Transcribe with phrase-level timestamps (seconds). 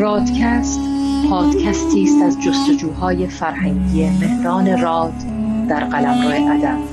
[0.00, 0.80] رادکست
[1.30, 5.12] پادکستی است از جستجوهای فرهنگی مهران راد
[5.68, 6.89] در قلمرو ادب.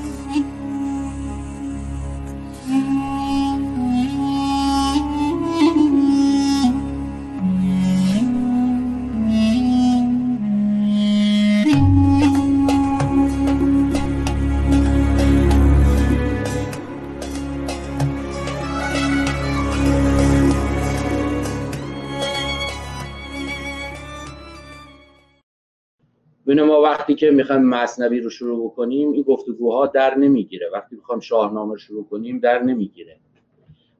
[27.08, 30.70] وقتی که می‌خوایم مصنبی رو شروع بکنیم این گفتگوها در نمی‌گیره.
[30.72, 33.20] وقتی می‌خوایم شاهنامه رو شروع کنیم در نمی‌گیره.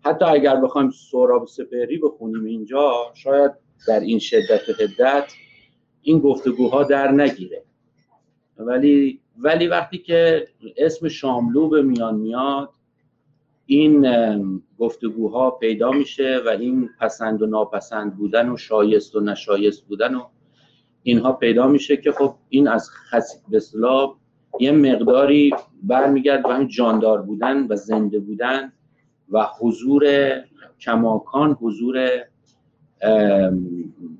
[0.04, 3.52] حتی اگر بخوایم سوراب سپهری بخونیم اینجا شاید
[3.88, 5.32] در این شدت و حدت
[6.02, 7.64] این گفتگوها در نگیره.
[8.58, 12.70] ولی ولی وقتی که اسم شاملو به میان میاد
[13.66, 14.06] این
[14.78, 20.24] گفتگوها پیدا میشه و این پسند و ناپسند بودن و شایست و نشایست بودن و
[21.08, 22.90] اینها پیدا میشه که خب این از.
[23.48, 23.60] به
[24.60, 28.72] یه مقداری برمیگرد به همین جاندار بودن و زنده بودن
[29.30, 30.32] و حضور
[30.80, 32.08] کماکان حضور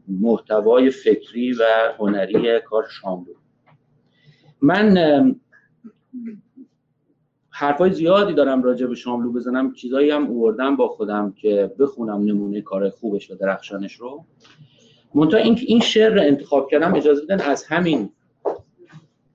[0.09, 1.65] محتوای فکری و
[1.99, 3.35] هنری کار شاملو
[4.61, 4.97] من
[7.51, 12.61] حرفای زیادی دارم راجع به شاملو بزنم چیزایی هم اوردم با خودم که بخونم نمونه
[12.61, 14.25] کار خوبش و درخشانش رو
[15.15, 18.11] منتها این این شعر رو انتخاب کردم اجازه بدن از همین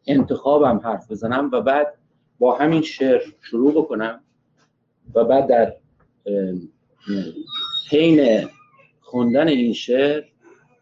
[0.08, 1.94] انتخابم حرف بزنم و بعد
[2.40, 4.24] با همین شعر شروع بکنم
[5.14, 5.74] و بعد در
[7.90, 8.48] حین
[9.02, 10.24] خوندن این شعر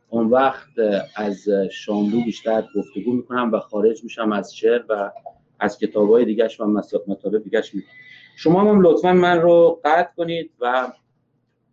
[0.09, 0.69] اون وقت
[1.15, 5.11] از شاملو بیشتر گفتگو می‌کنم و خارج میشم از شعر و
[5.59, 6.65] از کتاب های دیگرش و
[7.07, 7.91] مطالب دیگرش می‌کنم.
[8.37, 10.91] شما هم لطفا من رو قطع کنید و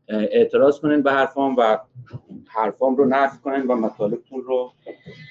[0.09, 1.79] اعتراض کنین به حرفام و
[2.47, 4.73] حرفام رو نقد کنین و مطالبتون رو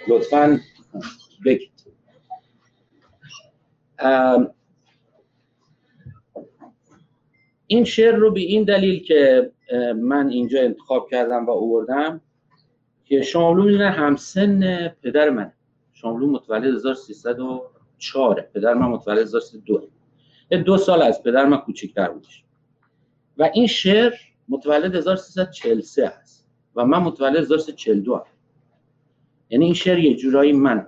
[0.07, 0.59] لطفا
[1.45, 1.71] بگید.
[7.67, 9.51] این شعر رو به این دلیل که
[9.95, 12.21] من اینجا انتخاب کردم و اووردم
[13.05, 15.53] که شاملو می‌دونه همسن پدر من
[15.93, 19.89] شاملو متولد 1304 پدر من متولد 1302
[20.65, 22.43] دو سال از پدر من کوچکتر بودش.
[23.37, 24.13] و این شعر
[24.49, 28.23] متولد 1343 هست و من متولد 1342 هم.
[29.49, 30.87] یعنی این شعر یه جورایی من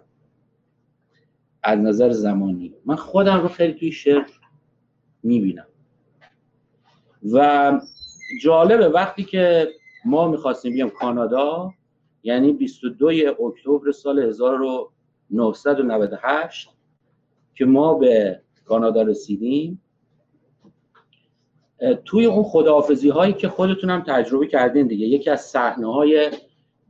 [1.64, 4.26] از نظر زمانی من خودم رو خیلی توی شعر
[5.24, 5.66] می‌بینم
[7.34, 7.72] و
[8.42, 9.68] جالبه وقتی که
[10.06, 11.74] ما می‌خواستیم بیام کانادا
[12.24, 13.08] یعنی 22
[13.40, 16.70] اکتبر سال 1998
[17.56, 19.82] که ما به کانادا رسیدیم
[22.06, 25.08] توی اون خداحافظی هایی که خودتون هم تجربه کردین دیگه.
[25.08, 26.32] یکی از صحنه های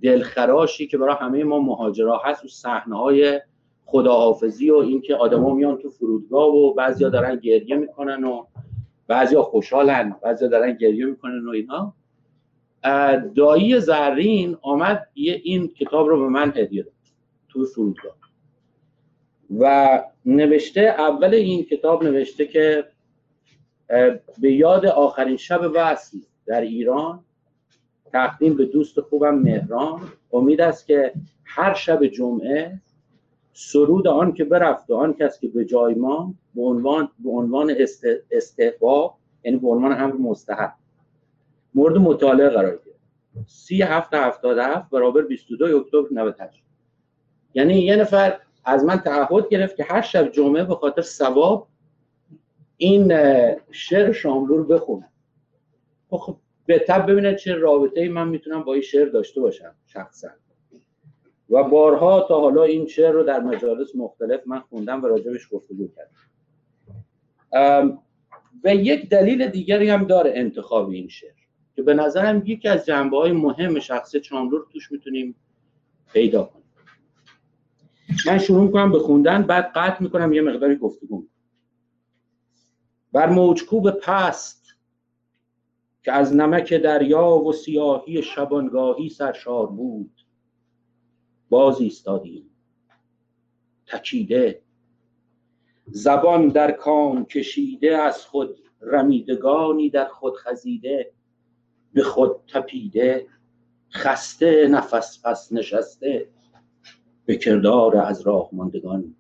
[0.02, 3.42] دلخراشی که برای همه ما مهاجرا هست و صحنه های
[3.86, 8.46] خداحافظی و اینکه آدما میان تو فرودگاه و بعضیا دارن گریه می‌کنن و
[9.08, 11.94] بعضیا خوشحالن بعضیا دارن گریه می‌کنن و اینا.
[13.36, 16.94] دایی زرین آمد یه این کتاب رو به من هدیه داد
[17.50, 18.16] تو فرودگاه.
[19.60, 22.86] و نوشته اول این کتاب نوشته که
[24.42, 27.24] به یاد آخرین شب وصل در ایران
[28.12, 30.02] تقدیم به دوست خوبم مهران.
[30.34, 31.14] امید است که
[31.44, 32.82] هر شب جمعه
[33.54, 37.76] سرود آن که برفت و آن کس که به جای ما به عنوان به عنوان
[38.32, 40.74] استحباب یعنی به عنوان امر مستحب.
[41.76, 43.00] مورد مطالعه قرار گرفت.
[43.48, 44.42] سی هفت هفت
[44.92, 46.64] برابر 22 اکتبر 98
[47.54, 51.68] یعنی یه نفر از من تعهد گرفت که هر شب جمعه به خاطر ثواب
[52.82, 53.14] این
[53.72, 55.10] شعر شاملو رو بخونم
[56.10, 59.76] خب, خب به تب ببینید چه رابطه ای من می‌تونم با این شعر داشته باشم
[59.86, 60.28] شخصا.
[61.50, 65.88] و بارها تا حالا این شعر رو در مجالس مختلف من خوندم و راجبش گفتگو
[65.88, 66.20] کردم.
[68.64, 71.32] و یک دلیل دیگری هم داره انتخاب این شعر
[71.76, 75.36] که به نظرم یکی از جنبه های مهم شخص شاملو رو توش می‌تونیم
[76.14, 76.66] پیدا کنیم.
[78.26, 81.26] من شروع می‌کنم به خوندن بعد قطع می‌کنم یه مقداری گفتگو
[83.12, 84.76] بر موجکوب پست
[86.04, 90.12] که از نمک دریا و سیاهی شبانگاهی سرشار بود
[91.50, 92.50] باز ایستادیم.
[93.88, 94.62] تکیده.
[95.88, 101.12] زبان در کام کشیده از خود رمیدگانی در خود خزیده
[101.94, 103.28] به خود تپیده
[103.94, 106.30] خسته نفس پس نشسته
[107.26, 109.16] به کردار از راه ماندگان.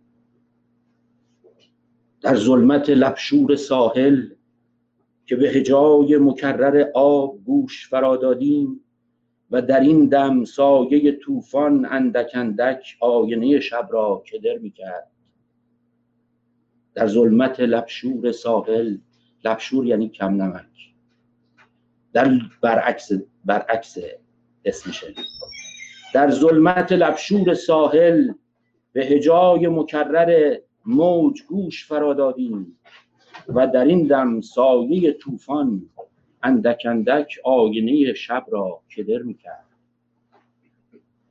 [2.22, 4.26] در ظلمت لبشور ساحل
[5.26, 8.82] که به هجای مکرر آب گوش فرا دادیم
[9.52, 15.12] و در این دم سایه طوفان اندک اندک آینه شب را کدر می‌کرد.
[16.94, 18.98] در ظلمت لبشور ساحل
[19.46, 20.94] لبشور یعنی کم نمک.
[22.14, 22.32] در
[22.62, 23.12] برعکس
[23.46, 23.98] برعکس
[24.66, 25.14] اسمشه.
[26.14, 28.34] در ظلمت لبشور ساحل
[28.94, 32.80] به هجای مکرر موج گوش فرادادیم
[33.48, 35.90] و در این دم سایه طوفان
[36.44, 39.66] اندک اندک آینه شب را کدر می‌کرد.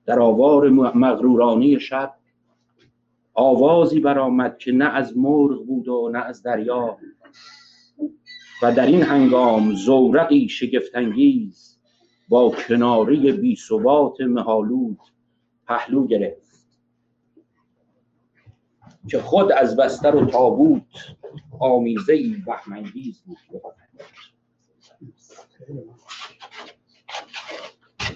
[0.07, 2.15] در آوار مغرورانی شب
[3.35, 6.99] آوازی برآمد که نه از مرغ بود و نه از دریا
[8.63, 11.79] و در این هنگام زورقی شگفتانگیز
[12.29, 14.99] با کناره بی ثبات مهالود
[15.67, 16.48] پهلو گرفت.
[19.11, 20.83] که خود از بستر و تابوت
[21.61, 23.39] آمیزه ای بهمنگیز بود.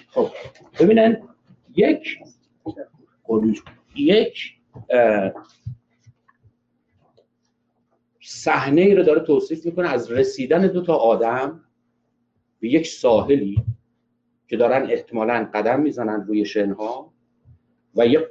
[0.07, 0.29] خب
[0.79, 1.27] ببینن
[1.75, 2.19] یک
[3.95, 4.55] یک
[8.21, 11.63] صحنه ای رو داره توصیف می‌کنه از رسیدن دو تا آدم
[12.59, 13.63] به یک ساحلی
[14.47, 17.13] که دارن احتمالا قدم می‌زنن روی شنها
[17.95, 18.21] و یک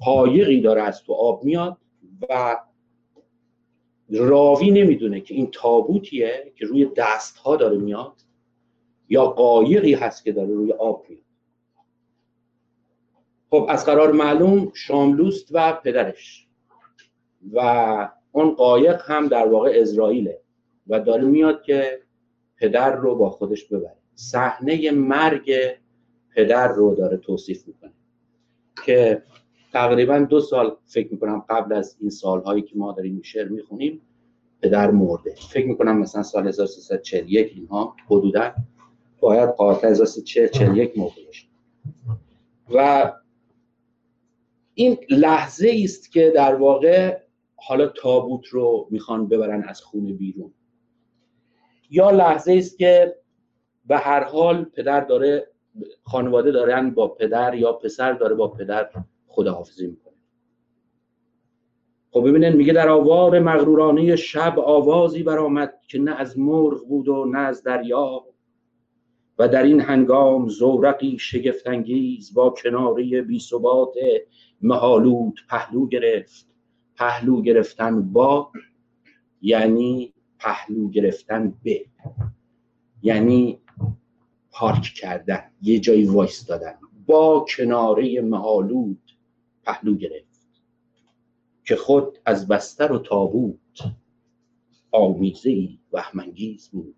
[0.00, 1.76] قایقی داره از تو آب میاد.
[2.28, 2.56] و
[4.10, 8.12] راوی نمی‌دونه که این تابوتیه که روی دست ها داره میاد
[9.08, 11.22] یا قایقی هست که داره روی آب میاد.
[13.50, 16.46] خب از قرار معلوم شاملوست و پدرش
[17.52, 20.40] و اون قایق هم در واقع اسرائیله
[20.86, 22.02] و داره میاد که
[22.56, 23.96] پدر رو با خودش ببره.
[24.14, 25.52] صحنه مرگ
[26.34, 27.92] پدر رو داره توصیف می‌کنه
[28.86, 29.22] که
[29.72, 34.00] تقریبا دو سال فکر می‌کنم قبل از این سالهایی که ما داریم شعر می‌خونیم
[34.62, 35.34] پدر مرده.
[35.50, 38.52] فکر می‌کنم مثلا سال 1341 اینها حدودا
[39.20, 41.46] باید قاطع 1341 مرده باشه.
[42.74, 43.12] و
[44.74, 47.18] این لحظه است که در واقع
[47.56, 50.52] حالا تابوت رو می‌خوان ببرن از خونه بیرون.
[51.90, 53.16] یا لحظه است که
[53.86, 55.46] به هر حال پدر داره
[56.04, 58.90] خانواده دارن با پدر یا پسر داره با پدر
[59.30, 60.14] خداحافظی می‌کنه.
[62.10, 67.24] خب ببینن میگه در آوار مغرورانه شب آوازی برآمد که نه از مرغ بود و
[67.24, 68.24] نه از دریا
[69.38, 73.94] و در این هنگام زورقی شگفتانگیز با کناره بی ثبات
[74.60, 76.46] مهالود پهلو گرفت.
[76.96, 78.50] پهلو گرفتن با
[79.42, 81.84] یعنی پهلو گرفتن به.
[83.02, 83.60] یعنی
[84.52, 86.74] پارک کردن یه جایی وایس دادن
[87.06, 89.09] با کناره مهالود
[89.64, 90.60] پهلو گرفت
[91.64, 93.80] که خود از بستر و تابوت
[94.92, 96.96] آمیزه ای وهمانگیز بود.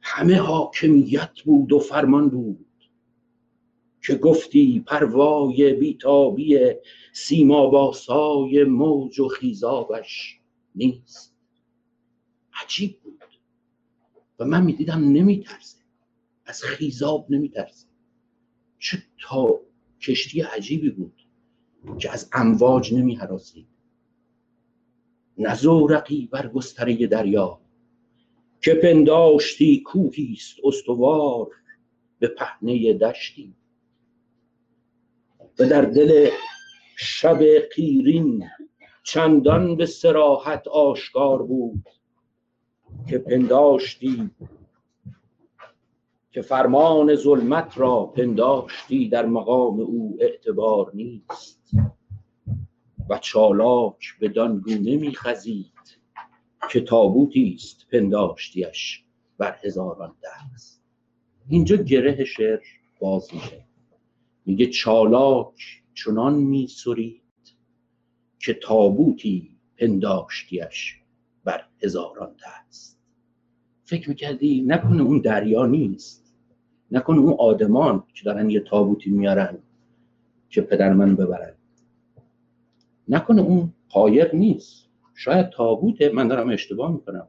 [0.00, 2.66] همه حاکمیت بود و فرمان بود
[4.06, 6.58] که گفتی پروای بیتابی
[7.12, 10.40] سیما باسای موج و خیزابش
[10.74, 11.36] نیست.
[12.64, 13.24] عجیب بود.
[14.38, 15.78] و من می‌دیدم نمیترسه.
[16.46, 17.86] از خیزاب نمیترسه.
[18.78, 19.60] چه تا
[20.00, 21.22] کشتی عجیبی بود
[21.98, 23.66] که از امواج نمی حراسید.
[25.38, 27.60] نزورقی بر گستره دریا
[28.60, 31.48] که پنداشتی کوهیست استوار
[32.18, 33.54] به پهنه دشتی.
[35.58, 36.30] و در دل
[36.96, 37.38] شب
[37.74, 38.44] قیرین
[39.02, 41.88] چندان به سراحت آشکار بود
[43.08, 44.30] که پنداشتی
[46.36, 51.70] که فرمان ظلمت را پنداشتی در مقام او اعتبار نیست.
[53.10, 55.72] و چالاک به گونه میخزید
[56.70, 59.04] که تابوتی است پنداشتیش
[59.38, 60.82] بر هزاران دست.
[61.48, 62.60] اینجا گره شعر
[63.00, 63.64] باز میشه.
[64.46, 67.22] میگه چالاک چنان میسرید
[68.38, 71.00] که تابوتی پنداشتیش
[71.44, 72.98] بر هزاران دست.
[73.84, 76.25] فکر می‌کردی نکنه اون دریا نیست.
[76.90, 79.58] نکنه اون آدمان که دارن یه تابوتی میارن
[80.48, 81.54] که پدر من ببرن.
[83.08, 84.88] نکنه اون قایق نیست.
[85.14, 87.28] شاید تابوته من دارم اشتباه می‌کنم.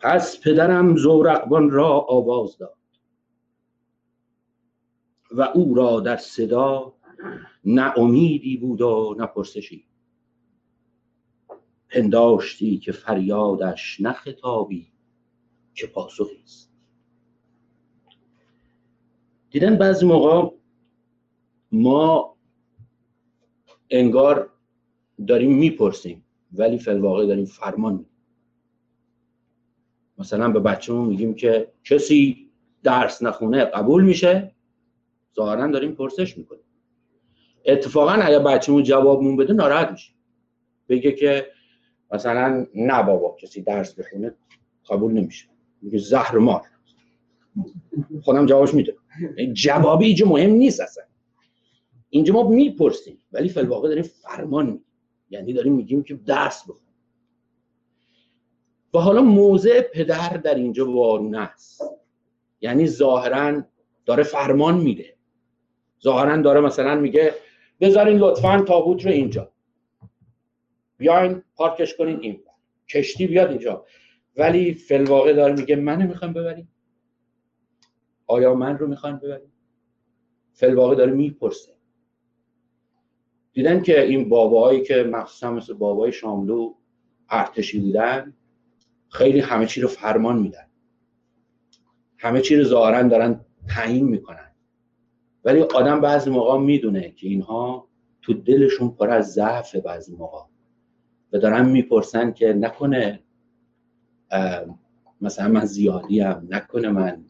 [0.00, 2.76] پس پدرم زورقبان را آواز داد
[5.30, 6.94] و او را در صدا
[7.64, 9.84] نه امیدی بود و نه پرسشی.
[11.92, 14.92] پنداشتی که فریادش نه خطابی
[15.74, 16.72] که پاسخی است.
[19.50, 20.56] دیدن بعضی موقع
[21.72, 22.36] ما
[23.90, 24.50] انگار
[25.26, 28.06] داریم می‌پرسیم ولی فی الواقع داریم فرمان میدیم.
[30.18, 32.50] مثلا به بچه‌مون میگیم که کسی
[32.82, 34.54] درس نخونه قبول میشه
[35.36, 36.64] ظاهرا داریم پرسش می‌کنیم.
[37.64, 40.12] اتفاقا اگر بچه‌مون جوابمون بده ناراحت میشه
[40.88, 41.46] بگه که
[42.12, 44.34] مثلا نه بابا کسی درس بخونه
[44.88, 45.46] قبول نمیشه.
[45.82, 46.62] میگه زهر مار.
[48.22, 48.96] خودم جوابش میده
[49.52, 51.04] جوابی اینجا مهم نیست اصلا.
[52.10, 54.80] اینجا ما می‌پرسیم ولی فلواقع داریم فرمان
[55.30, 56.92] یعنی داریم میگیم که درس بخون.
[58.94, 61.82] و حالا موضع پدر در اینجا وارونه است.
[62.60, 63.62] یعنی ظاهرا
[64.06, 65.16] داره فرمان میده.
[66.02, 67.34] ظاهرا داره مثلا میگه
[67.80, 69.51] بذارین لطفا تابوت رو اینجا.
[71.02, 72.42] بیاین پارکش کنین این
[72.88, 73.84] کشتی بیاد اینجا.
[74.36, 76.68] ولی فلواقع داره میگه من می‌خوام ببریم.
[78.26, 79.52] آیا من رو می‌خوان ببریم؟
[80.52, 81.72] فلواقع داره می‌پرسه.
[83.52, 86.74] دیدن که این باباهایی که مخصوصا مثل بابای شاملو
[87.30, 88.34] ارتشی بودن
[89.08, 90.70] خیلی همه چی رو فرمان میدن.
[92.18, 94.52] همه چی رو ظاهرا دارن تعیین می‌کنن.
[95.44, 97.88] ولی آدم بعضی موقع می‌دونه که اینها
[98.22, 100.51] تو دلشون پر از ضعف بعضی موقع.
[101.32, 103.20] و دارن می‌پرسن که نکنه
[105.20, 107.24] مثلا من زیادی هم نکنه من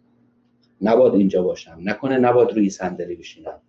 [0.80, 3.60] نباد اینجا باشم نکنه نباد روی صندلی بشینم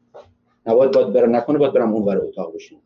[0.66, 2.82] نباد باید برم نکنه باید برم اون اتاق بشینم.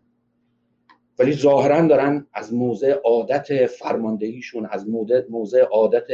[1.20, 4.90] ولی ظاهرا دارن از موضع عادت فرماندهیشون از
[5.30, 6.08] موضع عادت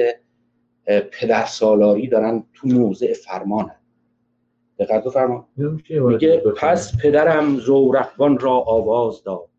[1.12, 3.75] پدر سالاری دارن تو موضع فرمانن
[4.80, 5.46] دقت فرمان
[5.90, 9.50] میگه پس پدرم زورقبان را آواز داد.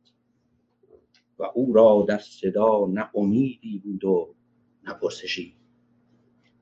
[1.38, 4.35] و او را در صدا نه امیدی بود و
[4.87, 5.55] نه پرسشی.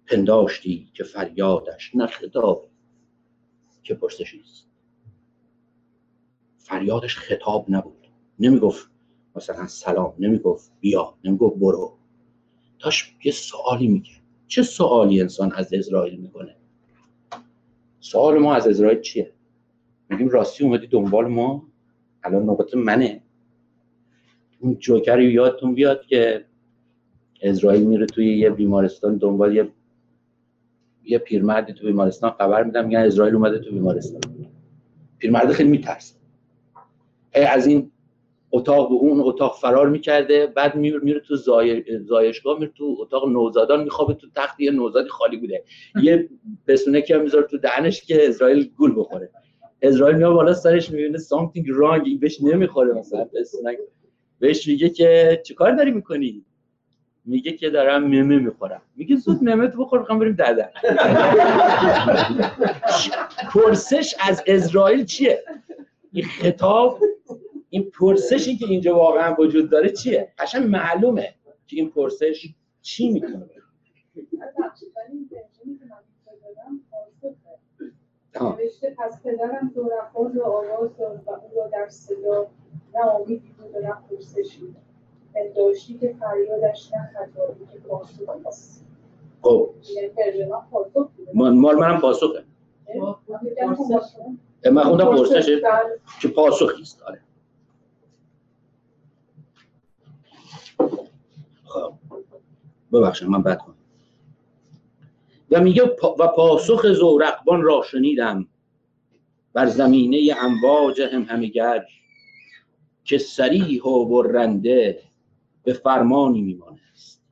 [0.06, 2.68] پنداشتی که فریادش نه خطاب
[3.82, 4.68] که پرسشی است.
[6.58, 8.06] فریادش خطاب نبود.
[8.38, 8.90] نمی‌گفت
[9.36, 11.98] مثلا سلام نمی‌گفت بیا نمی‌گفت برو.
[12.78, 14.12] داشت یه سوالی میگه
[14.46, 16.56] چه سوالی انسان از اسرائیل می‌کنه؟
[18.00, 19.32] سوال ما از اسرائیل چیه؟
[20.08, 21.68] میگیم راستی اومدی دنبال ما؟
[22.24, 23.22] الان نوبت منه.
[24.62, 26.44] اون جوکری یادتون بیاد که
[27.42, 29.68] اسرائیل میره توی یه بیمارستان دنبال یه
[31.04, 34.20] یه پیرمردی تو بیمارستان خبر میدم میگن اسرائیل اومده تو بیمارستان.
[35.18, 36.14] پیرمرد خیلی میترسه.
[37.34, 37.90] از این
[38.50, 41.36] اتاق به اون اتاق فرار می‌کرده بعد میره میره تو
[42.04, 45.64] زایشگاه میره تو اتاق نوزادان میخوابه تو تخت یه نوزادی خالی بوده.
[46.02, 46.28] یه
[46.66, 49.30] بسونه که می‌ذاره تو دهنش که اسرائیل گول بخوره.
[49.82, 53.24] اسرائیل میاد بالا سرش می‌بینه something wrong بهش نمی‌خوره مثلا.
[53.24, 53.76] بسونه
[54.42, 56.44] بهش میگه که چیکار داری می‌کنی؟
[57.24, 58.82] میگه که دارم ممه می‌خورم.
[58.96, 60.68] میگه زود ممه تو بخور می‌خوام بریم ددن
[63.54, 65.44] پرسش از اسرائیل چیه؟
[66.12, 66.98] این خطاب
[67.70, 71.34] این پرسشی که اینجا واقعا وجود داره چیه؟ قشنگ معلومه
[71.66, 72.48] که این پرسش
[72.82, 73.46] چی می‌تونه
[78.40, 82.50] نوشته پس پدرم دورخان رو آواز داد و او را در صدا
[82.94, 84.74] نه امیدی بود و نه پرسشی
[85.34, 88.86] پنداشتی که فریادش نه خطابی که پاسخ است
[89.42, 89.70] خب.
[91.34, 92.44] مال منم پاسخه.
[94.72, 95.60] من خوندم پرسشه
[96.20, 97.20] که پاسخی است آره.
[101.64, 101.92] خب.
[102.92, 103.74] ببخشید من بد کنم.
[105.50, 105.82] و میگه
[106.18, 108.46] و پاسخ زورقبان را شنیدم.
[109.52, 111.84] بر زمینه امواج هم همیگر
[113.04, 115.02] که سریح و برنده
[115.62, 117.22] به فرمانی میمانست.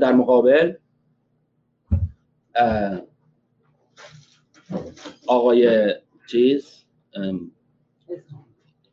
[0.00, 0.74] در مقابل
[5.26, 5.94] آقای
[6.30, 6.84] چیز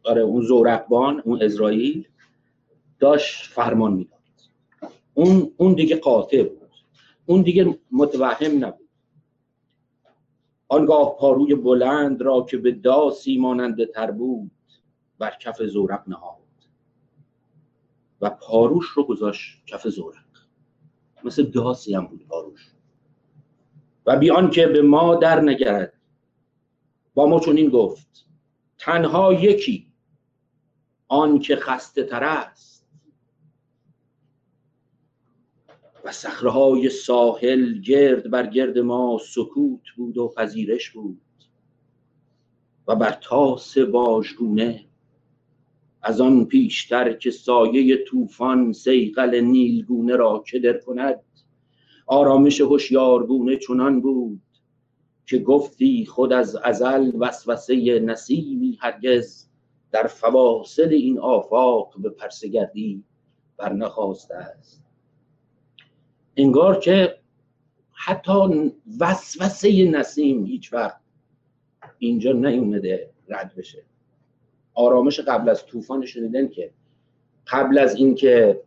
[0.04, 2.08] آره اون زورقبان اون اسرائیل
[3.00, 4.20] داشت فرمان می‌داد.
[5.14, 6.70] اون اون دیگه قاطع بود.
[7.26, 8.90] اون دیگه متوهم نبود.
[10.68, 14.52] آنگاه پاروی بلند را که به داسی ماننده تر بود
[15.20, 16.44] بر کف زورق نهاد.
[18.22, 20.24] و پاروش رو گذاشت کف زورق.
[21.24, 22.72] مثل داسی هم بود پاروش.
[24.06, 25.94] و بیان که به ما در نگرد
[27.14, 28.26] با ما چون این گفت
[28.78, 29.94] تنها یکی
[31.08, 32.88] آن که خسته تر است.
[36.04, 41.22] و صخره ساحل گرد بر گرد ما سکوت بود و پذیرش بود.
[42.88, 44.86] و بر تاس باژگونه
[46.04, 51.20] از آن پیشتر که سایه طوفان سیقل نیلگونه را کدر کند
[52.08, 54.42] آرامش هوشیارگونه چنان بود
[55.26, 59.50] که گفتی خود از ازل وسوسه نسیمی هرگز
[59.92, 63.04] در فواصل این آفاق به پرسگردی
[63.58, 64.84] بر نخواسته است.
[66.38, 67.18] انگار که
[67.92, 71.02] حتی وسوسه نسیم هیچ وقت
[72.00, 73.86] اینجا نیومده رد بشه.
[74.74, 76.72] آرامش قبل از طوفان شنیدن که
[77.48, 78.62] قبل از اینکه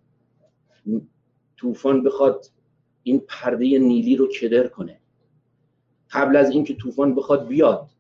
[1.57, 2.47] طوفان بخواد
[3.03, 5.01] این پرده نیلی رو کدر کنه
[6.11, 7.91] قبل از اینکه طوفان بخواد بیاد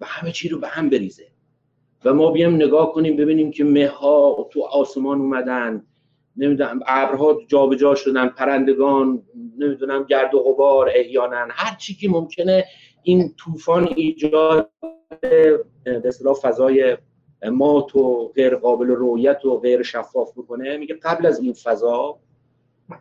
[0.00, 1.26] و همه چی رو به هم بریزه
[2.04, 5.86] و ما بیام نگاه کنیم ببینیم که مه ها تو آسمان اومدن
[6.36, 9.22] نمی‌دونم ابرها جابجا شدن پرندگان
[9.58, 12.64] نمی‌دونم گرد و غبار احیانا هر چی که ممکنه
[13.02, 14.70] این طوفان ایجاد
[15.84, 16.96] به فضای
[17.44, 20.76] مات و غیر قابل رویت و غیر شفاف بکنه.
[20.76, 22.18] میگه قبل از این فضا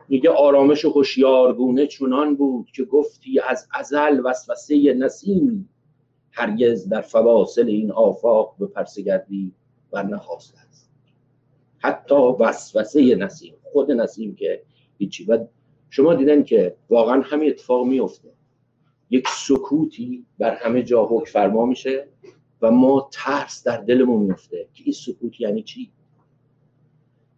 [0.10, 5.70] میگه آرامش هوشیارگونه چنان بود که گفتی از ازل وسوسه نسیم
[6.32, 9.54] هرگز در فواصل این آفاق به پرسگردی
[9.94, 10.90] و نخواست است.
[11.78, 14.64] حتی وسوسه نسیم خود نسیم که
[14.98, 15.26] هیچی.
[15.26, 15.46] و
[15.90, 18.30] شما دیدن که واقعا همین اتفاق میفته
[19.10, 22.08] یک سکوتی بر همه جا حکم فرما میشه.
[22.62, 25.92] و ما ترس در دلمون میفته که این سکوت یعنی چی؟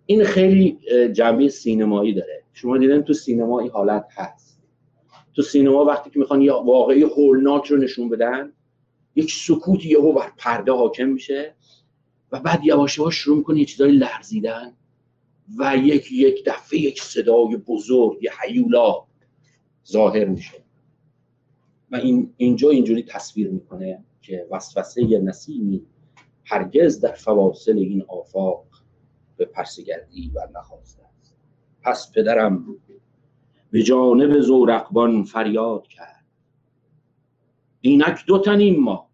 [0.05, 0.77] این خیلی
[1.13, 2.43] جنبه سینمایی داره.
[2.53, 4.61] شما دیدن تو سینما این حالت هست.
[5.33, 8.53] تو سینما وقتی که می‌خوان یه واقعی هولناک رو نشون بدن
[9.15, 11.55] یک سکوت یهو بر پرده حاکم میشه
[12.31, 14.73] و بعد یواش یواش شروع می‌کنه یه چیزای لرزیدن
[15.57, 18.95] و یک یک دفعه یک صدای بزرگ یه حیولا
[19.87, 20.63] ظاهر میشه.
[21.91, 24.03] و این اینجا اینجوری تصویر می‌کنه.
[24.21, 25.85] که وسوسه نسیمی
[26.45, 28.65] هرگز در فواصل این آفاق
[29.37, 31.35] به پرسگردی و نخواسته است.
[31.81, 32.65] پس پدرم
[33.71, 36.25] به جانب زورقبان فریاد کرد.
[37.81, 39.09] اینک دو تنیم ما.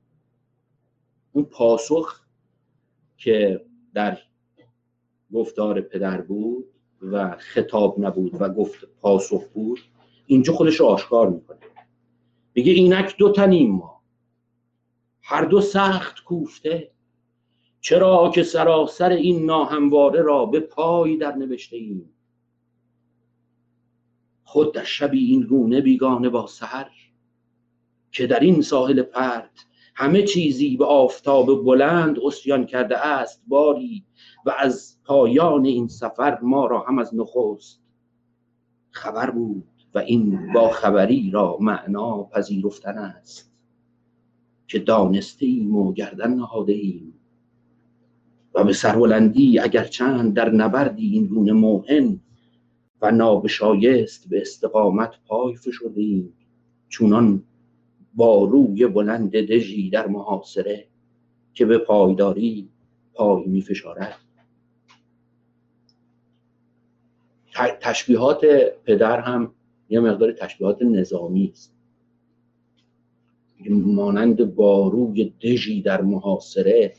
[1.32, 2.22] اون پاسخ
[3.18, 4.18] که در
[5.34, 6.66] گفتار پدر بود
[7.02, 9.80] و خطاب نبود و گفت پاسخ بود
[10.26, 11.58] اینجا خودش آشکار می‌کنه.
[12.54, 13.97] میگه اینک دو تنیم ما.
[15.30, 16.92] هر دو سخت کوفته.
[17.82, 22.10] چرا که سراسر این ناهمواره را به پای در نوشته ایم؟
[24.44, 26.90] خود در شبی این گونه بیگانه با سهر
[28.12, 34.06] که در این ساحل پرت همه چیزی به آفتاب بلند اسیان کرده است باری
[34.46, 37.82] و از پایان این سفر ما را هم از نخست.
[38.92, 43.47] خبر بود و این با خبری را معنا پذیرفتن است.
[44.68, 47.14] که دانسته ایم و گردن نهاده ایم
[48.54, 52.20] و به سربلندی اگر چند در نبردی این گونه موهن
[53.02, 56.34] و نابشایست به استقامت پای فشرده ایم
[56.90, 57.44] چونان
[58.14, 60.88] با روی بلند دژی در محاصره
[61.54, 62.70] که به پایداری
[63.14, 64.16] پای می فشارد.
[67.82, 68.46] تشبیهات
[68.86, 69.54] پدر هم
[69.90, 71.77] یه مقدار تشبیهات نظامی است.
[73.70, 76.94] مانند باروی دژی در محاصره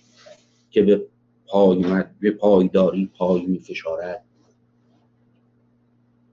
[0.71, 1.07] که به
[1.47, 4.25] پای به پایداری پای می فشارد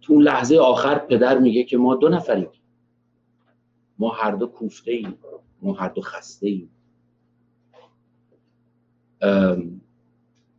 [0.02, 2.48] تو لحظه آخر پدر میگه که ما دو نفریم.
[4.00, 5.18] ما هر دو کوفته ایم
[5.62, 6.70] ما هر دو خسته ایم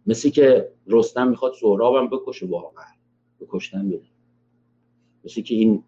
[0.06, 2.84] مثل که رستم می‌خواد سهرابم بکشه واقعا.
[3.38, 4.06] به کشتن میره
[5.24, 5.84] مثل که این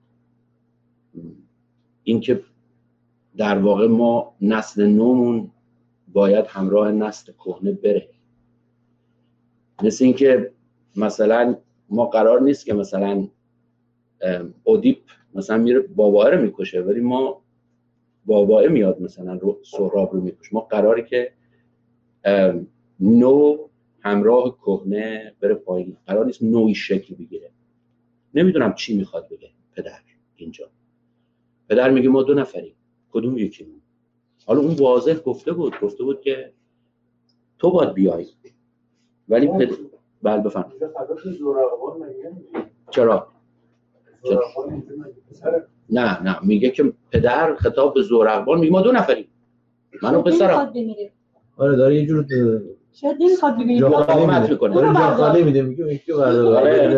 [2.02, 2.44] این که
[3.38, 5.50] در واقع ما نسل نومون
[6.12, 8.08] باید همراه نسل کهنه بره.
[9.82, 10.52] مثل اینکه
[10.96, 11.56] مثلا
[11.88, 13.28] ما قرار نیست که مثلا
[14.64, 14.98] اودیپ
[15.34, 17.42] مثلا میره باباه رو می‌کشه ولی ما
[18.26, 20.54] باباه میاد مثلا سهراب رو می‌کشه.
[20.54, 21.32] ما قراره که
[23.00, 23.68] نو
[24.00, 25.96] همراه کهنه بره پایین.
[26.06, 27.50] قرار نیست نوعی شکل بگیره.
[28.34, 29.98] نمی‌دونم چی می‌خواد بگه پدر
[30.36, 30.70] اینجا.
[31.68, 32.74] پدر میگه ما دو نفریم.
[33.12, 33.66] کدوم یکی؟
[34.46, 36.52] حالا اون واضح گفته بود گفته بود که
[37.58, 38.26] تو باید بیای.
[39.28, 39.76] ولی پدر
[40.22, 40.72] بله بفهم
[42.90, 43.28] چرا؟
[45.90, 46.36] نه نه.
[46.42, 49.28] میگه که پدر خطاب به زورقبان میگه ما دو نفریم.
[50.02, 50.72] من و پسرم.
[51.56, 52.26] آره داره یه جور
[52.92, 54.74] شاید نمی‌خواد ببینید مقاومت می‌کنه.
[54.74, 55.62] داره جا خالی میده.
[55.62, 56.02] میگه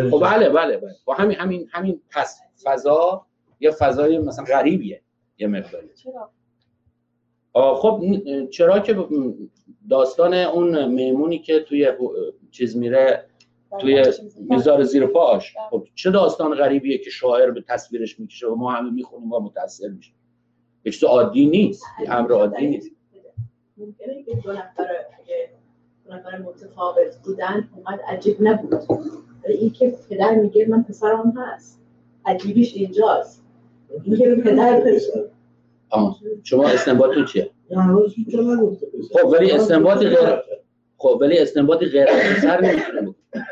[0.09, 0.95] خب بله بله بله.
[1.05, 3.25] با همین همین همین پس فضا
[3.59, 5.01] یه فضای مثلا غریبیه.
[5.41, 5.87] یه مقداری.
[7.53, 8.01] خب
[8.49, 9.07] چرا که
[9.89, 11.91] داستان اون میمونی که توی
[12.51, 13.25] چیز میره
[13.79, 14.03] توی
[14.39, 15.53] می‌ذاره زیر پاش.
[15.69, 19.87] خب چه داستان غریبیه که شاعر به تصویرش می‌کشه و ما همه می‌خونیم و متاثر
[19.87, 20.15] میشیم.
[20.85, 22.91] یک چیز عادی نیست یه امر عادی نیست.
[23.77, 24.87] ممکنه که دو نفر
[26.05, 28.73] دو نفر متفاوت بودن اونقدر عجیب نبود.
[29.43, 31.81] ولی این که پدر میگه من پسرم هست
[32.25, 33.40] عجیبیش اینجاست.
[33.40, 33.40] اینکه
[35.89, 36.19] آه.
[36.43, 37.51] شما استنباطتون چیه.
[39.13, 40.17] خب ولی استنباط غیر
[40.97, 42.07] خب ولی استنباط غیر
[42.61, 43.47] نمی‌تونه بکنه.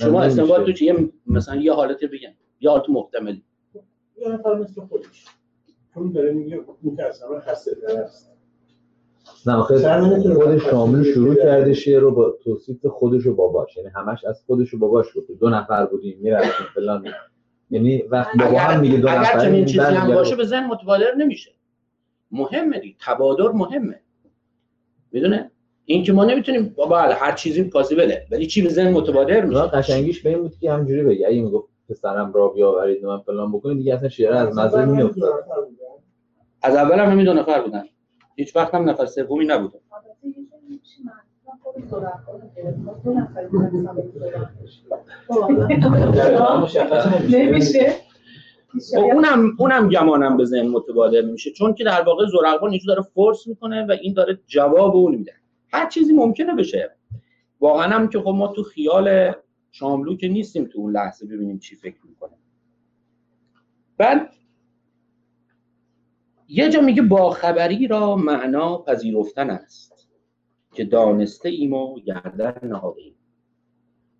[0.00, 0.22] شما.
[0.22, 3.42] استنباط تو چیه؟ مثلا یه حالت بگن یه حالت محتملی.
[4.18, 5.24] یه نفر مثل خودش.
[5.94, 7.70] چون داره میگه این که اصلا خسته
[8.04, 8.32] است.
[9.46, 10.58] نه آخه سر خود.
[10.58, 13.76] شاملو شروع کرده شعر رو با توصیف خودش و باباش.
[13.76, 15.34] یعنی همش از خودش و باباش گفته.
[15.34, 17.04] دو نفر بودیم می‌رفتیم فلان.
[17.70, 21.14] یعنی وقتی بابا هم میگه دو اگر نفر چنین چیزی هم باشه به ذهن متبادر
[21.14, 21.50] نمیشه.
[22.30, 22.96] مهمه دیگه.
[23.00, 24.00] تبادر مهمه.
[25.12, 25.50] می‌دونه؟
[25.84, 30.22] این که ما نمی‌تونیم بله هر چیزی پاسیبله ولی چی به ذهن متبادر میشه؟ قشنگیش
[30.22, 33.94] به این بود که همجوری بگه اگه می‌گفت پسرم را بیاورید من فلان بکنید دیگه
[33.94, 35.44] اصلا شعر از مزه میافتاد.
[36.62, 37.84] از اول هم همین دو نفر بودن.
[38.36, 39.80] هیچ وقت هم نفر سومی نبوده
[47.30, 47.92] نمیشه.
[48.90, 53.02] خب اونم اونم گمانم به ذهن متبادر میشه چون که در واقع زرقبان اینجا داره
[53.02, 55.32] فورس می‌کنه و این داره جواب اون میده.
[55.72, 56.96] هر چیزی ممکنه بشه.
[57.60, 59.32] واقعا هم که خب ما تو خیال
[59.70, 62.36] شاملو که نیستیم تو اون لحظه ببینیم چی فکر می‌کنه.
[63.98, 64.32] بعد
[66.48, 69.95] یه جا میگه باخبری را معنا پذیرفتن است.
[70.76, 73.14] که دانسته ایم و گردن نهاده ایم.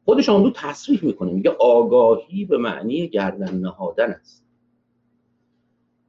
[0.04, 4.46] خود شاملو تصریح می‌کنه میگه آگاهی به معنی گردن نهادن است.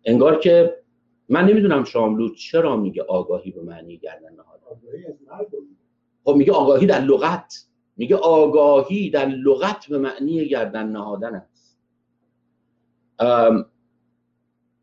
[0.05, 0.83] انگار که
[1.29, 4.81] من نمی‌دونم شاملو چرا میگه آگاهی به معنی گردن نهادن.
[5.51, 5.59] رو.
[6.23, 7.67] خب میگه آگاهی در لغت.
[7.97, 11.79] میگه آگاهی در لغت به معنی گردن نهادن است.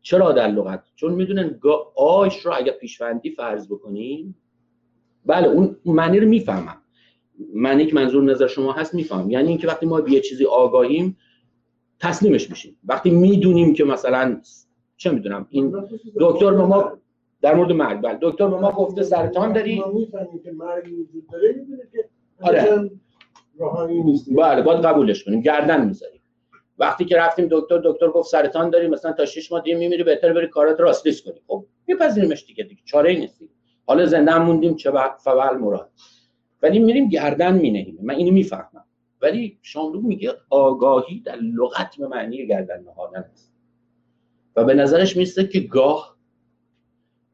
[0.01, 1.59] چرا در لغت؟ چون می‌دونن
[1.95, 4.35] آش رو اگر پیشوندی فرض بکنیم
[5.25, 6.77] بله اون معنی رو می‌فهمم.
[7.53, 9.31] معنی که منظور نظر شما هست می‌فهمم.
[9.31, 11.17] یعنی اینکه وقتی ما به یه چیزی آگاهیم
[11.99, 12.77] تسلیمش میشیم.
[12.85, 14.41] وقتی می‌دونیم که مثلا
[14.97, 15.75] چه می‌دونم این
[16.19, 16.97] دکتر به ما
[17.41, 19.83] در مورد مرگ بله دکتر به ما گفته سرطان داری.
[20.43, 21.53] که مرگ وجود داره
[21.91, 22.09] که
[22.41, 22.89] آره.
[24.37, 26.21] بله باید قبولش کنیم گردن می‌ذاریم.
[26.79, 30.33] وقتی که رفتیم دکتر دکتر گفت سرطان داری مثلا تا 6 ماه دیگه میمیری بهتر
[30.33, 31.41] بری کارات راستیس کنی.
[31.47, 33.51] خب میپذیریمش دیگه دیگه چاره ای نیست دیگه.
[33.85, 34.91] حالا زنده موندیم چه
[35.23, 35.91] فول مراد.
[36.61, 37.97] ولی میریم گردن مینهیم.
[38.01, 38.85] من اینو می‌فهمم.
[39.21, 43.53] ولی شاملو میگه آگاهی در لغت به معنی گردن نهادن است.
[44.55, 46.17] و به نظرش میسته که گاه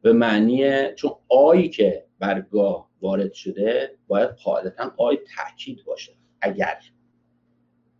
[0.01, 6.13] به معنی چون آیی که بر گاه وارد شده باید قاعدتا آی تاکید باشه.
[6.41, 6.77] اگر.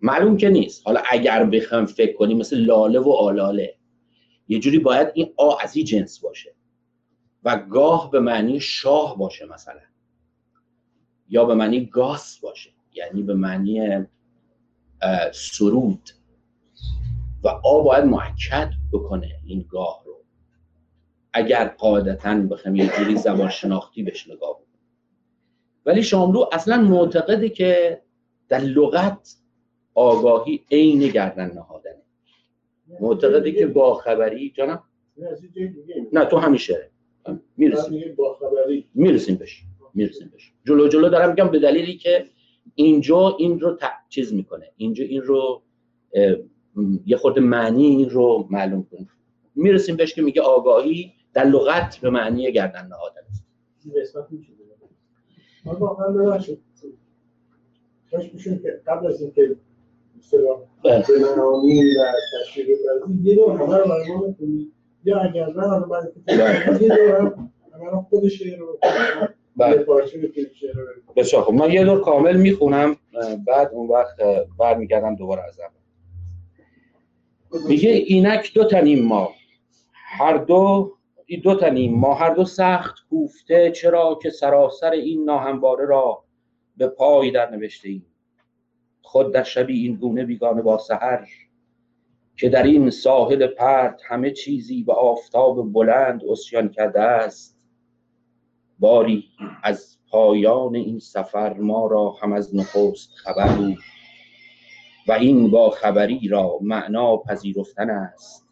[0.01, 0.87] معلوم که نیست.
[0.87, 3.75] حالا اگر بخوام فکر کنیم مثل لاله و آلاله.
[4.47, 6.55] یه جوری باید این آ از این جنس باشه.
[7.43, 9.81] و گاه به معنی شاه باشه مثلا.
[11.29, 12.69] یا به معنی گاس باشه.
[12.93, 14.05] یعنی به معنی
[15.33, 16.09] سرود.
[17.43, 20.23] و آ باید معکد بکنه این گاه رو.
[21.33, 24.71] اگر قاعدتا بخوام یه جوری زبان شناختی بهش نگاه بکنیم
[25.85, 28.01] ولی شاملو اصلا معتقده که
[28.49, 29.35] در لغت
[29.93, 32.01] آگاهی عین گردن نهادنه.
[32.99, 34.83] معتقده که با خبری جانم
[36.13, 36.90] نه تو همیشه.
[37.57, 38.15] می‌رسیم.
[38.93, 40.53] می‌رسیم بهش می‌رسیم بهش.
[40.65, 42.25] جلو جلو دارم میگم به دلیلی که
[42.75, 43.81] اینجا این رو ت...
[44.09, 44.71] چیز می‌کنه.
[44.77, 45.61] اینجا این رو
[46.13, 46.35] اه،
[47.05, 49.07] یه خورده معنی این رو معلوم کنه
[49.55, 53.45] می‌رسیم بهش که میگه آگاهی در لغت به معنی گردن نهادن است.
[58.61, 59.55] که قبل از اینکه بله.
[60.41, 61.13] و برزی
[63.23, 64.35] یه دور همه رو
[65.03, 66.13] یا اگر نه حالا بعد
[66.79, 66.89] که
[68.09, 68.79] خود شعر رو
[69.55, 69.85] بله.
[71.15, 72.97] بسیار خب من یه دور کامل می‌خونم
[73.47, 74.15] بعد اون وقت
[74.59, 75.71] برمیگردم دوباره از اول.
[77.67, 79.29] میگه اینک دو تنیم ما.
[79.93, 80.93] هر دو
[81.25, 82.13] این دو تنیم ما.
[82.13, 86.23] هر دو سخت کوفته چرا که سراسر این ناهمواره را
[86.77, 88.05] به پای در نوشته ایم.
[89.01, 91.27] خود در شبی این گونه بیگانه با سحر
[92.37, 97.57] که در این ساحل پرت همه چیزی به آفتاب بلند اسیان کرده است.
[98.79, 99.23] باری
[99.63, 103.77] از پایان این سفر ما را هم از نخست خبر بود
[105.07, 108.47] و این با خبری را معنا پذیرفتن است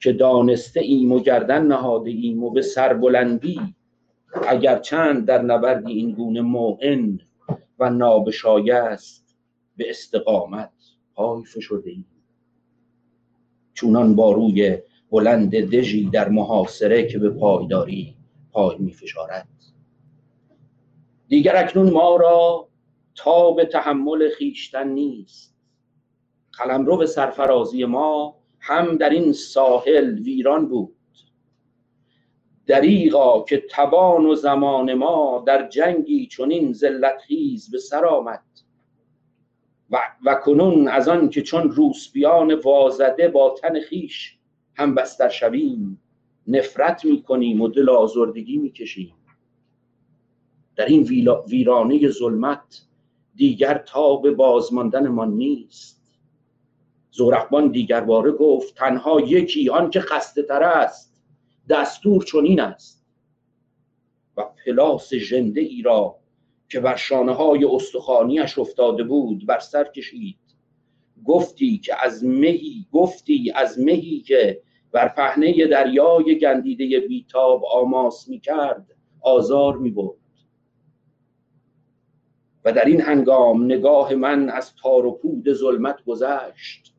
[0.00, 3.74] که دانسته ایم و گردن نهاده ایم و به سربلندی
[4.48, 7.18] اگر چند در نبردی این گونه موهن
[7.78, 9.36] و نابشایست
[9.76, 10.72] به استقامت
[11.14, 12.06] پای فشرده ایم.
[13.74, 14.78] چونان با روی
[15.10, 18.16] بلند دژی در محاصره که به پایداری
[18.52, 19.48] پای می فشارد.
[21.28, 22.68] دیگر اکنون ما را
[23.14, 25.56] تا به تحمل خیشتن نیست.
[26.52, 30.96] قلمرو سرفرازی ما هم در این ساحل ویران بود.
[32.66, 38.51] دریغا که توان و زمان ما در جنگی چنین ذلت خیز به سر آمد.
[39.92, 44.38] و, و کنون از آن که چون روسپیان وازده با تن خیش
[44.74, 46.02] هم بستر شویم
[46.46, 49.14] نفرت می‌کنیم و دل آزردگی می‌کشیم.
[50.76, 51.02] در این
[51.48, 52.82] ویرانه ظلمت
[53.34, 56.02] دیگر تاب بازماندن ما نیست.
[57.10, 61.22] زورقبان دیگر باره گفت تنها یکی آن که خسته تر است
[61.68, 63.06] دستور چنین است.
[64.36, 66.21] و پلاس ژنده ای را
[66.72, 70.38] که بر شانه های استخوانیش افتاده بود بر سر کشید.
[71.24, 78.40] گفتی که از مهی گفتی از مهی که بر پهنه دریای گندیده بیتاب آماس می
[78.40, 78.86] کرد
[79.20, 80.16] آزار می برد
[82.64, 86.94] و در این هنگام نگاه من از تار و پود ظلمت گذشت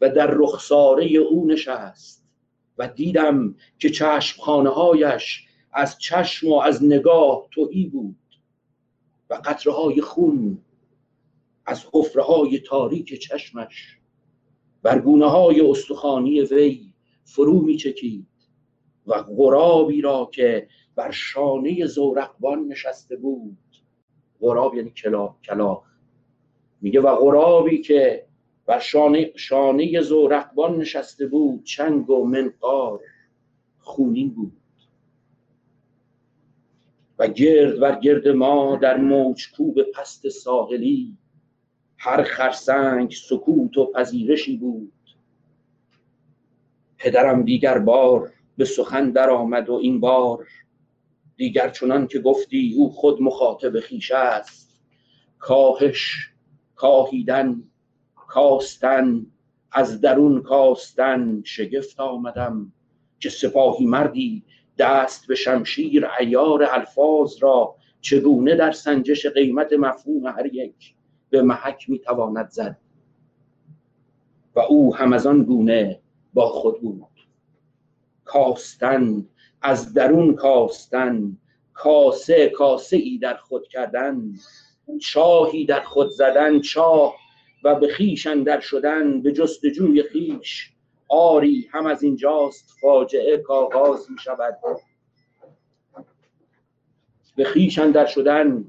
[0.00, 2.26] و در رخساره او نشست
[2.78, 8.25] و دیدم که چشم هایش از چشم و از نگاه توهی بود.
[9.30, 10.58] و قطره های خون
[11.66, 13.98] از حفره های تاریک چشمش
[14.82, 16.92] بر گونه های استخوانی وی
[17.24, 18.26] فرو می چکید
[19.06, 23.58] و غرابی را که بر شانه زورقبان نشسته بود
[24.40, 25.84] غراب یعنی کلاق کلاق
[26.80, 28.26] میگه و غرابی که
[28.66, 33.00] بر شانه, شانه زورقبان نشسته بود چنگ و منقار
[33.78, 34.52] خونین بود.
[37.18, 41.18] و گرد بر گرد ما در موجکوب پست ساحلی
[41.98, 44.92] هر خرسنگ سکوت و پذیرشی بود.
[46.98, 50.46] پدرم دیگر بار به سخن در آمد و این بار
[51.36, 54.80] دیگر چنان که گفتی او خود مخاطب خیش است.
[55.38, 56.30] کاهش
[56.74, 57.62] کاهیدن
[58.14, 59.26] کاستن
[59.72, 62.72] از درون کاستن شگفت آمدم
[63.20, 64.44] که سپاهی مردی
[64.78, 70.94] دست به شمشیر عیار الفاظ را چگونه در سنجش قیمت مفهوم هر یک
[71.30, 72.78] به محک می‌تواند زد.
[74.54, 76.00] و او هم از آن گونه
[76.34, 77.06] با خود بود.
[78.24, 79.26] کاستن
[79.62, 81.36] از درون کاستن
[81.74, 84.32] کاسه کاسه ای در خود کردن
[85.00, 87.14] چاهی در خود زدن چاه
[87.64, 90.72] و به خیش اندر شدن به جستجوی خیش
[91.08, 94.58] آری هم از اینجاست فاجعه کاغاز می شود
[97.36, 98.64] به خیش اندر شدن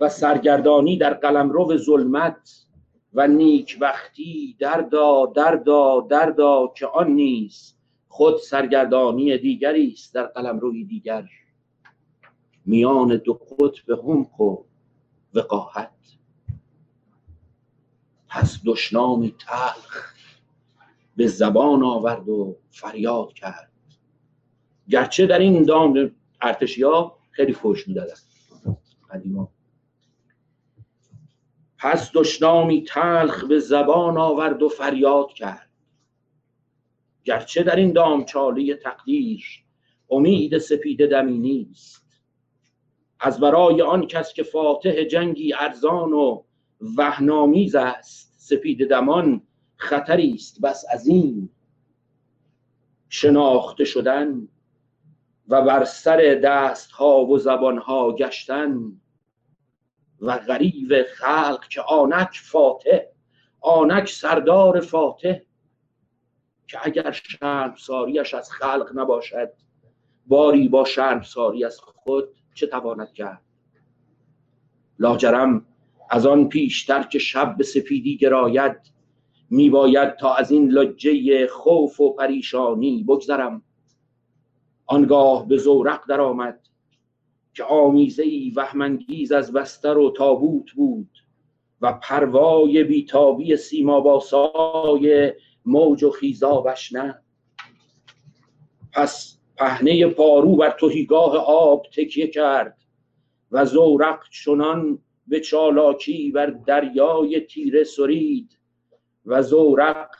[0.00, 2.66] و سرگردانی در قلمرو ظلمت
[3.14, 10.84] و نیک وقتی دردا دردا دردا که آن نیست خود سرگردانی دیگری است در قلمروی
[10.84, 11.28] دیگر.
[12.66, 14.64] میان دو قطب حمق و
[15.34, 15.90] وقاحت.
[18.28, 20.13] پس دشنامی تلخ
[21.16, 23.72] به زبان آورد و فریاد کرد.
[24.88, 28.14] گرچه در این دام ارتشیا خیلی فوش می‌دادن.
[29.10, 29.52] قدیما.
[31.78, 35.70] پس دشنامی تلخ به زبان آورد و فریاد کرد.
[37.24, 39.44] گرچه در این دامچاله تقدیر
[40.10, 42.04] امید سپید دمی نیست.
[43.20, 46.42] از برای آن کس که فاتح جنگی ارزان و
[46.98, 49.42] وهنامیز است سپید دمان
[49.76, 51.48] خطری است بس این
[53.08, 54.48] شناخته شدن
[55.48, 59.00] و بر سر دست ها و زبان ها گشتن
[60.20, 62.98] و غریب خلق که آنک فاتح
[63.60, 65.38] آنک سردار فاتح
[66.66, 69.52] که اگر شرمساریش از خلق نباشد
[70.26, 73.42] باری با شرمساری از خود چه تواند کرد؟
[74.98, 75.66] لاجرم
[76.10, 78.93] از آن پیشتر که شب به سپیدی گراید
[79.54, 83.62] میباید تا از این لجه خوف و پریشانی بگذرم.
[84.86, 86.60] آنگاه به زورق درآمد
[87.54, 91.10] که آمیزه ای وهمانگیز از بستر و تابوت بود
[91.80, 95.32] و پروای بیتابی سیما باسای
[95.66, 97.22] موج و خیزابش نه
[98.92, 102.78] پس پهنه پارو بر توهیگاه آب تکیه کرد
[103.50, 108.53] و زورق چنان به چالاکی بر دریای تیره سرید
[109.26, 110.10] و زورق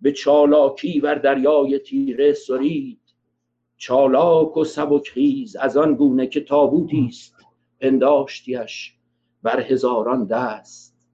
[0.00, 3.00] به چالاکی بر دریای تیره سرید.
[3.76, 7.34] چالاک و سبکخیز از آن گونه که تابوتی است
[7.80, 8.94] پنداشتیش
[9.42, 11.08] بر هزاران دست.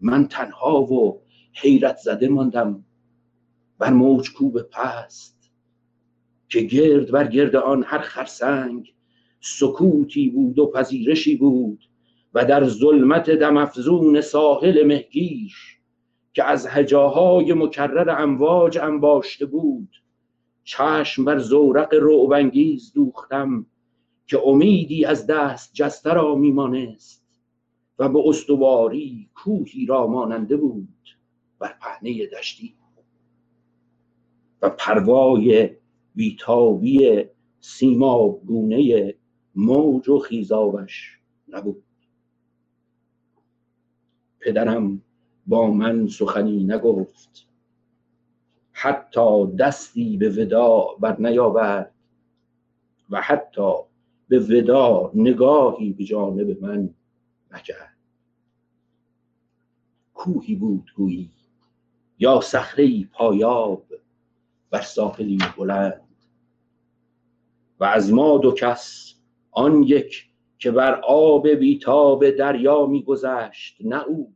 [0.00, 2.84] من تنها و حیرت زده ماندم
[3.78, 5.50] بر موج کوب پست
[6.48, 8.94] که گرد بر گرد آن هر خرسنگ
[9.40, 11.88] سکوتی بود و پذیرشی بود
[12.34, 15.75] و در ظلمت دمافزون ساحل مهگیر
[16.36, 20.02] که از هجاهای مکرر امواج انباشته بود.
[20.64, 23.66] چشم بر زورق رعبانگیز دوختم
[24.26, 27.24] که امیدی از دست جسته را میمانست
[27.98, 31.18] و به استواری کوهی را ماننده بود
[31.58, 32.74] بر پهنه دشتی.
[34.62, 35.70] و پروای
[36.14, 37.24] بیتابی
[37.60, 39.14] سیما گونه
[39.54, 41.18] موج و خیزاوش
[41.48, 41.82] نبود.
[44.40, 45.02] پدرم
[45.46, 47.46] با من سخنی نگفت.
[48.72, 51.94] حتی دستی به وداع بر نیاورد
[53.10, 53.72] و حتی
[54.28, 56.94] به وداع نگاهی به جانب من
[57.50, 57.96] نکرد.
[60.14, 61.30] کوهی بود گویی
[62.18, 63.84] یا صخره پایاب
[64.70, 66.00] بر ساحلی بلند.
[67.80, 69.14] و از ما دو کس
[69.50, 70.28] آن یک
[70.58, 74.35] که بر آب بیتاب دریا میگذشت نه او.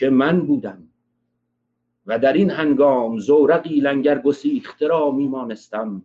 [0.00, 0.88] که من بودم.
[2.06, 6.02] و در این هنگام زورقی لنگر گسیخته را میمانستم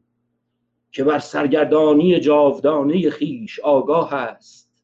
[0.91, 4.83] که بر سرگردانی جاودانه خیش آگاه است.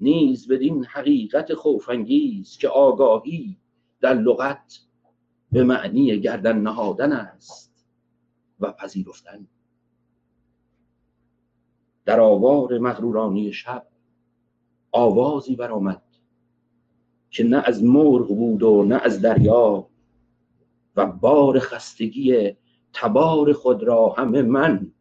[0.00, 3.56] نیز بدین حقیقت خوفانگیز که آگاهی
[4.00, 4.80] در لغت
[5.52, 7.86] به معنی گردن نهادن است
[8.60, 9.46] و پذیرفتن.
[12.04, 13.86] در آوار مغرورانی شب
[14.92, 16.09] آوازی برآمد
[17.30, 19.86] که نه از مرغ بود و نه از دریا
[20.96, 22.56] و بار خستگی
[22.92, 24.92] تبار خود را همه من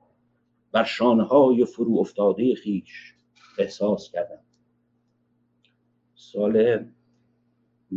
[0.72, 3.16] بر شانهای فرو افتاده خیش
[3.58, 4.40] احساس کردم.
[6.16, 6.86] سال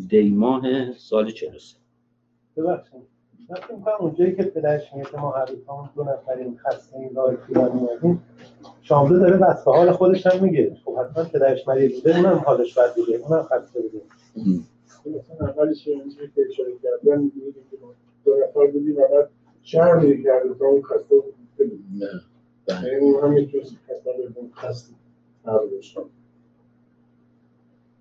[0.08, 1.76] دیماه سال 43
[2.56, 3.12] ببخشید.
[3.48, 8.22] فکر می‌کنم اونجایی که پدرش میگه ما روز دو نفریم خسته این راه طولانی اومدیم
[8.82, 10.76] شاملو داره بس به حال خودش هم میگه.
[10.84, 14.02] خب حتما پدرش مریض بوده اونم حالش بد بوده اونم خسته بوده.
[15.06, 17.76] مثلا اولش اینجوری که اشاره کردن می‌بینید که
[18.24, 19.30] دو نفر بودیم و بعد
[19.62, 21.34] شهر میری کرده تا اون خسته بود.
[21.98, 22.20] نه
[22.66, 22.92] بله.
[22.92, 24.94] یعنی اون هم می‌تونست خسته بودیم خسته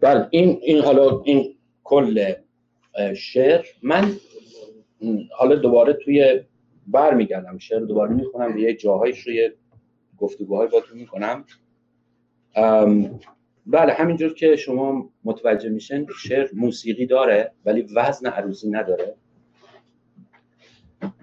[0.01, 2.33] بله این این حالا این کل
[3.15, 3.65] شعر.
[3.83, 4.11] من
[5.37, 6.41] حالا دوباره توی
[6.87, 9.53] برمیگردم شعر رو دوباره می‌خونم یک جاهایش رو یه
[10.17, 11.45] گفتگوهای باتون می‌کنم.
[13.65, 19.15] بله همینجور که شما متوجه میشن شعر موسیقی داره ولی وزن عروسی نداره.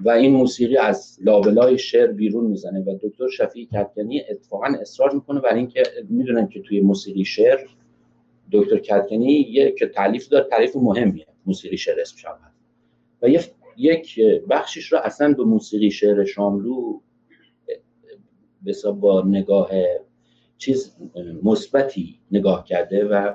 [0.01, 5.40] و این موسیقی از لابلای شعر بیرون می‌زنه و دکتر شفیع کدکنی اتفاقا اصرار می‌کنه
[5.40, 7.59] برای اینکه می‌دونن که توی موسیقی شعر
[8.53, 12.24] دکتر کدکنی یک تعلیف داره تعلیف مهمیه موسیقی شعر اسمش
[13.22, 13.29] و
[13.77, 14.20] یک
[14.51, 17.01] بخشش رو اصلا به موسیقی شعر شاملو
[19.01, 19.70] با نگاه
[20.59, 20.97] چیز
[21.42, 23.35] مثبتی نگاه کرده و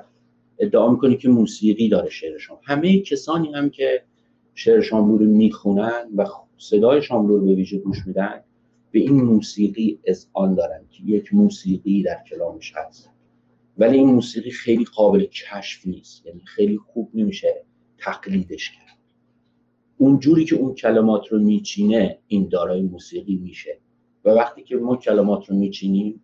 [0.58, 4.02] ادعا می‌کنه که موسیقی داره شعر شاملو همه کسانی هم که
[4.54, 6.26] شعر شاملو رو می‌خونن و
[6.58, 8.40] صدای شاملو رو به ویژه گوش میدن
[8.90, 13.10] به این موسیقی اذعان دارن که یک موسیقی در کلامش هست.
[13.78, 17.64] ولی این موسیقی خیلی قابل کشف نیست یعنی خیلی خوب نمیشه
[17.98, 18.98] تقلیدش کرد.
[19.98, 23.78] اونجوری که اون کلمات رو میچینه این دارای موسیقی میشه.
[24.24, 26.22] و وقتی که ما کلمات رو میچینیم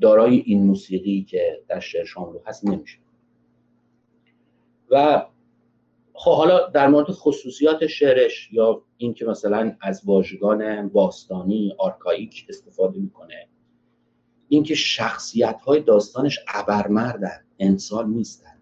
[0.00, 2.98] دارای این موسیقی که در شعر شاملو هست نمیشه.
[4.90, 5.26] و
[6.12, 12.98] خب حالا در مورد خصوصیات شعرش یا این که مثلا از واژگان باستانی آرکایک استفاده
[12.98, 13.48] می‌کنه
[14.48, 18.58] اینکه شخصیت های داستانش ابرمردن انسان نیستن.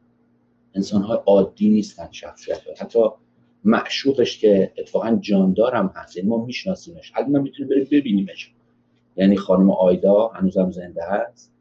[0.74, 2.74] انسان های عادی نیستن شخصیت های.
[2.74, 2.98] حتی
[3.64, 7.10] معشوقش که اتفاقا جاندار هم هست یعنی ما میشناسیمش.
[7.10, 8.54] حالا می‌تونیم بریم ببینیمش.
[9.16, 11.52] یعنی خانم آیدا هنوزم زنده هست.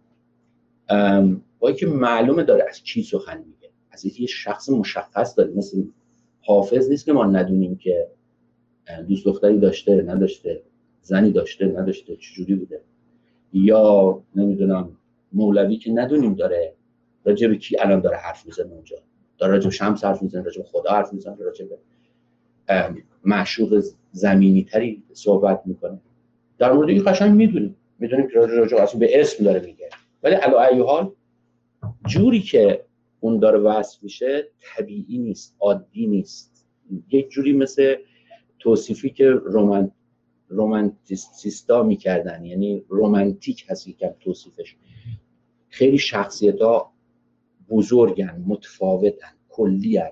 [1.59, 3.69] با که معلومه داره از کی سخن میگه.
[3.91, 5.83] از یه شخص مشخص داره مثل
[6.41, 8.07] حافظ نیست که ما ندونیم که
[9.07, 10.61] دوست دختری داشته نداشته
[11.01, 12.81] زنی داشته نداشته چجوری بوده.
[13.53, 14.97] یا نمی‌دونم
[15.33, 16.73] مولوی که ندونیم داره
[17.25, 18.97] راجع به کی الان داره حرف می‌زنه اونجا.
[19.37, 21.77] داره راجع به شمس حرف می‌زنه راجع به خدا حرف می‌زنه راجع به
[23.23, 25.99] معشوق زمینی تری صحبت می‌کنه.
[26.57, 27.75] در مورد این قشنگ می‌دونیم.
[27.99, 29.89] می‌دونیم که راجع اصلا به اسم داره میگه.
[30.23, 31.11] ولی علا ای حال
[32.07, 32.85] جوری که
[33.19, 36.67] اون داره وصف میشه طبیعی نیست عادی نیست.
[37.09, 37.95] یک جوری مثل
[38.59, 39.91] توصیفی که رومن
[40.47, 42.45] رومانتیستا می‌کردن.
[42.45, 44.75] یعنی رومانتیک هست یکم توصیفش.
[45.69, 46.93] خیلی شخصیت ها
[47.69, 50.11] بزرگن متفاوتن کلی هن.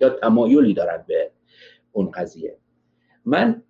[0.00, 1.30] یا تمایلی دارن به
[1.92, 2.56] اون قضیه.
[3.24, 3.62] من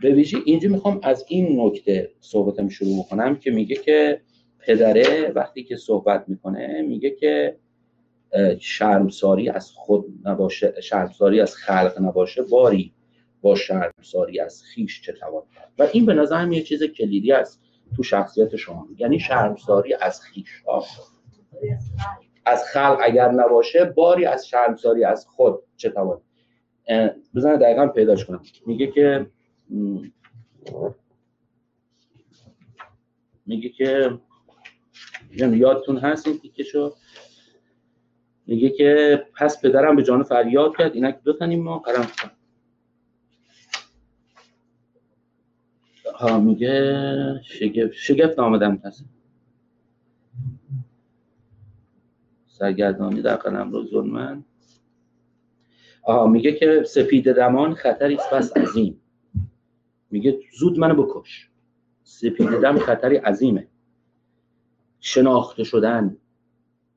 [0.00, 4.20] به ویژه اینجا می‌خوام از این نکته صحبتم شروع کنم که میگه که
[4.58, 7.56] پدره وقتی که صحبت می‌کنه میگه که
[8.58, 12.92] شرمساری از خود نباشه شرمساری از خلق نباشه باری
[13.42, 17.60] با شرمساری از خیش چه توان کرد؟ و این به نظر یه چیز کلیدی است
[17.96, 18.88] تو شخصیت شما.
[18.98, 20.62] یعنی شرمساری از خیش.
[22.44, 26.20] از خلق اگر نباشه باری از شرمساری از خود چه توان.
[27.34, 28.42] بزن دقیقا پیداش کنم.
[28.66, 29.26] میگه که
[33.46, 34.18] میگه که
[35.32, 36.94] یادتون هست این تیکشو
[38.46, 42.06] میگه که پس پدرم به جان فریاد کرد اینک دو تنیم ما قرم
[46.14, 49.02] ها میگه شگفت شگفت آمدم پس.
[52.46, 54.44] سرگردانی در قلم رو ظلمن.
[56.02, 59.00] آها میگه که سپید دمان خطری است بس عظیم
[60.10, 61.50] میگه زود منو بکش.
[62.02, 63.68] سپید دم خطری عظیمه.
[65.00, 66.16] شناخته شدن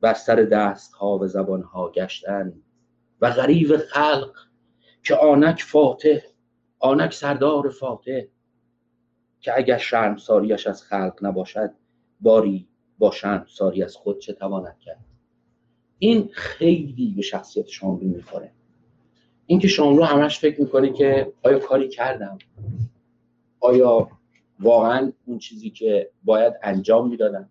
[0.01, 2.53] بر سر دست ها و زبان ها گشتن
[3.21, 4.37] و غریب خلق
[5.03, 6.17] که آنک فاتح
[6.79, 8.21] آنک سردار فاتح
[9.39, 11.71] که اگر شرمساریش از خلق نباشد
[12.21, 12.67] باری
[12.99, 15.05] با شرمساری از خود چه تواند کرد؟
[15.99, 18.51] این خیلی به شخصیت شاملو می‌خوره.
[19.45, 22.37] اینکه شاملو همش فکر می‌کنه که آیا کاری کردم؟
[23.61, 24.09] آیا
[24.59, 27.49] واقعا اون چیزی که باید انجام می‌دادم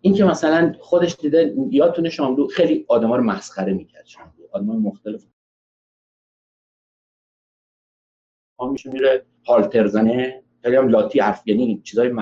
[0.00, 4.46] این که مثلا خودش دیده یادتونه شاملو خیلی آدما رو مسخره می‌کرد شاملو.
[4.52, 5.24] آدم مختلف.
[8.58, 9.26] ها میشه میره.
[9.46, 10.42] هالتر زنه.
[10.62, 12.14] خیلی هم لاتی حرف یعنی چیزای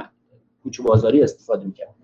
[0.62, 1.94] کوچه بازاری استفاده می‌کرد.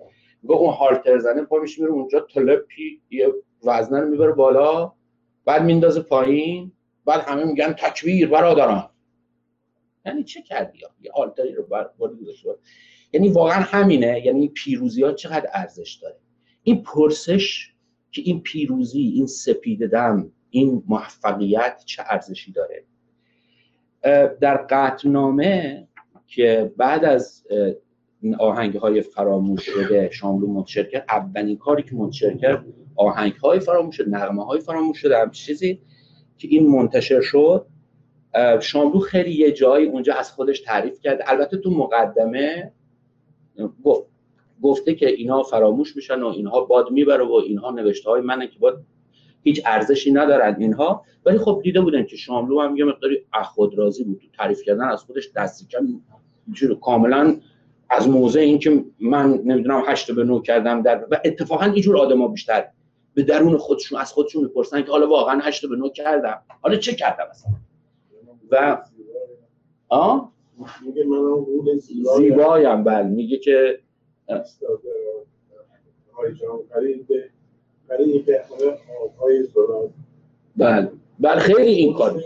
[0.42, 3.34] میگه اون هالتر زنه پا میشه میره اونجا تلپی یه
[3.64, 4.92] وزنه رو می‌بره بالا
[5.44, 6.72] بعد میندازه پایین
[7.04, 8.90] بعد همه میگن تکبیر برادران.
[10.06, 11.90] یعنی چه کردی؟ یه هالتری رو بر
[13.12, 14.26] یعنی واقعا همینه.
[14.26, 16.16] یعنی پیروزی ها چقدر ارزش داره؟
[16.62, 17.74] این پرسش
[18.12, 22.84] که این پیروزی این سپید دم این موفقیت چه ارزشی داره؟
[24.40, 25.88] در قطنامه
[26.26, 27.46] که بعد از
[28.20, 32.64] این آهنگ های فراموش شده شاملو منتشر کرد اولین کاری که منتشر کرد
[32.96, 35.80] آهنگ های فراموش شده نغمه های فراموش شده هم چیزی
[36.38, 37.66] که این منتشر شد
[38.60, 41.22] شاملو خیلی یه جایی اونجا از خودش تعریف کرد.
[41.26, 42.72] البته تو مقدمه
[43.84, 44.10] گفت
[44.62, 48.58] گفته که اینها فراموش میشن و اینها باد می‌بره و اینها نوشته های منه که
[48.58, 48.74] باید
[49.42, 51.04] هیچ ارزشی ندارن اینها.
[51.26, 55.02] ولی خب دیده بودن که شاملو هم یه مقداری خود راضی بود تعریف کردن از
[55.02, 56.00] خودش دستی کم
[56.80, 57.36] کاملا
[57.90, 62.64] از موضع اینکه من نمی‌دونم هشت به نو کردم در و اتفاقا اینجور آدما بیشتر
[63.14, 66.42] به درون خودشون از خودشون می‌پرسن که حالا واقعا هشت به نو کردم.
[66.62, 67.52] حالا چه کردم مثلا؟
[68.50, 68.82] و
[69.88, 70.20] آ؟
[70.86, 71.78] میگه من
[72.16, 73.02] زیبایم بله.
[73.08, 73.80] میگه که
[80.56, 80.92] بله.
[81.18, 82.22] بله خیلی این کار.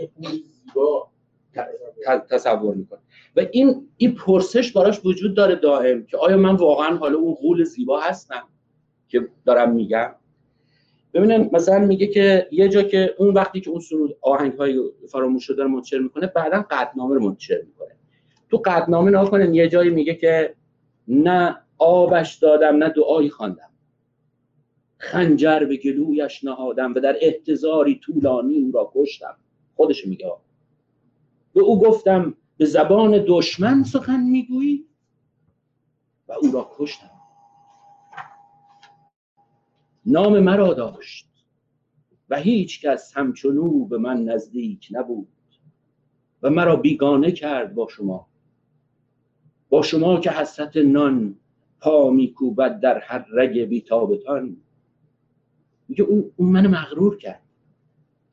[2.29, 2.99] تصور می‌کنه.
[3.35, 7.63] و این این پرسش براش وجود داره دائم که آیا من واقعا حالا اون غول
[7.63, 8.43] زیبا هستم
[9.07, 10.15] که دارم میگم؟
[11.15, 15.45] ببینن مثلا میگه که یه جا که اون وقتی که اون سرود آهنگ های فراموش
[15.45, 17.95] شده رو منتشر می‌کنه بعدا قطنامه رو منتشر می‌کنه.
[18.49, 20.55] تو قطنامه نها کنن یه جایی میگه که
[21.07, 23.69] نه آبش دادم نه دعایی خواندم.
[24.97, 29.37] خنجر به گلویش نهادم و در احتضاری طولانی او را کشتم.
[29.75, 30.31] خودش میگه.
[31.53, 34.85] به او گفتم به زبان دشمن سخن می‌گویی
[36.27, 37.14] و او را کشتم.
[40.05, 41.29] نام مرا داشت
[42.29, 45.27] و هیچ کس همچنو به من نزدیک نبود
[46.41, 48.27] و مرا بیگانه کرد با شما.
[49.69, 51.35] با شما که حسرت نان
[51.79, 54.57] پا میکوبد در هر رگ بیتابتان
[55.87, 57.41] میگه اون, اون منو مغرور کرد.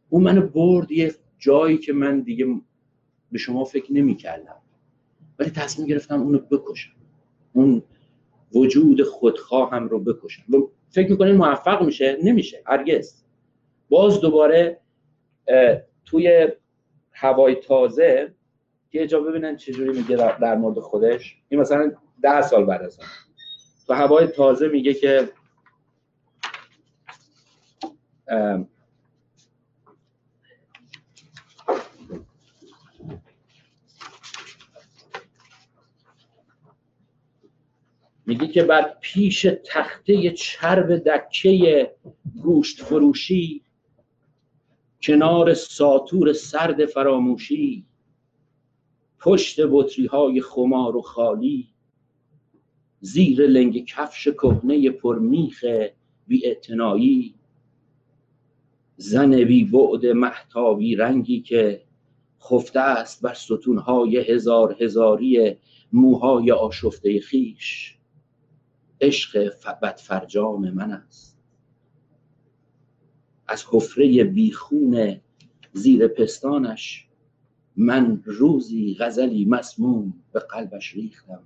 [0.09, 2.47] اون منو برد یه جایی که من دیگه
[3.33, 4.57] به شما فکر نمی کردم
[5.39, 6.93] ولی تصمیم گرفتم اونو بکشم.
[7.53, 7.83] اون
[8.55, 10.43] وجود خودخواهم رو بکشم.
[10.93, 12.63] فکر می‌کنین موفق میشه؟ نمیشه.
[12.67, 13.25] هرگز.
[13.91, 14.81] باز دوباره
[16.05, 16.49] توی
[17.13, 18.35] هوای تازه
[18.93, 21.37] یه جا ببینن چجوری میگه در مورد خودش.
[21.49, 22.99] این مثلا ده سال بعد از
[23.87, 25.29] تو هوای تازه میگه که
[38.27, 41.95] میگه که بعد پیش تخته چرب دکه
[42.43, 43.63] گوشت فروشی
[45.03, 47.87] کنار ساتور سرد فراموشی
[49.21, 51.69] پشت بطری های خمار و خالی
[53.01, 55.65] زیر لنگ کفش کهنه پرمیخ
[56.27, 56.43] بی
[58.97, 61.83] زن بی بعد محتابی رنگی که
[62.43, 65.57] خفته است بر ستونهای هزار هزاری
[65.93, 67.97] موهای آشفته خیش.
[69.03, 71.39] عشق ف- فرجام من است.
[73.49, 75.21] از حفره بیخون
[75.73, 77.09] زیر پستانش
[77.77, 81.43] من روزی غزلی مسموم به قلبش ریختم.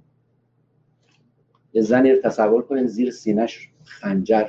[1.72, 4.48] یه زنی تصور کنین زیر سینش خنجر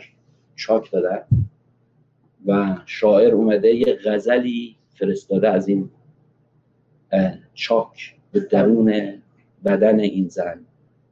[0.56, 1.26] چاک داده
[2.46, 5.90] و شاعر اومده یه غزلی فرستاده از این
[7.54, 9.22] چاک به درون
[9.66, 10.66] بدن این زن.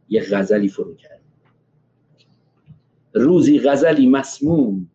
[0.09, 1.21] یه غزلی فرو کرد.
[3.15, 4.89] روزی غزلی مسموم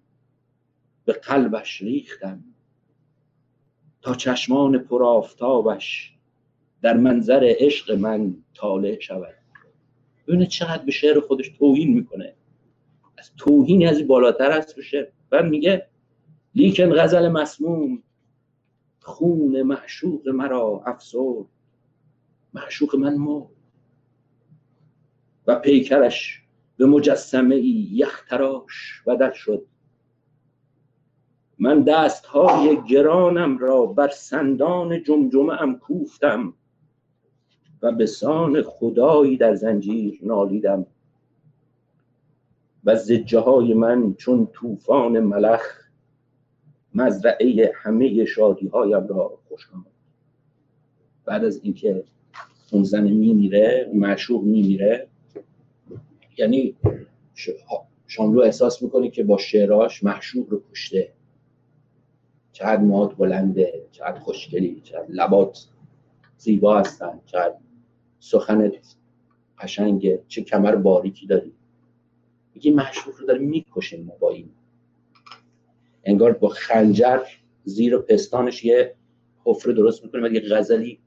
[1.05, 2.45] به قلبش ریختم
[4.03, 6.15] تا چشمان پرآفتابش
[6.83, 9.35] در منظر عشق من طالع شود.
[10.27, 12.35] ببینه چقدر به شعر خودش توهین می‌کنه.
[13.19, 15.07] از توهینی از بالاتر هست به شعر.
[15.31, 15.87] بعد میگه
[16.55, 18.03] لیکن غزل مسموم
[19.01, 21.47] خون معشوق مرا افسرد.
[22.55, 23.47] معشوق من مرد.
[25.47, 26.43] و پیکرش
[26.81, 29.67] به مجسمه ای یختراش بدل شد.
[31.59, 36.55] من دستهای گرانم را بر سندان جمجمه ام کوفتم
[37.83, 40.87] و به سان خدایی در زنجیر نالیدم.
[42.85, 45.91] و زجه های من چون طوفان ملخ
[46.95, 49.87] مزرعه همه شادی هایم را خوش آمد.
[51.25, 52.05] بعد از اینکه
[52.73, 55.09] اون زن میمیره معشوق میمیره
[56.37, 56.77] یعنی
[58.07, 61.13] شاملو احساس می‌کنه که با شعراش معشوق رو کشته.
[62.53, 65.67] چقدر موهات بلنده چقدر خوشگلی چقدر لبات
[66.37, 67.55] زیبا هستن چقدر
[68.19, 68.97] سخنت
[69.59, 71.53] قشنگه چه کمر باریکی داری.
[72.55, 74.51] میگه معشوق رو داره می‌کشه ما با این
[76.05, 77.21] انگار با خنجر
[77.65, 78.95] زیر پستانش یه
[79.45, 81.01] حفره درست می‌کنه و غزلی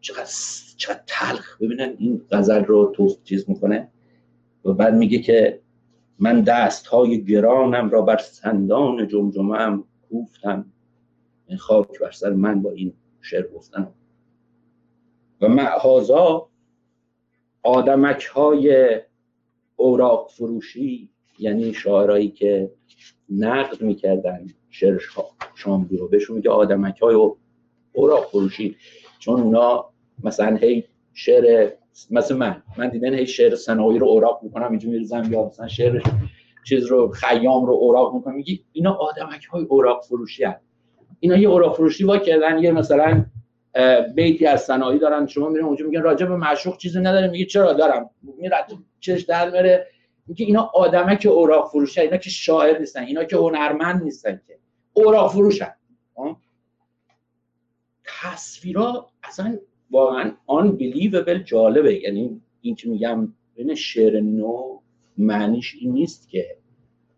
[0.00, 0.30] چقدر
[0.76, 1.60] چقدر تلخ.
[1.60, 3.88] ببینن این غزل رو تو چیز می‌کنه.
[4.64, 5.60] و بعد میگه که
[6.18, 10.66] من دست های گرانم را بر سندان جمجمه هم کوفتم
[11.58, 13.88] خاک بر سر من با این شعر گفتن.
[15.40, 16.48] و معهازا
[17.62, 19.00] آدمک های
[19.76, 22.70] اوراق فروشی یعنی شاعرایی که
[23.28, 27.14] نقد می‌کردن شعر شا- شاملو رو بهشون میگه آدمک های
[27.92, 28.76] اوراق فروشی.
[29.18, 29.90] چون اونا
[30.24, 31.72] مثلا هی شعر
[32.10, 36.02] مثل من من دیدن هی شعر سنایی رو اوراق می‌کنم اینجا میرزم یا مثلا شعر
[36.68, 40.60] چیز رو خیام رو اوراق می‌کنم میگی اینا آدمک های اوراق فروشی هست
[41.20, 43.24] اینا یه اوراق فروشی وا کردن یه مثلا
[44.14, 47.72] بیتی از سنایی دارن شما میرین اونجا میگن راجع به معشوق چیزی نداره میگه چرا
[47.72, 48.56] دارم؟ میره
[49.00, 49.86] چش در میره.
[50.26, 54.58] میگه اینا آدمک اوراق فروشی اینا که شاعر نیستن اینا که هنرمند نیستن که.
[54.92, 55.74] اوراق فروشن.
[56.14, 56.40] آه؟
[58.04, 59.58] تصویرا اصلا
[59.90, 62.02] واقعا آن بلیوبل جالبه.
[62.02, 64.80] یعنی این که میگم بین شعر نو
[65.18, 66.56] معنیش این نیست که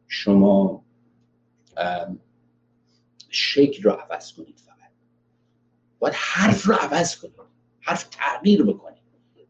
[0.09, 0.85] شما
[3.29, 4.91] شکل رو عوض کنید فقط.
[5.99, 7.35] باید حرف رو عوض کنید.
[7.81, 9.03] حرف تغییر بکنید.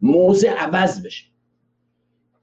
[0.02, 1.24] موضع عوض بشه.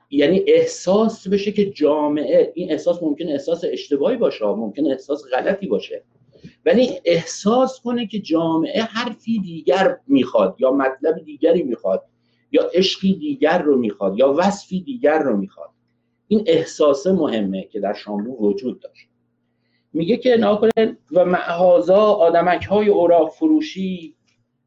[0.10, 6.04] یعنی احساس بشه که جامعه این احساس ممکنه احساس اشتباهی باشه ممکنه احساس غلطی باشه.
[6.66, 12.06] ولی احساس کنه که جامعه حرفی دیگر می‌خواد یا مطلب دیگری می‌خواد
[12.52, 15.70] یا عشقی دیگر رو می‌خواد یا وصفی دیگر رو می‌خواد.
[16.28, 19.08] این احساس مهمه که در شاملو وجود داشت.
[19.94, 24.16] میگه که ناکنه و معهازا آدمک های اوراق فروشی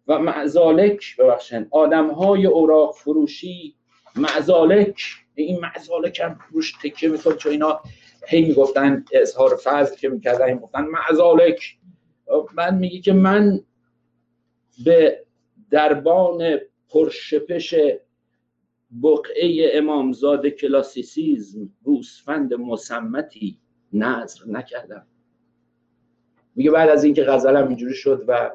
[0.07, 3.75] و معزالک ببخشن آدم های اوراق فروشی
[4.17, 5.01] معزالک
[5.35, 7.81] این معزالک هم روش تکیه می‌کنه چون اینا
[8.29, 11.77] هی می‌گفتن اظهار فضل که می‌کردن می‌گفتن معزالک
[12.55, 13.61] من میگه که من
[14.85, 15.25] به
[15.71, 16.59] دربان
[16.89, 17.75] پرشپش
[19.03, 23.59] بقعه امامزاده کلاسیسیزم گوسفند مسمتی
[23.93, 25.07] نظر نکردم.
[26.55, 28.51] میگه بعد از اینکه غزلم اینجوری شد و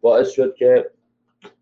[0.00, 0.90] باعث شد که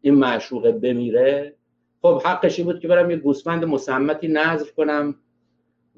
[0.01, 1.57] این معشوقه بمیره
[2.03, 5.15] خب حقشی بود که برم یه گوسفند مسمتی نظر کنم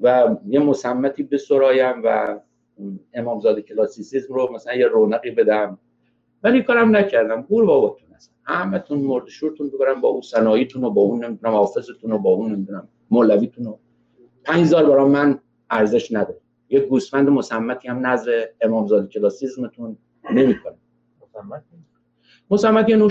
[0.01, 2.39] و یه مسمتی بسرایم و
[3.15, 5.79] امامزاده کلاسیسیزم رو مثلا یه رونقی بدم.
[6.43, 7.43] ولی کارم نکردم.
[7.43, 12.13] گور باباتون هستن همتون مرد شورتون ببرم با اون صنایتون و با اون نمی‌دونم حافظتون
[12.13, 13.77] و با اون نمی‌دونم مولویتون و
[14.45, 15.39] پنج هزار برام من
[15.71, 16.41] ارزش نداره.
[16.69, 19.97] یه گوسفند مسمتی هم نظر امامزاده کلاسیزمتون
[20.33, 20.77] نمی‌کنه.
[22.51, 23.11] مسمت یه نوع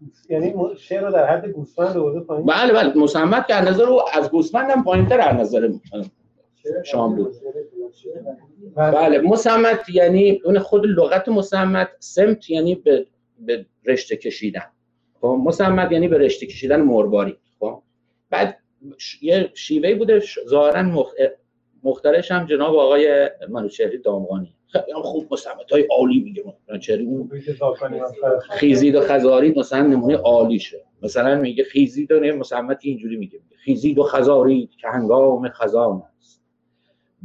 [0.00, 2.96] گوس- یعنی شعر رو در حد گوسفند آورده پایین؟ بله بله.
[2.96, 5.70] مصمت که از نظر او از گوسفند هم پایینتر از نظر
[6.84, 7.32] شاملو
[8.76, 9.18] بله.
[9.18, 13.06] مصمت یعنی اون خود لغت مصمت سمت یعنی به,
[13.38, 14.62] به رشته کشیدن.
[15.20, 17.82] خب مصمت یعنی به رشته کشیدن مرباری خب
[18.30, 18.58] بعد
[18.98, 21.12] ش- یه شیوه بوده ظاهرا مخ...
[21.82, 24.54] مخترش هم جناب آقای منوچهری دامغانی.
[24.66, 27.04] خیلی هم خوب مصمت های عالی میگه منوچهری.
[27.04, 27.28] اون.
[28.50, 33.40] خیزید و خزارید مثلا نمونه عالیشه مثلا میگه خیزید و مصمت اینجوری میگه.
[33.64, 36.43] خیزید و خزارید که هنگام خزان است.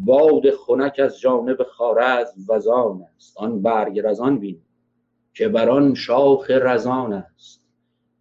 [0.06, 3.38] باد خنک از جانب خارز وزان است.
[3.38, 4.62] آن برگ رزان بین
[5.34, 7.64] که بر آن شاخ رزان است.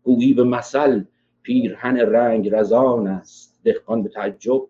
[0.03, 1.05] گویی به مثل
[1.43, 3.61] پیرهن رنگ رزان است.
[3.65, 4.63] دهقان به تعجب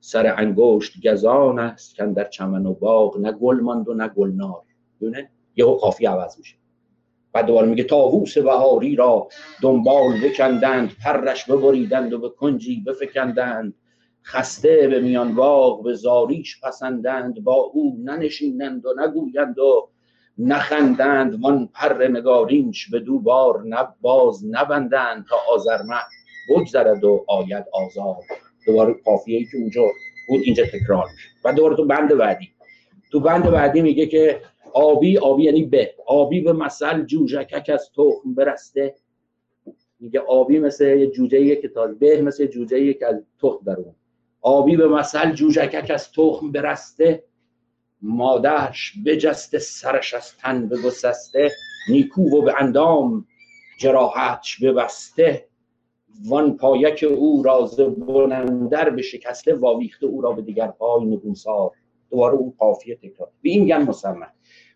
[0.00, 4.62] سر انگشت گزان است که در چمن و باغ نه گل ماند و نه گلنار.
[5.00, 6.56] دونه یهو قافیه عوض میشه.
[7.32, 9.28] بعد دوباره میگه تاووس بهاری را
[9.62, 13.74] دنبال بکندند پرش ببریدند و به کنجی بفکندند.
[14.26, 19.88] خسته به میان باغ به زاریش پسندند با او ننشینند و نگویند و
[20.38, 23.64] نخندند وان پر نگارینش به دو بار
[24.00, 25.96] باز نبندند تا آزرمه
[26.50, 28.16] بگذرد و آید آزار
[28.66, 29.82] دوباره قافیه ای که اونجا
[30.28, 32.48] بود اینجا تکرار میشه و دوباره تو بند بعدی.
[33.12, 34.40] تو بند بعدی میگه که
[34.72, 35.94] آبی آبی یعنی به.
[36.06, 38.94] آبی به مثل جوجکک از تخم برسته.
[40.00, 43.76] میگه آبی مثل یه جوجه که تازه به مثل جوجه که از تخم در
[44.46, 47.24] آبی به مثل جوجکک از تخم برسته
[48.02, 51.50] مادرش بجسته سرش از تن بگسسته
[51.88, 53.26] نیکو و به اندام
[53.80, 55.48] جراحتش ببسته.
[56.24, 61.70] وان پایک او راز بلندر به شکسته واویخته او را به دیگر پای نگونسار.
[62.10, 63.30] دوباره اون قافیه تکرار.
[63.42, 64.32] به این میگن مسمت.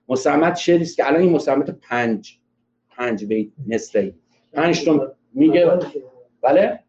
[0.09, 2.39] مسمت شعری است که الان این مسمت پنج
[2.91, 4.15] پنج بیت نصفه
[4.53, 5.79] پنج تا میگه
[6.43, 6.85] بله؟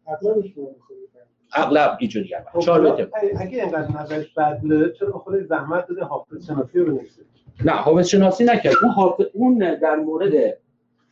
[1.54, 6.46] اغلب اینجوری خب، چهار بیت اگه اینقدر نظرش بده چرا به خودش زحمت داده حافظ
[6.46, 7.22] شناسی رو بنویسه؟
[7.64, 8.74] نه حافظ شناسی نکرد.
[8.82, 10.58] اون حافظ اون در مورد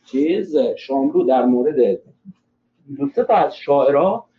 [0.05, 1.99] چیز شاملو در مورد
[3.15, 4.29] دو تا از شاعرها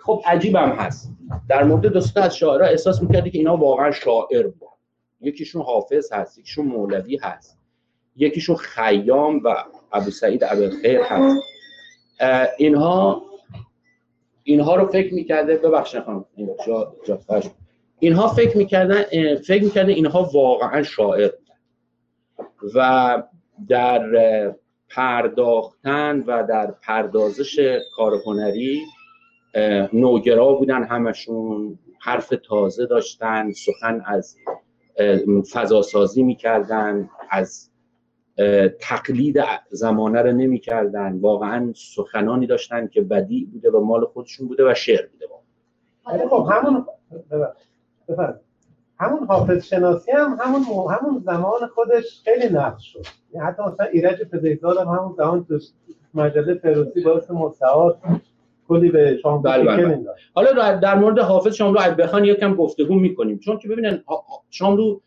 [0.00, 1.12] خب عجیبم هست.
[1.48, 4.68] در مورد دو تا از شاعرها احساس می‌کردی که اینا واقعا شاعر بود
[5.20, 7.58] یکیشون حافظ هست یکیشون مولوی هست
[8.16, 9.54] یکیشون خیام و
[9.92, 11.42] ابو سعید ابوالخیر هست.
[12.20, 13.22] اه، اینها
[14.44, 15.60] اینها رو فکر می‌کرده
[17.06, 17.44] جا فرش.
[17.98, 19.02] اینها فکر می‌کردن
[19.34, 21.30] فکر می‌کردن اینها واقعا شاعر
[22.74, 23.22] و
[23.68, 24.54] در
[24.90, 28.82] پرداختن و در پردازش کار هنری
[29.92, 34.36] نوگرا بودن همشون حرف تازه داشتن سخن از
[35.52, 37.71] فضاسازی می‌کردن از
[38.80, 41.18] تقلید زمانه رو نمی‌کردن.
[41.20, 45.26] واقعا سخنانی داشتن که بدیع بوده و مال خودشون بوده و شعر بوده.
[46.06, 46.86] ولی خب همون.
[49.00, 53.06] همون حافظ شناسی هم همون مو- همون زمان خودش خیلی نقش شد.
[53.34, 55.58] یعنی حتی مثلا ایرج پزشکزاد هم همون زمان تو
[56.14, 57.96] مجله فردوسی باعث مستعار
[58.68, 60.04] کلی به شام بله، بله، بله.
[60.34, 63.38] حالا در- مورد حافظ شاملو بخوان یکم گفتگو می‌کنیم.
[63.38, 64.04] چون که ببینن
[64.50, 65.00] شاملو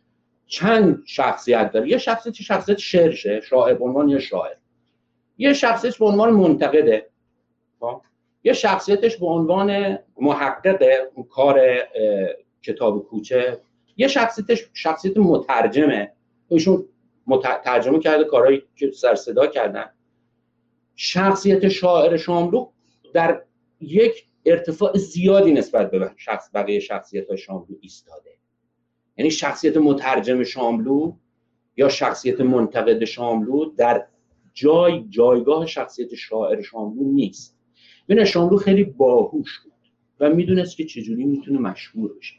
[0.48, 4.56] چند شخصیت داره؟ یه شخصیت شخصیت شعرشه شاعر به عنوان یه شاعر.
[5.38, 7.10] یه شخصیت به عنوان منتقده.
[7.80, 8.02] خب؟
[8.43, 10.84] یه شخصیتش به عنوان محقق
[11.30, 11.62] کار
[12.64, 13.62] کتاب کوچه.
[13.98, 16.12] یه شخصیتش شخصیت مترجمه.
[16.48, 16.86] ایشون
[17.28, 19.86] مت- ترجمه کرده کارهایی که سر صدا کردن.
[20.96, 22.70] شخصیت شاعر شاملو
[23.14, 23.41] در
[23.80, 28.34] یک ارتفاع زیادی نسبت به شخص بقیه شخصیت های شاملو ایستاده.
[29.18, 31.13] یعنی شخصیت مترجم شاملو
[31.78, 34.05] یا شخصیت منتقد شاملو در
[34.53, 37.57] جای جایگاه شخصیت شاعر شاملو نیست.
[38.09, 39.74] ببین شاملو خیلی باهوش بود
[40.20, 42.36] و می‌دونست که چجوری می‌تونه مشهور بشه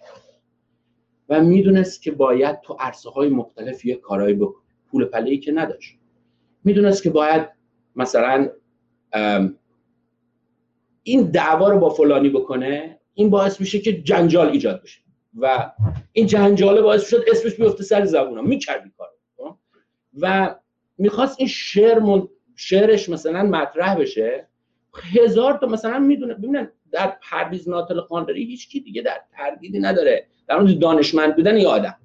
[1.29, 5.99] و می‌دونست که باید تو عرصه های مختلف یه کارایی بکنه پول پله که نداشت.
[6.65, 7.49] می‌دونست که باید
[7.97, 8.49] مثلا
[11.03, 15.01] این دعوا رو با فلانی بکنه این باعث میشه که جنجال ایجاد بشه.
[15.37, 15.73] و
[16.13, 19.57] این جنجاله باعث شد اسمش بیفته سر زبونا می‌کرد این کارو خب؟
[20.21, 20.55] و
[20.99, 22.29] می‌خواست این شعر من...
[22.57, 24.49] شعرش مثلا مطرح بشه.
[25.15, 30.27] هزار تا مثلا می‌دونه ببینن در پرویز ناتل خانداری هیچ کی دیگه در تردیدی نداره.
[30.49, 31.97] در مورد دانشمند بودن یه آدم.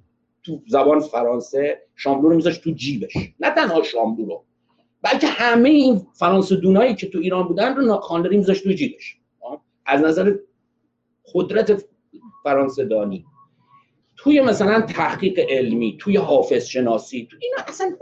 [0.42, 3.12] تو زبان فرانسه شاملو رو میذاشت تو جیبش.
[3.40, 4.44] نه تنها شاملو رو
[5.02, 9.16] بلکه همه این فرانسه دونایی که تو ایران بودن رو خانداری میذاشت تو جیبش.
[9.40, 10.34] خب؟ از نظر
[11.34, 11.84] قدرت
[12.44, 13.24] فرانسه دانی
[14.16, 17.96] توی مثلا تحقیق علمی توی حافظ شناسی تو اینا اصلا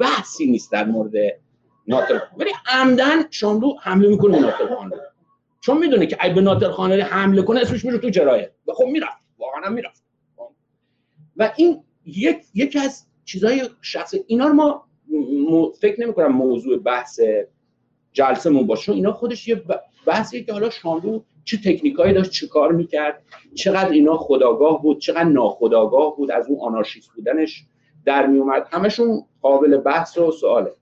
[0.00, 1.12] بحثی نیست در مورد
[1.86, 5.00] ناطق ولی عمدن شاملو حمله می‌کنه خانلری
[5.60, 8.84] چون می‌دونه که اگه به ناطق خانلری حمله کنه اسمش میره تو جراید و خب
[8.84, 9.18] می‌رفت.
[9.38, 10.04] واقعا می‌رفت.
[11.36, 14.84] و این یک یکی از چیزای شخصی اینا رو ما
[15.50, 17.20] م- فکر نمی کنم موضوع بحث
[18.12, 18.82] جلسمون باشه.
[18.82, 19.62] چون اینا خودش یه
[20.06, 23.22] بحثیه که حالا شاملو چه تکنیکایی داشت چه کار می‌کرد
[23.54, 27.64] چقدر اینا خداگاه بود چقدر ناخداگاه بود از اون آنارشیست بودنش
[28.04, 30.74] در میومد همشون قابل بحث و سواله.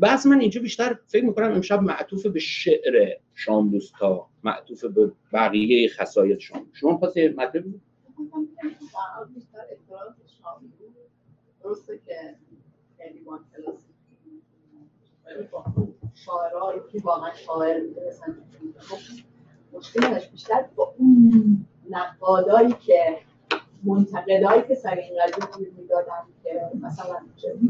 [0.00, 5.88] بحث من اینجا بیشتر فکر می‌کنم امشب معطوف به شعر شاملوست تا معطوف به بقیه
[5.88, 7.64] خصایص شاملو شما پس مطلب
[11.62, 12.36] درسته که
[16.14, 18.34] شاعرها که واقعا شاعر بوده مثلا
[19.72, 23.18] مشکلش بیشتر با اون نقادایی که
[23.84, 27.14] منتقدایی که سر این قضیه گیر می‌دادن که مثلا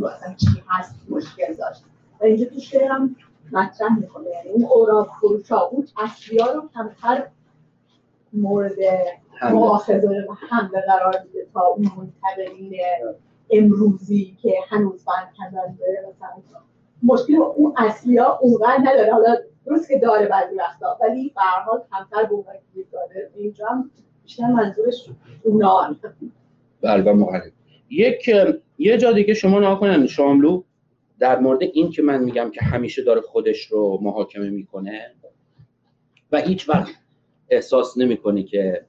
[0.08, 1.84] اصلا چی هست مشکل داشت
[2.20, 3.16] و اینجا تو شعرم
[3.52, 7.28] مطرح می‌کنه یعنی اون اوراق فروش ها اون اصلیا رو کمتر
[8.32, 8.72] مورد.
[9.50, 12.74] مؤاخذه و حمله قرار میده تا اون منتقدین
[13.50, 16.42] امروزی که هنوز داره مثلا
[17.02, 19.12] مشکل اون اصلی ها اونقدر نداره.
[19.12, 19.36] حالا
[19.66, 22.44] درست که داره بعضی وقتا ولی به هر حال کمتر به اون
[22.74, 23.30] گیر داره.
[23.36, 23.90] اینجا هم
[24.22, 25.08] بیشتر منظورش
[25.42, 25.96] اونا.
[26.82, 27.52] بله مقرب
[27.90, 28.30] یک
[28.78, 30.62] یه جا دیگه شما نها کنن شاملو
[31.18, 35.14] در مورد این که من میگم که همیشه داره خودش رو محاکمه می‌کنه
[36.32, 36.94] و هیچ وقت
[37.48, 38.86] احساس نمی‌کنه که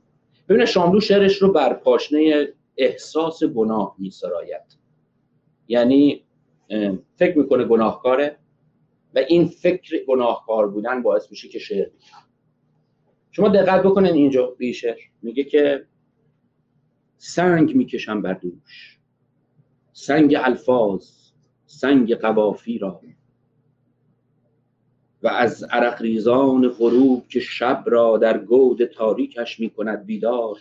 [0.49, 2.47] ببینه شاملو شعرش رو بر پاشنه
[2.78, 4.78] احساس گناه میسراید.
[5.68, 6.24] یعنی
[7.15, 8.38] فکر می‌کنه گناهکاره
[9.15, 11.99] و این فکر گناهکار بودن باعث میشه که شعر بگه
[13.32, 15.86] شما دقت بکنین اینجا به این شعر میگه که
[17.17, 18.99] سنگ می‌کشم بر دوش.
[19.93, 21.09] سنگ الفاظ
[21.65, 23.01] سنگ قوافی را.
[25.24, 30.57] و از عرق ریزان غروب که شب را در گود تاریکش می‌کند بیدار.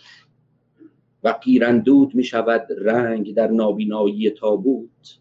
[1.23, 5.19] و قیرندود می‌شود رنگ در نابینایی تابوت.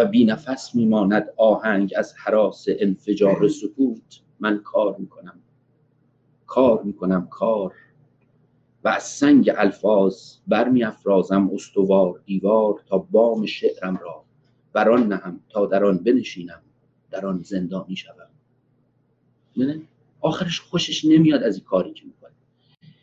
[0.00, 4.20] و بینفس میماند آهنگ از حراس انفجار سکوت.
[4.40, 5.40] من کار می‌کنم.
[6.46, 7.74] کار می‌کنم کار.
[8.84, 14.24] و از سنگ الفاظ برمی افرازم استوار دیوار تا بام شعرم را.
[14.72, 16.62] بر آن نهم تا در آن بنشینم.
[17.10, 18.30] در آن زندانی شوم.
[19.56, 19.88] می‌دونی؟
[20.20, 22.32] آخرش خوشش نمیاد از این کاری که می‌کنه.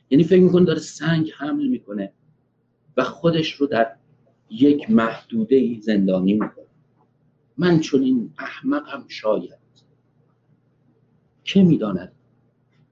[0.10, 2.12] یعنی فکر می‌کنه داره سنگ حمل می‌کنه
[2.98, 3.96] و خودش رو در
[4.50, 6.67] یک محدوده زندانی می‌کنه.
[7.58, 9.68] من چون این احمقم شاید.
[11.44, 12.12] که می‌داند؟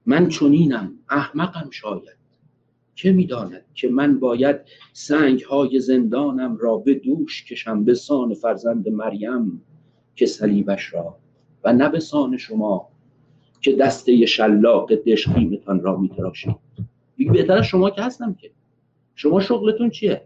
[0.06, 2.16] من چنینم احمقم شاید.
[2.94, 4.56] که می‌داند که من باید
[4.92, 9.62] سنگ های زندانم را به دوش کشم به سان فرزند مریم
[10.14, 11.18] که صلیبش را
[11.64, 12.88] و نه به سان شما
[13.60, 16.56] که دسته شلاق دشقیمتان را میتراشید
[17.16, 18.50] بهتر شما که هستم که.
[19.14, 20.25] شما شغلتون چیه؟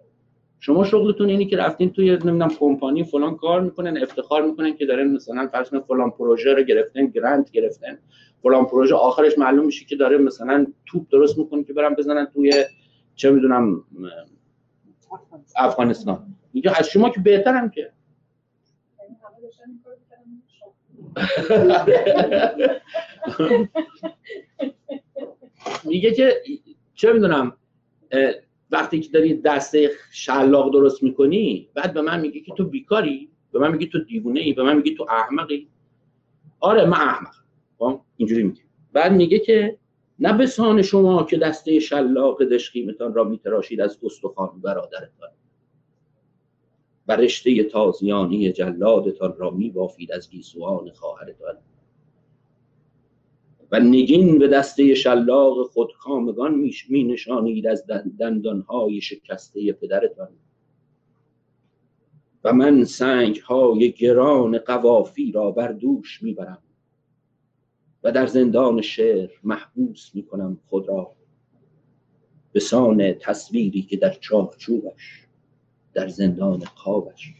[0.60, 5.10] شما شغلتون اینی که رفتین توی نمی‌دونم کمپانی فلان کار می‌کنن افتخار می‌کنن که دارن
[5.10, 7.98] مثلا فرض فلان پروژه رو گرفتن گرانت گرفتن
[8.42, 12.64] فلان پروژه آخرش معلوم میشه که داره مثلا توپ درست می‌کنه که برن بزنن توی
[13.14, 13.84] چه می‌دونم
[15.56, 17.92] افغانستان میگه از شما که بهترم که.
[25.84, 26.42] میگه که
[26.94, 27.52] چه می‌دونم
[28.72, 33.58] وقتی که داری دسته شلاق درست می‌کنی بعد به من میگی که تو بیکاری به
[33.58, 35.68] من میگی تو دیوونه ای به من میگی تو احمقی.
[36.60, 37.34] آره من احمق.
[37.78, 38.60] خب؟ اینجوری میگه.
[38.92, 39.78] بعد میگه که
[40.18, 45.28] نه به سان شما که دسته شلاق دشقیمتان را میتراشید از استخوان برادرتان
[47.08, 51.54] و رشته تازیانی جلادتان را میبافید از گیسوان خواهرتان.
[53.72, 60.28] و نگین به دسته شلاق خودکامگان می نشانید از دن- دندانهای شکسته پدرتان.
[62.44, 66.62] و من سنگ های گران قوافی را بر دوش می‌برم
[68.02, 71.12] و در زندان شعر محبوس می‌کنم خود را
[72.52, 75.26] به سان تصویری که در چارچوبش
[75.94, 77.34] در زندان خوابش.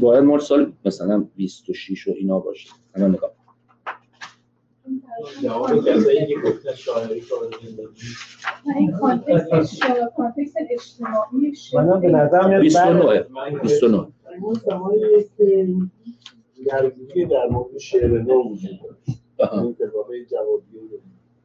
[0.00, 3.30] باید مال سال مثلا 26 و اینا باشه الان نگاه
[5.42, 7.86] جواب کسایی که گفتن شاعری کار زندگی
[8.66, 14.06] نه این context شا- context اجتماعی شعر منم به نظرم میاد 29 من 29
[14.40, 15.66] اون زمانیه که
[16.66, 19.62] درگیری در مورد شعر نو وجود داشت آها.
[19.62, 20.98] این کتابه جوابی رو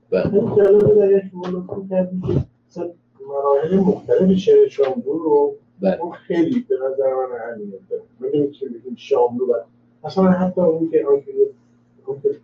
[0.09, 0.23] بله.
[0.23, 2.89] خیلی جالبه در یک ملاقات کردیم که مثلا
[3.27, 5.57] مراحل مختلف شعر شاملو رو بله.
[5.87, 9.53] اون خیلی به نظر من اهمیت داره می‌دونید که بگیم شاملو و
[10.03, 11.31] اصلا حتی اون که اون که
[12.05, 12.35] اون که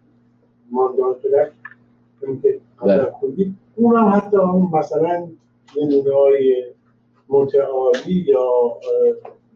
[0.72, 1.52] ماندان پلک
[2.22, 2.94] اون که بله.
[2.94, 5.28] قبلا خوندید اونم حتی اون مثلا
[5.78, 6.66] نمونه های
[7.30, 8.78] متعالی یا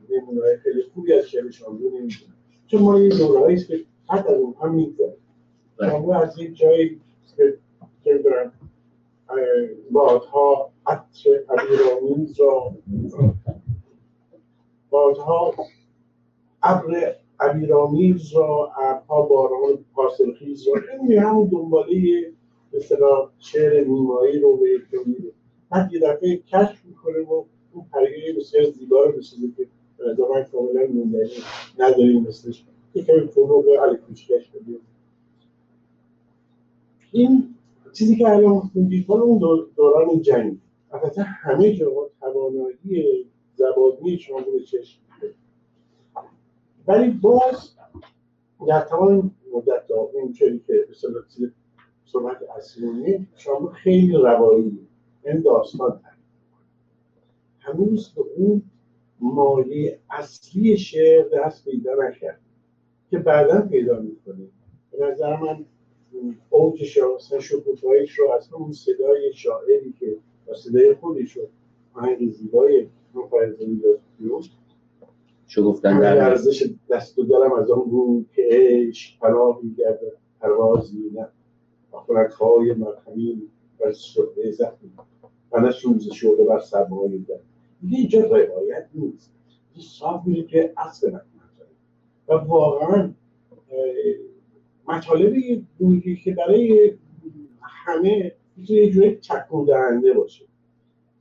[0.10, 2.34] نمونه های خیلی خوبی از شعر شاملو نمی‌دونم.
[2.68, 3.80] چون ما یه دوره است که
[4.10, 5.14] حتی از اونها می‌گذاریم
[5.78, 5.90] بله.
[5.90, 7.02] شاملو از یک جایی
[8.04, 8.22] که
[9.92, 12.72] بادها عطر عبیرآمیز را
[14.92, 15.56] بادها
[16.64, 22.32] ابر عبیرآمیز را ابرها باران حاصلخیز را این همون دنباله
[22.74, 24.82] اصطلاح شعر نیمایی رو به یک
[25.72, 29.68] بعد یه دفعه کشف می‌کنه و اون پریه بسیار زیبا رو بسیده که
[29.98, 31.32] به نظر من کاملا موندنی
[31.80, 32.66] نداریم مثلش.
[32.96, 34.80] یه کمی فروغ علی کوچکش بدیم
[37.12, 37.56] این
[37.94, 40.58] چیزی که الان خوندید مال اون دور- دوران جنگ.
[40.92, 45.02] البته همه جا توانایی زبانی شما رو به چشم.
[46.88, 47.76] ولی باز
[48.68, 50.93] در تمام مدت ها اینطوری که به
[52.06, 54.88] صحبت اصلیه شما خیلی روایی
[55.26, 56.12] این داستان می‌کنه.
[57.60, 58.62] هنوز به اون
[59.20, 62.41] مایه اصلی شعر دست پیدا نکرد
[63.10, 64.47] که بعدا پیدا می‌کنه
[64.91, 65.66] به نظر من
[66.49, 71.43] اوج مثلا شکوفایش رو از اون صدای شاعری که با صدای خودش رو
[71.93, 74.43] آهنگ زیبای مفرزه می‌داد بیرون.
[75.47, 81.12] شگفتن همه در لرزش دست و دلم از آن بود که عشق پناهی گرده پروازی
[81.14, 81.28] نه.
[81.91, 83.41] آخرک های مرهمی
[83.80, 84.91] بر شده زخمی.
[85.51, 87.36] و نه سوز شده بر سرمایه در
[87.82, 89.34] دیگه اینجا روایت نیست.
[89.76, 91.22] یه صاف میره که اصل مطلب.
[92.28, 93.14] و واقعا
[94.88, 96.91] مطالبی میگه که برای
[97.62, 100.45] همه می‌تونه یه جوری تکون دهنده باشه.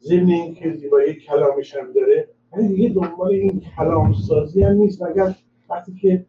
[0.03, 5.03] ضمن اینکه زیبایی کلامش هم داره ولی دیگه دنبال این کلام سازی هم نیست.
[5.03, 5.34] مگر
[5.70, 6.26] وقتی که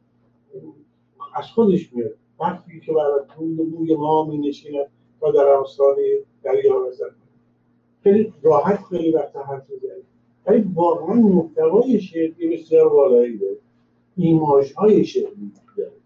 [1.36, 2.94] از خودش میاد وقتی که
[3.38, 4.88] روی موی ما می نشیند
[5.22, 5.96] و در آستان
[6.44, 7.06] دریا بزن
[8.04, 10.04] خیلی راحت خیلی وقت حرف می‌زنه
[10.46, 13.58] ولی واقعا محتوای شعری بسیار بالایی داره.
[14.16, 15.52] ایماژ های شعری.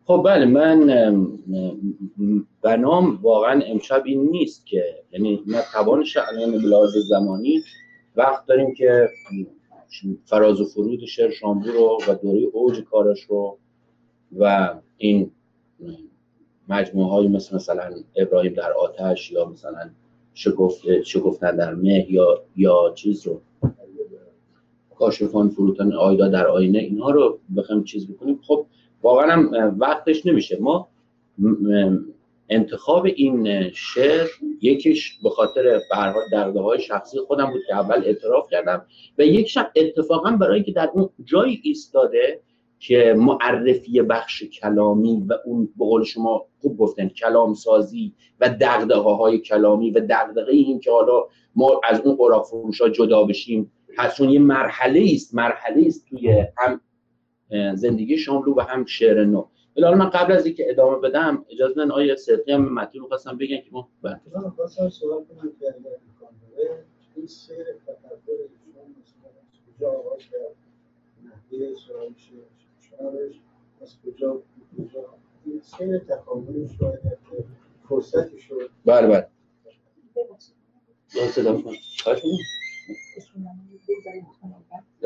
[0.08, 6.52] خب بله من ام، ام، بنام واقعا امشب این نیست که یعنی نه توانش الان
[6.52, 7.62] به لحاظ زمانی
[8.16, 9.10] وقت داریم که
[10.26, 13.58] فراز و فرود شعر شاملو رو و دوره اوج کارش رو
[14.38, 15.32] و این
[16.70, 19.90] مجموعه های مثل مثلا ابراهیم در آتش یا مثلا
[20.34, 23.42] شکفت شکفتن در مه یا یا چیز رو
[25.00, 28.40] کاشفان فروتن آیدا در آینه اینها رو بخوایم چیز بکنیم.
[28.48, 28.66] خب
[29.06, 29.50] واقعا
[29.80, 30.58] وقتش نمیشه.
[30.62, 30.88] ما
[32.50, 34.28] انتخاب این شعر
[34.62, 38.86] یکیش به خاطر به هر حال دغدغه‌های شخصی خودم بود که اول اعتراف کردم
[39.18, 42.40] و یکیش هم اتفاقا برای اینکه در اون جایی ایستاده
[42.80, 49.12] که معرفی بخش کلامی و اون به قول شما خوب گفتن کلام سازی و دغدغه
[49.12, 51.24] های کلامی و دغدغه این که حالا
[51.56, 56.06] ما از اون اوراق فروش ها جدا بشیم پس اون یه مرحله است مرحله است
[56.10, 56.82] توی هم
[57.76, 59.48] زندگی شاملو و هم شعر نو.
[59.78, 63.38] ولی حالا من قبل از اینکه ادامه بدم اجازه بدن آیه صدقی هم رو خواستم
[63.38, 64.22] بگن که ما بله.
[64.36, 65.76] من خواستم صحبت کنم که
[67.16, 69.24] این شعر تفکر ایشون
[69.78, 70.56] کجا آغاز کرد؟
[71.24, 72.32] نحوه سرایش
[72.82, 73.42] شعرش
[73.82, 74.42] از کجا
[74.78, 75.62] کجا؟ این
[76.80, 77.46] رو اگر که
[77.90, 78.70] فرصتی شد.
[78.86, 79.28] بله بله.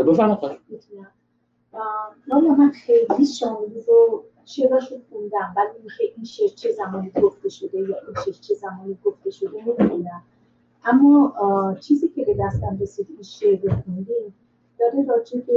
[0.03, 1.18] بفرمایید.
[2.27, 7.49] والا من خیلی شاملو رو شعراش رو خوندم ولی اینکه این شعر چه زمانی گفته
[7.49, 10.23] شده یا این شعر چه زمانی گفته شده نمی‌دونم.
[10.85, 11.33] اما
[11.79, 14.33] چیزی که به دستم رسید این شعر رو خوندیم
[14.79, 15.53] داره راجع به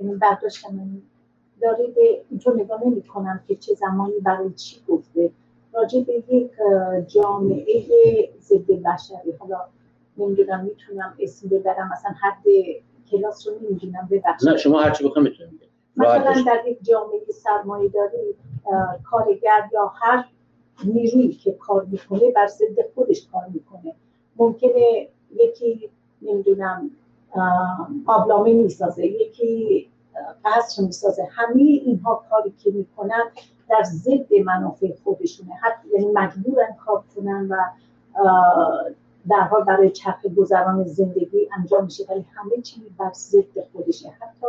[0.00, 1.02] یعنی برداشت من
[1.60, 5.30] داره به اینطور نگاه نمی کنم که چه زمانی برای چی گفته.
[5.74, 6.50] راجع به یک
[7.08, 7.84] جامعه
[8.40, 9.60] ضد بشری حالا
[10.18, 12.42] نمی‌دونم می‌تونم اسم ببرم مثلا حد
[13.10, 14.48] کلاس رو نمی‌دونم ببخشید.
[14.48, 15.60] نه شما هرچی بخواید می‌تونید
[15.96, 16.42] مثلا.
[16.46, 18.34] در یک جامعه سرمایه داری
[19.04, 20.24] کارگر یا هر
[20.84, 23.94] نیرویی که کار می‌کنه بر ضد خودش کار می‌کنه.
[24.36, 25.90] ممکنه یکی
[26.22, 26.90] نمی‌دونم
[28.06, 29.88] قابلامه می‌سازه یکی
[30.44, 31.28] قصر می‌سازه.
[31.30, 33.30] همه اینها کاری که می‌کنن
[33.68, 35.54] در ضد منافع خودشونه.
[35.54, 37.56] حتی یعنی مجبورن کار کنن و
[39.30, 44.08] در حال برای چرخ گذران زندگی انجام میشه ولی همه چی بر ضد خودشه.
[44.08, 44.46] حتی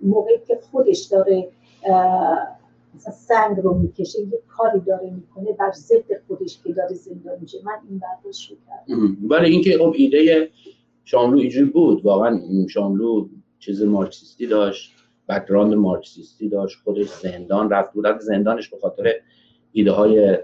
[0.00, 1.48] موقعی که خودش داره
[2.98, 7.58] سنگ رو می‌کشه یه کاری داره می‌کنه بر ضد خودش که داره زندان میشه.
[7.64, 9.16] من این برداشت رو کردم.
[9.30, 10.50] ولی اینکه خب ایده
[11.04, 12.04] شاملو اینجوری بود.
[12.04, 14.92] واقعا شاملو چیز مارکسیستی داشت
[15.28, 17.92] بکراند مارکسیستی داشت خودش زندان رفت.
[17.92, 19.12] بود زندانش به خاطر
[19.72, 20.38] ایده های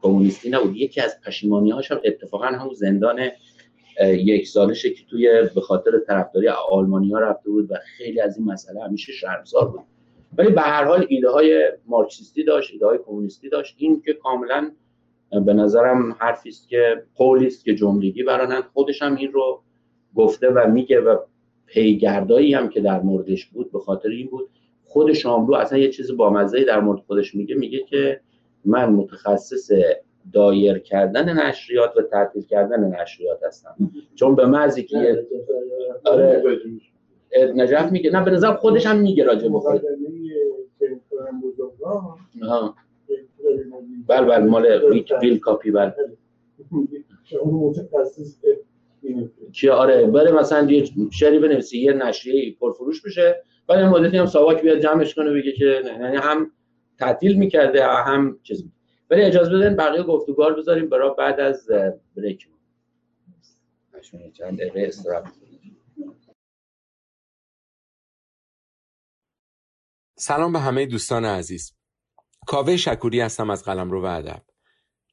[0.00, 0.76] کمونیستی نبود.
[0.76, 3.20] یکی از پشیمانی هاش هم اتفاقا همون زندان
[4.00, 8.46] یک سالشه که توی به خاطر طرفداری آلمانی ها رفته بود و خیلی از این
[8.46, 9.80] مسئله همیشه شرمسار بود.
[10.38, 13.74] ولی به هر حال ایده های مارکسیستی داشت ایده های کمونیستی داشت.
[13.78, 14.70] این که کاملا
[15.46, 18.64] به نظرم حرفی است که قولی است که جملگی برانند.
[18.72, 19.62] خودش هم این رو
[20.14, 21.16] گفته و میگه و
[21.66, 24.48] پیگردایی هم که در موردش بود به خاطر این بود.
[24.84, 27.54] خود شاملو اصلا یه چیز بامزه در مورد خودش میگه.
[27.54, 28.20] میگه که
[28.64, 29.70] من متخصص
[30.32, 33.74] دایر کردن نشریات و تعطیل کردن نشریات هستم.
[34.14, 35.26] چون به مزی که
[36.04, 36.42] آره.
[37.54, 38.10] نجف میگه.
[38.10, 39.82] نه به نظر خودش هم میگه راجع به خود
[44.08, 44.66] بله بله مال
[45.22, 45.94] ویل کاپی بله.
[49.52, 54.26] که آره بره مثلا یه شعری بنویسی یه نشریه پرفروش بشه بعد این مدتی هم
[54.26, 56.50] ساواک بیاد جمعش کنه بگه که یعنی هم
[57.02, 58.64] تعطیل می‌کرده هم چیز
[59.10, 60.88] ولی اجازه بدین بقیه گفتگوار بذاریم.
[60.88, 61.66] برای بعد از
[62.16, 62.48] بریک.
[64.32, 65.32] چند دقیقه استراحت
[70.18, 71.72] سلام به همه دوستان عزیز.
[72.46, 74.42] کاوه شکوری هستم از قلمرو و ادب.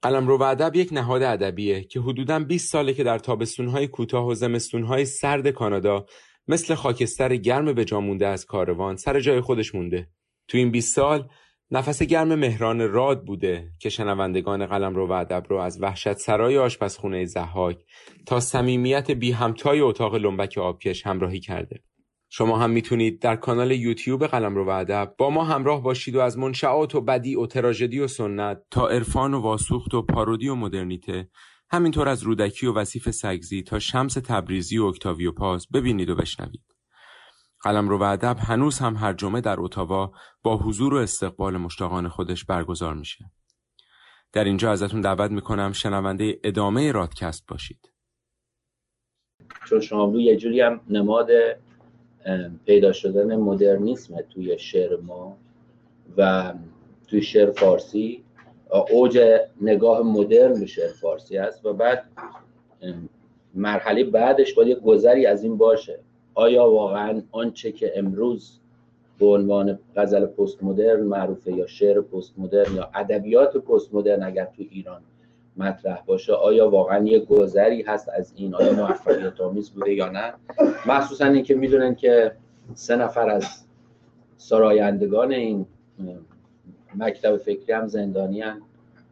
[0.02, 4.34] قلمرو و ادب یک نهاد ادبیه که حدوداً 20 ساله که در تابستونهای کوتاه و
[4.34, 6.06] زمستونهای سرد کانادا
[6.48, 10.08] مثل خاکستر گرم به جا مونده از کاروان سر جای خودش مونده.
[10.48, 11.30] تو این 20 سال
[11.72, 16.57] نفس گرم مهران راد بوده که شنوندگان قلم رو و ادب رو از وحشت سرای
[16.57, 17.86] آشپزخونه زحاک
[18.26, 21.84] تا صمیمیت بی همتای اتاق لنبک آبکش همراهی کرده.
[22.30, 26.20] شما هم می‌تونید در کانال یوتیوب قلم رو و ادب با ما همراه باشید و
[26.20, 30.55] از منشعات و بدی و تراژدی و سنت تا عرفان و واسوخت و پارودی و
[30.55, 31.30] مدرنیته
[31.72, 36.78] همینطور از رودکی و وصیف سگزی تا شمس تبریزی و اکتاویو پاس ببینید و بشنوید.
[37.62, 40.12] قلم رو ادب هنوز هم هر جمعه در اتاوا
[40.43, 43.26] با حضور و استقبال مشتاقان خودش برگزار میشه.
[44.34, 47.91] در اینجا ازتون دعوت می‌کنم شنونده ادامه رادکست باشید.
[49.66, 51.30] چون شاملو یه جوری هم نماد
[52.66, 55.38] پیدا شدن مدرنیسم توی شعر ما
[56.18, 56.53] و
[57.07, 58.24] توی شعر فارسی
[58.91, 59.20] اوج
[59.62, 62.12] نگاه مدرن به شعر فارسی است و بعد
[63.53, 65.99] مرحله بعدش باید یه گذری از این باشه
[66.34, 68.59] آیا واقعا آنچه که امروز
[69.19, 74.45] به عنوان غزل پست مدرن معروفه یا شعر پست مدرن یا ادبیات پست مدرن اگر
[74.45, 75.01] تو ایران
[75.57, 80.34] مطرح باشه آیا واقعا یه گذری هست از این آیا موفقیت آمیز بوده یا نه
[80.86, 82.32] مخصوصا اینکه می‌دونن که
[82.73, 83.63] سه نفر از
[84.38, 85.65] سرایندگان این
[86.95, 88.61] مکتب فکری هم زندانی هم.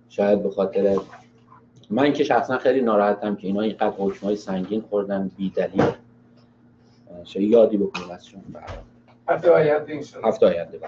[0.09, 0.97] شاید به خاطر
[1.89, 5.83] من که شخصا خیلی ناراحتم که اینا اینقدر حکمای سنگین خوردن بی دلیل
[7.35, 8.41] یادی بکنیم ازشون
[9.27, 10.79] هفته آینده هفته آینده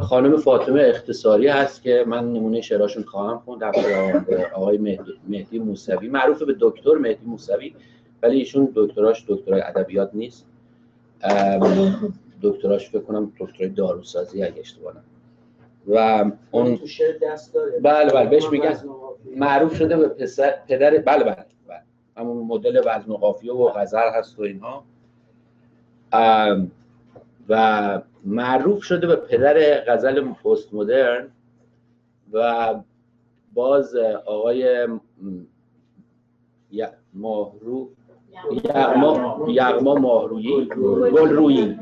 [0.00, 3.62] خانم فاطمه اختصاری هست که من نمونه شعراشون خواهم خوند.
[4.54, 6.08] آقای مهدی, مهدی موسوی.
[6.08, 7.74] معروف به دکتر مهدی موسوی
[8.22, 10.46] ولی ایشون دکتراش دکترای ادبیات نیست.
[12.42, 14.92] دکتراش فکر کنم دکترای داروسازی اگه اشتباه
[15.88, 17.80] و اون تو شعر دست داره.
[17.80, 18.76] بله بله بهش میگن
[19.36, 21.46] معروف شده به پسر پدر بله بله, بله.
[22.16, 24.84] همون مدل وزن و قافیه و غزل هست و اینها.
[27.48, 31.28] و معروف شده به پدر غزل پست مدرن
[32.32, 32.74] و
[33.54, 33.96] باز
[34.26, 34.88] آقای
[37.14, 37.88] ماهرو
[38.64, 40.64] یغما یغما ماهرویی
[41.12, 41.78] گلرویی.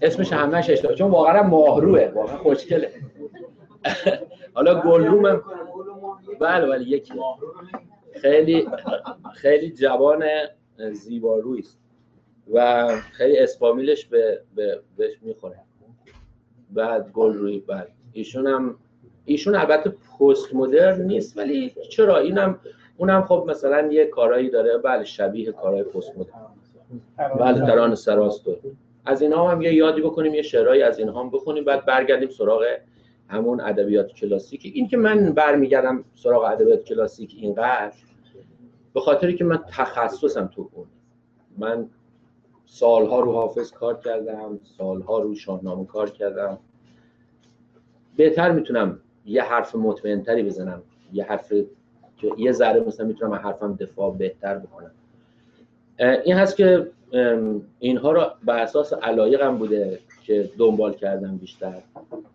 [0.00, 2.90] اسمش همش اشتباه چون واقعا ماهروه واقعا خوشگله.
[4.54, 5.42] حالا گلروم
[6.40, 7.14] بله بله یکی.
[8.20, 8.68] خیلی
[9.34, 10.24] خیلی جوان
[10.92, 11.78] زیبارویی است
[12.52, 15.58] و خیلی اسپامیلش به, به بهش می‌خوره.
[16.70, 18.76] بعد گل روی بعد ایشون هم
[19.24, 22.58] ایشون البته پست مدرن نیست ولی چرا؟ اینم
[22.96, 24.78] اونم خب مثلا یه کارایی داره.
[24.78, 26.48] بله شبیه کارهای پست مدرن.
[27.40, 28.56] بله تران سراستو
[29.04, 32.64] از اینها هم یه یادی بکنیم یه شعرهایی از اینها هم بخونیم بعد برگردیم سراغ
[33.28, 37.92] همون ادبیات کلاسیک این که من برمیگردم سراغ ادبیات کلاسیک اینقدر
[38.98, 40.86] به خاطری که من تخصصم تو اون.
[41.58, 41.88] من
[42.66, 46.58] سالها رو حافظ کار کردم سالها رو شاهنامه کار کردم.
[48.16, 50.82] بهتر می‌تونم یه حرف مطمئنتری بزنم
[51.12, 51.52] یه حرف
[52.16, 54.90] که یه ذره مثلا می‌تونم حرفم دفاع بهتر بکنم.
[56.24, 56.90] این هست که
[57.78, 61.82] اینها رو به اساس علایقم بوده که دنبال کردم بیشتر.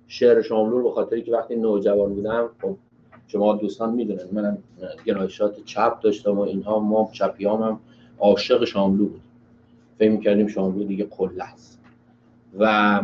[0.08, 2.76] شعر شاملو رو به خاطری که وقتی نوجوان بودم خب
[3.28, 4.58] شما دوستان می‌دونن منم
[5.06, 7.80] گرایشات چپ داشتم و اینها ما چپیام هم
[8.20, 9.22] عاشق شاملو بود
[10.00, 11.80] فکر می‌کردیم شاملو دیگه قله است.
[12.60, 13.02] و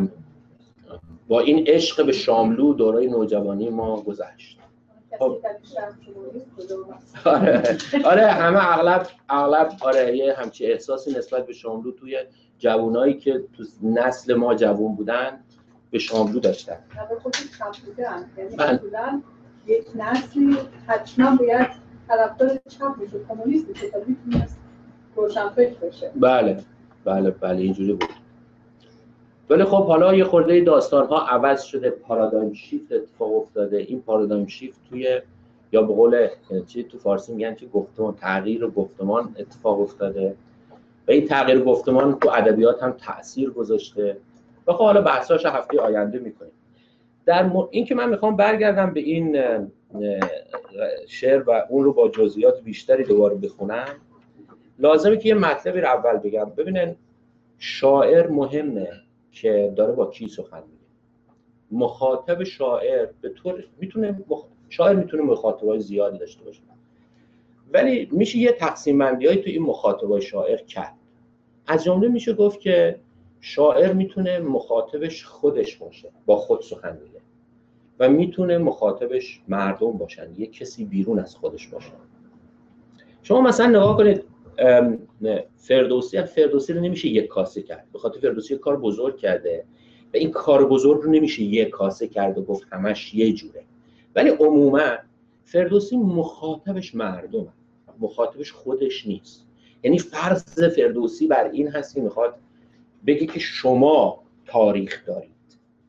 [1.28, 4.58] با این عشق به شاملو دورای نوجوانی ما گذشت؟
[7.24, 7.76] آره.
[8.04, 12.18] آره همه اغلب اغلب آره یه همچی احساسی نسبت به شاملو توی
[12.58, 15.40] جوانایی که تو نسل ما جوون بودن
[15.90, 16.78] به شاملو داشتن.
[18.58, 18.78] و
[19.70, 20.56] یک نسلی
[20.86, 21.66] حتما باید
[22.08, 24.58] طرفدار چپ میشه کمونیست میشه تا می‌تونست
[25.16, 26.62] روشنفکر بشه بله.
[27.04, 28.08] بله بله اینجوری بود.
[29.50, 31.90] ولی خب حالا یه خورده داستان ها عوض شده.
[31.90, 33.76] پارادایم شیفت اتفاق افتاده.
[33.76, 35.20] این پارادایم شیفت توی
[35.72, 36.28] یا به قول
[36.66, 38.14] چی تو فارسی میگن؟ که گفتمان.
[38.14, 40.34] تغییر گفتمان اتفاق افتاده.
[41.08, 44.16] و این تغییر گفتمان تو ادبیات هم تاثیر گذاشته.
[44.66, 46.52] و خب حالا بحثاش هفته آینده می‌کنیم.
[47.26, 47.68] در م...
[47.70, 49.42] این که من می‌خوام برگردم به این
[51.08, 53.86] شعر و اون رو با جزئیات بیشتری دوباره بخونم
[54.78, 56.44] لازمه که یه مطلبی رو اول بگم.
[56.44, 56.96] ببینن
[57.58, 58.88] شاعر مهمه
[59.32, 60.80] که داره با کی سخن میگه.
[61.70, 64.44] مخاطب شاعر به طور می‌تونه مخ...
[64.68, 66.60] شاعر می‌تونه مخاطبای زیادی داشته باشه.
[67.72, 70.94] ولی میشه یه تقسیم بندی تو این مخاطبای شاعر کرد.
[71.66, 73.00] از جمله میشه گفت که
[73.40, 77.20] شاعر می‌تونه مخاطبش خودش باشه با خود سخن میگه.
[77.98, 81.92] و می‌تونه مخاطبش مردم باشن یه کسی بیرون از خودش باشن
[83.22, 84.24] شما مثلا نگاه کنید
[85.56, 87.86] فردوسی فردوسی رو نمیشه یک کاسه کرد.
[87.92, 89.64] به خاطر فردوسی کار بزرگ کرده
[90.14, 93.62] و این کار بزرگ رو نمیشه یک کاسه کرد و گفت همش یه جوره.
[94.14, 94.90] ولی عموما
[95.44, 97.48] فردوسی مخاطبش مردم
[98.00, 99.46] مخاطبش خودش نیست.
[99.82, 102.34] یعنی فرض فردوسی بر این هست که می‌خواد
[103.06, 105.30] بگه که شما تاریخ دارید.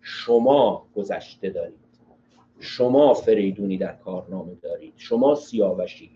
[0.01, 1.75] شما گذشته دارید.
[2.59, 4.93] شما فریدونی در کارنامه دارید.
[4.97, 6.09] شما سیاوشی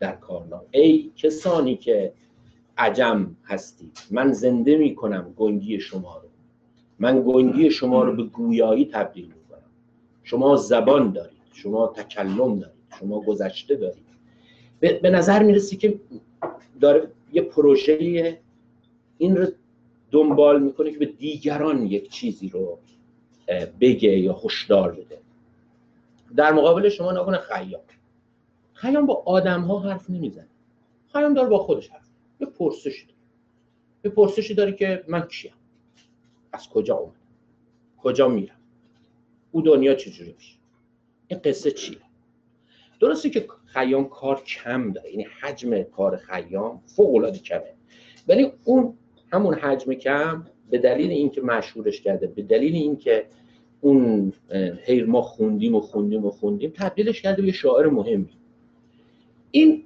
[0.00, 0.62] در کارنامه.
[0.70, 2.12] ای کسانی که
[2.78, 3.98] عجم هستید.
[4.10, 6.28] من زنده می کنم گنگی شما رو.
[6.98, 9.70] من گنگی شما رو به گویایی تبدیل می کنم
[10.22, 11.42] شما زبان دارید.
[11.52, 12.82] شما تکلم دارید.
[13.00, 14.02] شما گذشته دارید.
[14.80, 16.00] به, به نظر می‌رسی که
[16.80, 18.38] داره یه پروژه
[19.18, 19.46] این رو
[20.12, 22.78] دنبال می‌کنه که به دیگران یک چیزی رو
[23.80, 25.18] بگه یا هشدار بده.
[26.36, 27.80] در مقابل شما نکنه خیام
[28.72, 30.48] خیام با آدم ها حرف نمی‌زنه.
[31.12, 32.08] خیام داره با خودش حرف.
[32.40, 33.18] یه پرسشی داره.
[34.04, 35.52] یه پرسشی داره که من کیم؟
[36.52, 37.16] از کجا اومدم؟
[37.98, 38.60] کجا میرم؟
[39.50, 40.56] او دنیا چجوری میشه؟
[41.28, 41.98] این قصه چیه؟
[43.00, 45.10] درسته که خیام کار کم داره.
[45.10, 47.74] یعنی حجم کار خیام فوق العاده کمه.
[48.28, 48.94] ولی اون
[49.32, 53.26] همون حجم کم به دلیل اینکه مشهورش کرده به دلیل اینکه
[53.80, 58.28] اون اه، هی ما خوندیم و خوندیم و خوندیم تبدیلش کرده به یه شاعر مهمی.
[59.50, 59.84] این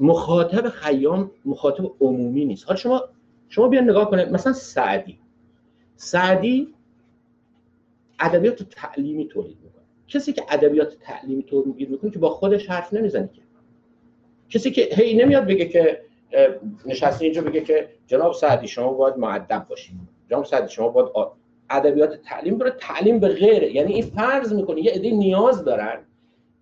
[0.00, 2.66] مخاطب خیام مخاطب عمومی نیست.
[2.66, 3.02] حالا شما
[3.48, 5.18] شما بیان نگاه کنید مثلا سعدی.
[5.96, 6.68] سعدی
[8.20, 9.82] ادبیات تعلیمی تولید می‌کنه.
[10.08, 13.42] کسی که ادبیات تعلیمی تولید می‌کنه که با خودش حرف نمی‌زنه که.
[14.48, 16.04] کسی که هی نمیاد بگه که
[16.86, 19.94] نشسته اینجا بگه که جناب سعدی شما باید معدب باشید
[20.30, 21.08] جناب سعدی شما باید
[21.70, 23.74] ادبیات تعلیم داره تعلیم به غیره.
[23.74, 26.06] یعنی این فرض می‌کنه یه عده نیاز دارن.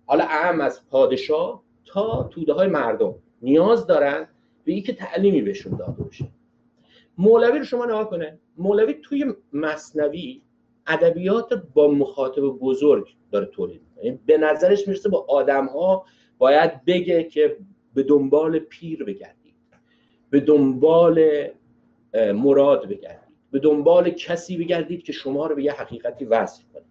[0.05, 4.27] حالا اهم از پادشاه تا توده های مردم نیاز دارن
[4.63, 6.25] به اینکه تعلیمی بهشون داده بشه.
[7.17, 8.39] مولوی رو شما نگاه کنه.
[8.57, 10.41] مولوی توی مصنوی
[10.87, 14.05] ادبیات با مخاطب بزرگ داره تولید می‌کنه.
[14.05, 16.05] یعنی به نظرش می‌رسه با آدم ها
[16.37, 17.57] باید بگه که
[17.93, 19.40] به دنبال پیر بگردید
[20.31, 21.47] به دنبال
[22.33, 23.31] مراد بگردید.
[23.51, 26.83] به دنبال کسی بگردید که شما رو به یه حقیقتی وصل کنه.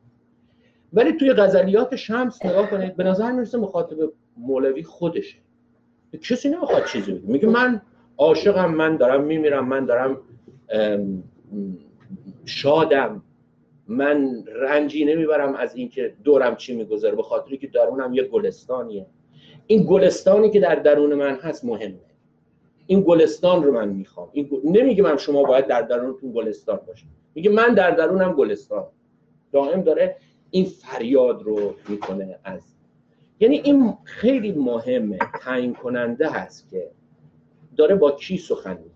[0.92, 3.96] ولی توی غزلیات شمس نگاه کنید به نظر می‌رسه مخاطب
[4.36, 5.38] مولوی خودشه.
[6.22, 7.26] کسی نمی‌خواد چیزی بگه.
[7.26, 7.82] میگه من
[8.18, 10.18] عاشقم من دارم میمیرم من دارم
[12.44, 13.22] شادم.
[13.88, 19.06] من رنجی نمی‌برم از اینکه دورم چی میگذره به خاطری که درونم یه گلستانیه.
[19.66, 22.09] این گلستانی که در درون من هست مهمه.
[22.90, 24.28] این گلستان رو من می‌خوام.
[24.32, 24.58] این گل...
[24.64, 27.08] نمیگه من شما باید در درونتون گلستان باشید.
[27.34, 28.86] میگه من در درونم گلستان.
[29.52, 30.16] دائم داره
[30.50, 32.60] این فریاد رو می‌کنه از
[33.40, 35.18] یعنی این خیلی مهمه.
[35.40, 36.90] تعیین کننده هست که
[37.76, 38.90] داره با کی سخن میگه.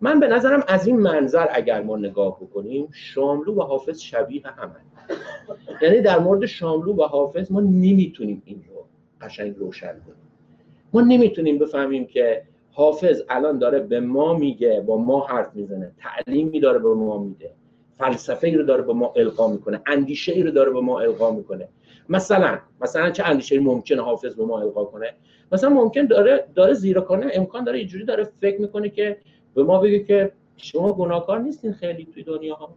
[0.00, 4.80] من به نظرم از این منظر اگر ما نگاه بکنیم شاملو و حافظ شبیه همن
[5.82, 8.86] یعنی در مورد شاملو و حافظ ما نمی‌تونیم این رو
[9.20, 10.28] قشنگ روشن کنیم.
[10.92, 12.42] ما نمی‌تونیم بفهمیم که
[12.76, 17.50] حافظ الان داره به ما میگه با ما حرف می‌زنه تعلیمی داره به ما میده
[17.98, 21.30] فلسفه ای رو داره به ما القا می‌کنه اندیشه ای رو داره به ما القا
[21.30, 21.68] می‌کنه.
[22.08, 25.14] مثلا مثلا چه اندیشه ممکنه حافظ به ما القا کنه؟
[25.52, 29.16] مثلا ممکن داره داره زیرکانه امکان داره اینجوری داره فکر می‌کنه که
[29.54, 32.54] به ما بگه که شما گناهکار نیستین خیلی توی دنیا.
[32.54, 32.74] ها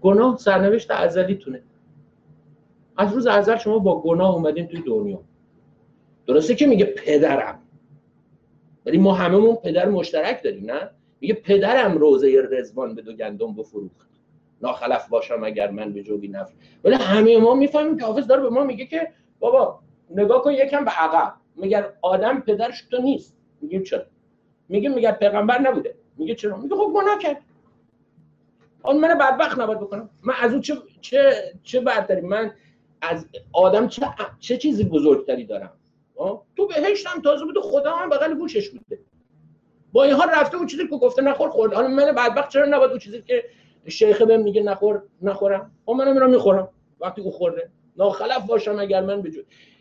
[0.00, 1.62] گناه سرنوشت ازلیتونه.
[2.96, 5.20] از روز ازل شما با گناه اومدین توی دنیا.
[6.26, 7.58] درسته که میگه پدرم.
[8.86, 10.90] ولی ما هممون پدر مشترک داریم نه؟
[11.20, 14.06] میگه پدرم روزه رزوان به دو گندم بفروخت.
[14.62, 16.52] ناخلف باشم اگر من به جوگی نفر.
[16.84, 19.80] ولی همه ما می‌فهمیم که حافظ داره به ما میگه که بابا
[20.10, 21.34] نگاه کن یکم به عقب.
[21.56, 23.36] میگه آدم پدرش تو نیست.
[23.60, 24.02] میگیم چرا؟
[24.68, 25.94] میگه میگه پیغمبر نبوده.
[26.16, 27.42] میگه چرا؟ میگه خب گناه کرد.
[28.84, 30.10] اون من بدبخت نباید بکنم.
[30.22, 31.32] من از اون چه چه
[31.62, 32.52] چه برتری من
[33.02, 34.02] از آدم چه
[34.40, 35.72] چه چیزی بزرگتری دارم؟
[36.56, 38.98] تو بهشتم تازه بوده خدا هم بغل گوشش بوده.
[39.92, 41.74] با این حال رفته اون چیزی که گفته نخور خورد.
[41.74, 43.44] حالا من بدبخت چرا نباید اون چیزی که
[43.88, 46.68] شیخ بهم میگه نخور نخورم؟ اون منم میرم می‌خورم
[47.00, 47.70] وقتی او خورده.
[47.96, 49.40] ناخلف باشم اگر من بجو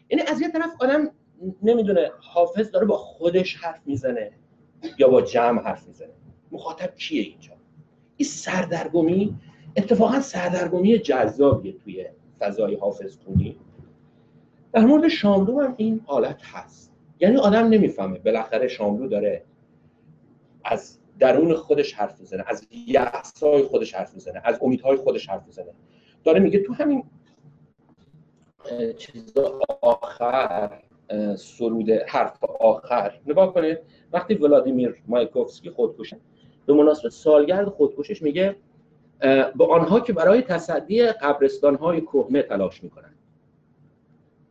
[0.10, 1.12] یعنی از یه طرف آدم
[1.64, 4.32] نمی‌دونه حافظ داره با خودش حرف می‌زنه
[4.98, 6.14] یا با جمع حرف می‌زنه.
[6.52, 7.52] مخاطب کیه اینجا؟
[8.18, 9.36] این سردرگمی
[9.78, 12.06] اتفاقا سردرگمی جذابیه توی
[12.40, 13.58] فضای حافظ خونی.
[14.76, 16.94] در مورد شاملو هم این حالت هست.
[17.20, 18.20] یعنی آدم نمی‌فهمه.
[18.20, 19.44] بالاخره شاملو داره
[20.64, 25.74] از درون خودش حرف می‌زنه از یأسای خودش حرف می‌زنه از امیدهای خودش حرف می‌زنه.
[26.24, 27.04] داره میگه تو همین
[28.98, 29.34] چیز
[29.82, 30.82] آخر
[31.38, 33.20] سرود حرف آخر.
[33.26, 33.78] نگاه کنید
[34.14, 36.18] وقتی ولادیمیر مایکوفسکی خودکشه
[36.66, 38.56] به مناسبت سالگرد خودکشش میگه
[39.56, 43.15] به آنها که برای تصدی قبرستان های کهنه تلاش می‌کنن.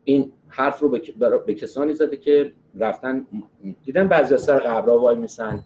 [0.04, 0.88] این حرف رو
[1.46, 3.26] به کسانی زده که رفتن
[3.84, 5.64] دیدن بعضی سر قبرها وای میسن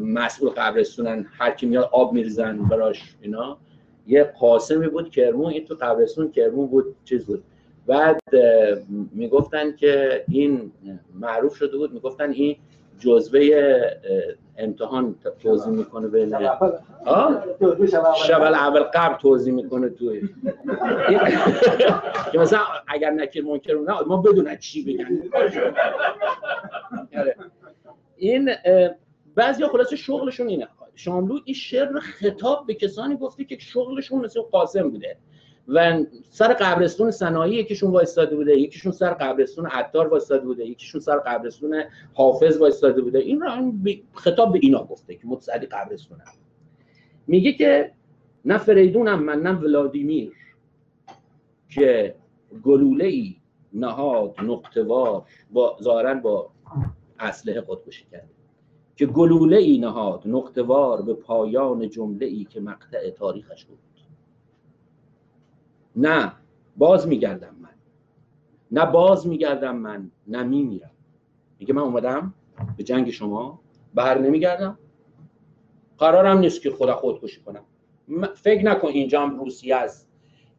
[0.00, 3.58] مسئول قبرستونن هر کی میاد آب میریزن براش اینا.
[4.06, 7.44] یه قاسمی بود کرمون این تو قبرستون کرمون بود چیز بود.
[7.86, 8.20] بعد
[9.12, 10.72] می‌گفتن که این
[11.14, 12.56] معروف شده بود می‌گفتن این
[12.98, 13.40] جزوه
[14.58, 16.36] امتحان توضیح می‌کنه بین
[18.26, 20.20] شب اول قبل توضیح می‌کنه توی.
[22.32, 25.22] که مثلا اگر نکیر منکر نه ما بدونن چی بگن؟
[27.14, 27.36] آره.
[28.16, 28.50] این
[29.34, 30.68] بعضیا خلاصه شغلشون اینه.
[30.94, 35.16] شاملو این شعر خطاب به کسانی گفته که شغلشون مثل قاسم بوده.
[35.68, 41.18] و سر قبرستون صنایع یکیشون وایستاده بوده یکیشون سر قبرستون عطار وایستاده بوده یکیشون سر
[41.18, 41.82] قبرستون
[42.14, 43.18] حافظ وایستاده بوده.
[43.18, 43.72] این را
[44.14, 46.32] خطاب به اینا گفته که متصدی قبرستون هم.
[47.26, 47.92] میگه که
[48.44, 50.32] نه فریدونم من نه ولادیمیر
[51.68, 52.14] که
[52.62, 53.36] گلوله ای
[53.72, 56.50] نهاد نقطوار با ظاهرا با
[57.18, 58.28] اسلحه خودکشی کرده.
[58.96, 63.78] که گلوله ای نهاد نقطوار به پایان جمله ای که مقطع تاریخش بود.
[65.98, 66.32] نه
[66.76, 67.68] باز میگردم من.
[68.70, 70.90] نه باز میگردم من نه میمیرم.
[71.58, 72.34] میگه من اومدم
[72.76, 73.60] به جنگ شما
[73.94, 74.78] بر نمیگردم.
[75.98, 77.64] قرارم نیست که خدا خودکشی کنم.
[78.34, 80.08] فکر نکن اینجا هم روسیه است.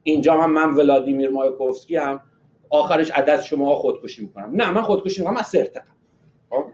[0.03, 2.21] اینجا هم من ولادیمیر مایکوفسکی هم.
[2.69, 4.49] آخرش عدد شما خودکشی می‌کنم.
[4.53, 5.55] نه من خودکشی می‌کنم از
[6.49, 6.65] خب؟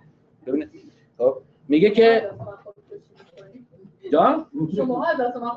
[1.17, 1.37] خب؟
[1.67, 2.29] میگه که
[4.11, 4.45] جا؟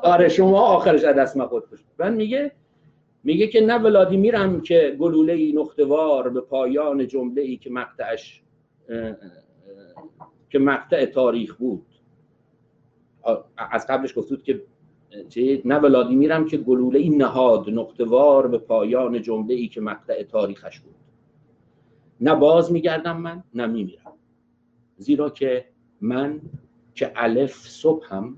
[0.03, 2.51] آره شما آخرش عدد من خودکشی من میگه
[3.23, 8.43] میگه که نه ولادیمیرم که گلوله ای نختوار به پایان جمله ای که مقطعش
[10.49, 11.85] که مقطع تاریخ بود.
[13.57, 14.61] از قبلش گفت که
[15.65, 20.95] نه ولادیمیرم که گلوله ای نهاد نقطوار به پایان جمله ای که مقطع تاریخش بود.
[22.21, 24.13] نه باز میگردم من نه میمیرم.
[24.97, 25.65] زیرا که
[26.01, 26.41] من
[26.95, 28.35] که الف صبحم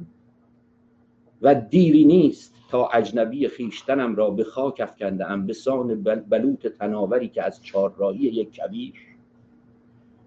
[1.42, 7.28] و دیری نیست تا اجنبی خیشتنم را به خاک افکنده ام به سان بلوط تناوری
[7.28, 8.94] که از چهارراهی یک کبیر.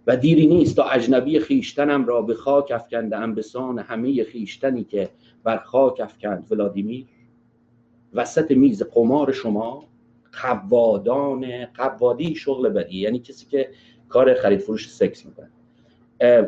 [0.07, 4.85] و دیری نیست تا اجنبی خیشتنم را به خاک افکنده ام به سان همه خیشتنی
[4.85, 5.11] که
[5.45, 7.07] بر خاک افکند ولادیمیر.
[8.15, 9.85] وسط میز قمار شما
[10.43, 13.69] قوادان قوادی شغل بدی یعنی کسی که
[14.09, 15.51] کار خرید فروش سکس می‌کنه.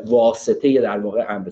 [0.06, 1.50] واسطه در واقع امر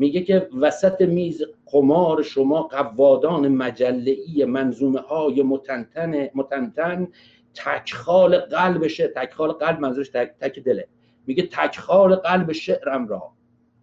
[0.00, 7.08] میگه که وسط میز قمار شما قوادان مجلعی منظومه های متنتن متنتن
[7.54, 10.88] تکخال قلبشه تکخال قلب منظورش تک, تک دله.
[11.26, 13.30] میگه تکخال قلب شعرم را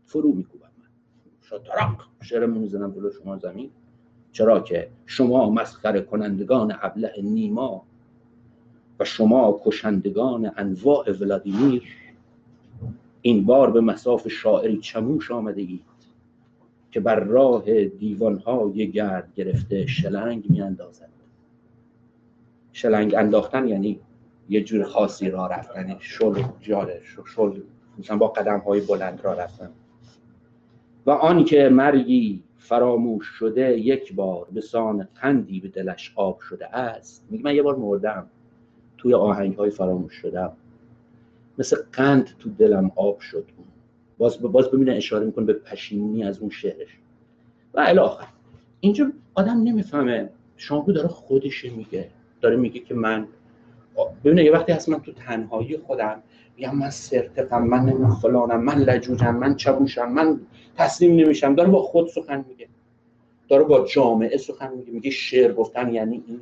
[0.06, 0.88] فرو میکوبم من.
[1.42, 3.70] شطرق شعرم می‌زنم جلو شما زمین.
[4.32, 7.86] چرا که شما مسخره کنندگان ابله نیما
[9.00, 11.84] و شما کشندگان انواع ولادیمیر.
[13.22, 15.97] این بار به مساف شاعری چموش آمده اید
[16.98, 21.10] که بر راه دیوانهای گرد گرفته شلنگ میاندازد.
[22.74, 24.00] شلنگ انداختن یعنی
[24.50, 27.02] یه جور خاصی را رفتن شل جاره
[27.36, 27.60] شل
[28.00, 29.70] مثلا با قدم های بلند را رفتن.
[31.06, 36.76] و آن که مرگی فراموش شده یک بار به سان قندی به دلش آب شده
[36.76, 37.26] است.
[37.30, 38.28] میگه من یه بار مردم
[38.98, 40.52] توی آهنگ های فراموش شدم.
[41.58, 43.46] مثل قند تو دلم آب شد
[44.18, 46.98] باز باز ببینه اشاره می‌کنه به پشیمونی از اون شعرش.
[47.74, 48.28] و الاخر
[48.80, 50.30] اینجا آدم نمی‌فهمه.
[50.58, 52.10] شاملو داره خودش میگه.
[52.42, 53.28] داره میگه که من
[54.24, 56.24] ببینه یه وقتی هست من تو تنهایی خودم
[56.58, 60.40] میگم من سرتقم من نمی فلانم من لجوجم من چبوشم من
[60.76, 61.56] تسلیم نمیشم.
[61.56, 62.68] داره با خود سخن میگه.
[63.50, 64.92] داره با جامعه سخن میگه.
[64.92, 66.42] میگه شعر گفتن یعنی این.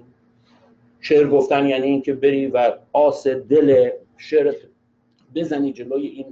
[1.00, 4.56] شعر گفتن یعنی این که بری و آس دل شعرت
[5.36, 6.26] بزنی جلوی این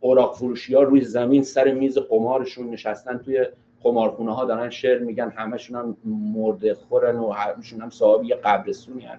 [0.00, 3.46] اوراق فروشی ها روی زمین سر میز قمارشون نشستن توی
[3.82, 9.02] قمارخونه ها دارن شعر میگن همشون هم مرده خورن و همشون هم صاحب یه قبرستونی
[9.02, 9.18] هن.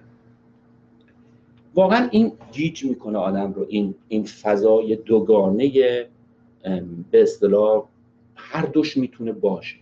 [1.74, 5.70] واقعا این گیج می‌کنه آدم رو این این فضای دوگانه
[7.10, 7.84] به اصطلاح
[8.34, 9.76] هر دوش می‌تونه باشه.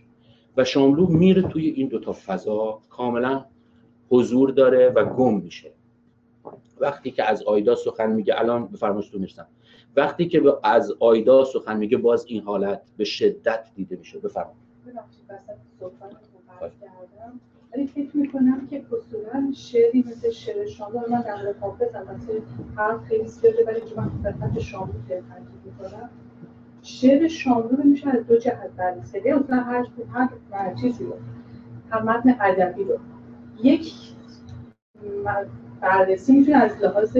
[0.57, 3.45] و شاملو میره توی این دوتا فضا کاملا
[4.09, 5.71] حضور داره و گم میشه.
[6.79, 9.47] وقتی که از آیدا سخن میگه الان بفرمایید دونستم
[9.97, 14.19] وقتی که از آیدا سخن میگه باز این حالت به شدت دیده میشه.
[14.19, 14.57] بفرمایید.
[17.73, 22.41] ولی فکر می‌کنم که اصولا شعری مثل شعر شاملو من در حافظ البته
[22.75, 25.21] حرف خیلی زیاده ولی که من خدمت شاملو تاکید
[25.65, 26.09] می‌کنم
[26.81, 29.43] شعر شاملو رو میشه از دو جهت بررسی کرد.
[29.43, 29.85] اصلا هر
[30.51, 31.13] هر چیزی رو
[31.89, 32.99] هم متن ادبی رو.
[33.63, 33.93] یک
[35.81, 37.17] بررسی می‌تونه از لحاظ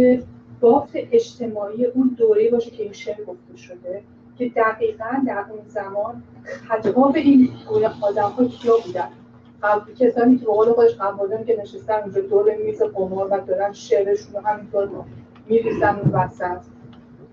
[0.61, 4.01] بافت اجتماعی اون دوره باشه که این شعر گفته شده
[4.37, 7.49] که دقیقا در اون زمان خطاب این
[8.01, 9.09] آدم ها کیا بودن؟
[9.63, 13.73] قبل کسانی که به قول خودش قبل که نشستن اونجا دور میز قمار و دارن
[13.73, 14.89] شعرشون رو همینطور
[15.47, 16.61] میریزن اون وسط.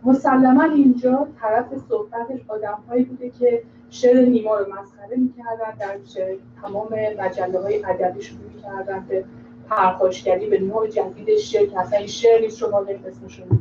[0.05, 5.98] مسلما اینجا طرف صحبتش آدم هایی بوده که شعر نیما رو مسخره می‌کردن در
[6.62, 6.88] تمام
[7.18, 9.24] مجله های ادبی شروع می‌کردن به
[9.70, 13.56] پرخاشگری به نوع جدید شعر که اصلا این شعر نیست شما دارید اسمش رو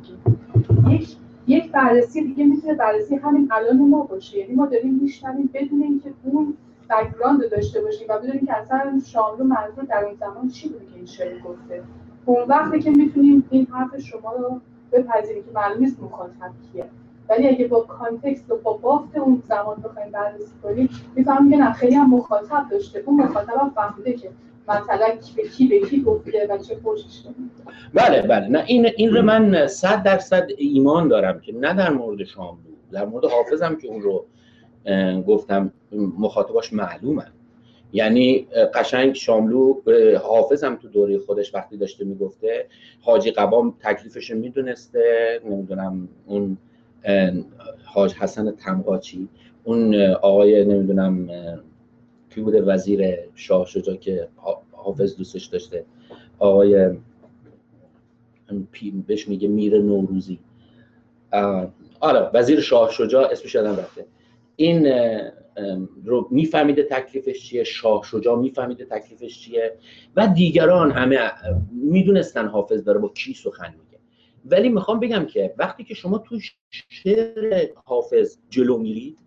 [0.91, 1.15] یک
[1.47, 4.38] یک بررسی دیگه می‌تونه بررسی همین الان ما باشه.
[4.38, 6.53] یعنی ما داریم میشنویم بدون اینکه اون
[6.89, 10.95] بک‌گراند داشته باشیم و بدونیم که اصلا شاملو منظور در اون زمان چی بوده که
[10.95, 11.84] این شعر گفته.
[12.25, 14.61] اون وقتی که می‌تونیم این حرف شما رو
[14.91, 16.85] بپذیریم که معلوم نیست مخاطب کیه.
[17.30, 21.73] ولی اگه با کانتکست و با بافت اون زمان بخوایم بررسی کنیم می‌فهمیم که نه
[21.73, 23.03] خیلی هم مخاطب داشته.
[23.05, 24.30] اون مخاطب هم فهمیده که
[24.68, 26.77] مثلا به کی به کی گفته و چه
[27.94, 28.48] بله بله.
[28.48, 32.57] نه این این رو من صد درصد ایمان دارم که نه در مورد شاملو
[32.91, 34.26] در مورد حافظم که اون رو
[35.27, 35.72] گفتم
[36.19, 37.31] مخاطباش معلومن.
[37.95, 39.73] یعنی قشنگ شاملو
[40.23, 42.65] حافظم تو دوره خودش وقتی داشته می‌گفته
[43.02, 46.57] حاجی قبام تکلیفش می‌دونسته نمی‌دونم اون
[47.85, 49.27] حاج حسن تمقاچی
[49.64, 51.30] اون آقای نمی‌دونم
[52.35, 54.27] کی بوده وزیر شاه شجا که
[54.72, 55.85] حافظ دوستش داشته.
[56.39, 56.89] آقای
[59.07, 60.39] بهش میگه میر نوروزی.
[61.99, 64.05] آره وزیر شاه شجاع اسمش یادم رفته.
[64.55, 64.88] این
[66.05, 69.77] رو میفهمیده تکلیفش چیه؟ شاه شجاع میفهمیده تکلیفش چیه؟
[70.15, 71.31] و دیگران همه
[71.72, 73.99] می‌دونستن حافظ داره با کی سخن میگه.
[74.45, 76.39] ولی می‌خوام بگم که وقتی که شما تو
[76.69, 79.18] شعر حافظ جلو میرید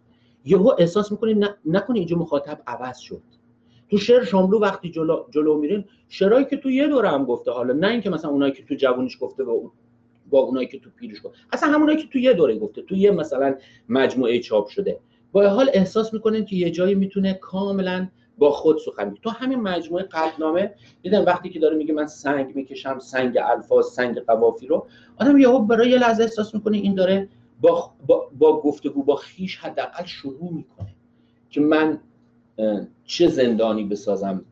[0.46, 3.22] یهو احساس می‌کنید نکنه اینجا مخاطب عوض شد.
[3.90, 7.74] تو شعر شاملو وقتی جلو, جلو میرین شعرهایی که تو یه دوره هم گفته حالا
[7.74, 9.70] نه اینکه مثلا اونایی که تو جوونیش گفته با
[10.30, 13.10] با اونایی که تو پیرش گفته اصلا همونایی که تو یه دوره گفته تو یه
[13.10, 13.54] مثلا
[13.88, 14.98] مجموعه چاپ شده.
[15.32, 18.08] با حال احساس می‌کنین که یه جایی می‌تونه کاملا
[18.38, 22.98] با خود سخن تو همین مجموعه قطنامه دیدم وقتی که داره میگه من سنگ می‌کشم
[22.98, 24.86] سنگ الفاظ سنگ قوافی رو
[25.16, 27.28] آدم یهو برای یه لحظه احساس می‌کنه این داره
[27.60, 30.94] با, با, با گفتگو با خیش حداقل شروع می‌کنه
[31.50, 32.00] که من
[33.04, 34.44] چه زندانی بسازم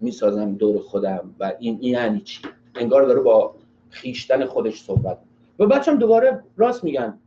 [0.00, 2.42] می‌سازم دور خودم و این این یعنی چی؟
[2.74, 3.54] انگار داره با
[3.90, 5.18] خیشتن خودش صحبت
[5.58, 7.18] و بچم دوباره راست میگن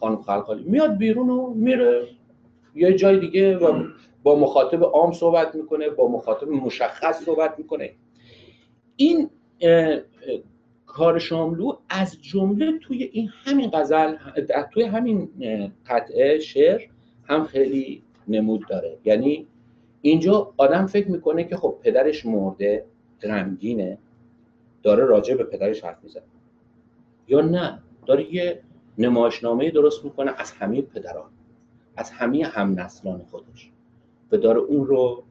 [0.00, 0.64] خانم خلخالی.
[0.64, 2.08] میاد بیرون و میره
[2.74, 3.84] یه جای دیگه و
[4.22, 7.94] با مخاطب عام صحبت می‌کنه با مخاطب مشخص صحبت می‌کنه.
[8.96, 9.30] این
[10.94, 14.16] کار شاملو از جمله توی این همین غزل
[14.72, 15.28] توی همین
[15.86, 16.80] قطعه شعر
[17.24, 18.98] هم خیلی نمود داره.
[19.04, 19.46] یعنی
[20.02, 22.84] اینجا آدم فکر می‌کنه که خب پدرش مرده
[23.22, 23.98] غمگینه
[24.82, 26.22] داره راجع به پدرش حرف می‌زنه.
[27.28, 28.60] یا نه داره یه
[28.98, 31.30] نمایشنامه درست می‌کنه از همه پدران
[31.96, 33.70] از همه هم نسلان خودش
[34.32, 35.24] و داره اون رو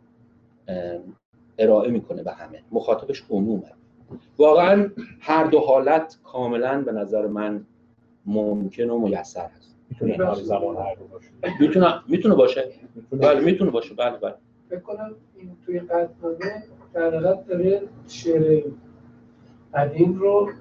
[1.58, 2.64] ارائه می‌کنه به همه.
[2.72, 3.72] مخاطبش عمومه.
[4.38, 4.90] واقعا
[5.20, 7.66] هر دو حالت کاملا به نظر من
[8.26, 9.76] ممکن و میسر هست.
[9.90, 11.30] می‌تونه کنار زمان هر دو باشه.
[11.60, 12.72] می‌تونه می‌تونه باشه.
[13.12, 13.94] بله می‌تونه باشه.
[13.96, 14.36] بله بله.
[14.70, 16.64] فکر کنم این توی قطعنامه
[16.94, 18.64] در حقیقت داره شعر
[19.74, 20.52] قدیم رو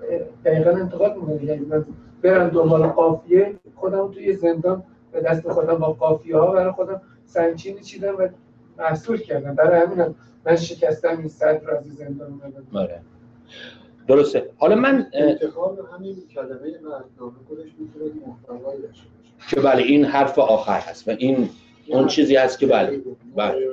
[0.44, 1.44] دقیقا انتقاد می‌کنه.
[1.44, 1.84] یعنی من
[2.22, 4.82] برم دنبال قافیه خودم توی زندان
[5.12, 8.28] به دست خودم با قافیه ها برای خودم سنچینی چیدم و
[8.78, 9.54] محصول کردم.
[9.54, 10.14] برای همینم
[10.46, 12.78] من شکستم این صدر رو از زندان اومدم.
[12.78, 13.00] آره.
[14.08, 14.50] درسته.
[14.56, 16.72] حالا من انتخاب همین کلمه
[19.48, 21.48] که بله این حرف آخر هست و این
[21.88, 23.02] اون چیزی هست که بله
[23.36, 23.68] بله.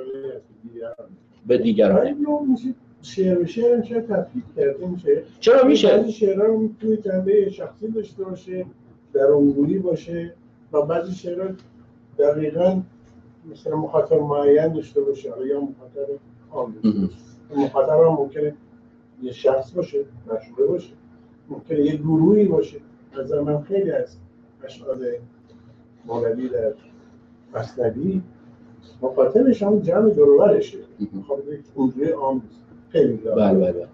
[1.46, 2.16] به دیگرانه
[2.48, 7.50] میشه شعر به شعر میشه تفکیک کرده میشه چرا میشه؟ بعضی شعرها رو می‌تونه جنبه
[7.50, 8.66] شخصی داشته باشه
[9.12, 10.34] درونگویی باشه
[10.72, 11.48] و بعضی شعرها
[12.18, 12.82] دقیقا
[13.52, 16.08] مثلا مخاطب معین داشته باشه یا مخاطب
[16.50, 16.74] عام.
[16.82, 17.08] باشه.
[17.56, 18.54] مخاطب هم ممکنه
[19.22, 20.92] یه شخص باشه مشهوره باشه
[21.48, 22.80] ممکنه یه گروهی باشه.
[23.12, 24.16] از من خیلی از
[24.64, 24.98] اشعار
[26.04, 26.72] مولوی در
[27.54, 28.22] مصنوی
[29.02, 30.78] مخاطبش هم جمع دورورشه.
[31.12, 32.60] مخاطب یک توجه عام نیست.
[32.88, 33.16] خیلی.
[33.16, 33.88] بله بله بله.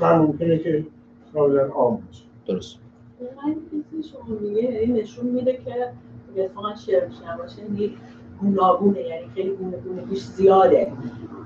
[0.00, 0.86] و ممکنه که
[1.32, 2.24] کاملا عام باشه.
[2.46, 2.78] درست.
[3.20, 5.92] من چیزی شما میگه این نشون میده که
[6.36, 7.96] اتفاقا شعر نباشه یعنی
[8.40, 10.92] گوناگونه یعنی خیلی گونه گونگیش زیاده.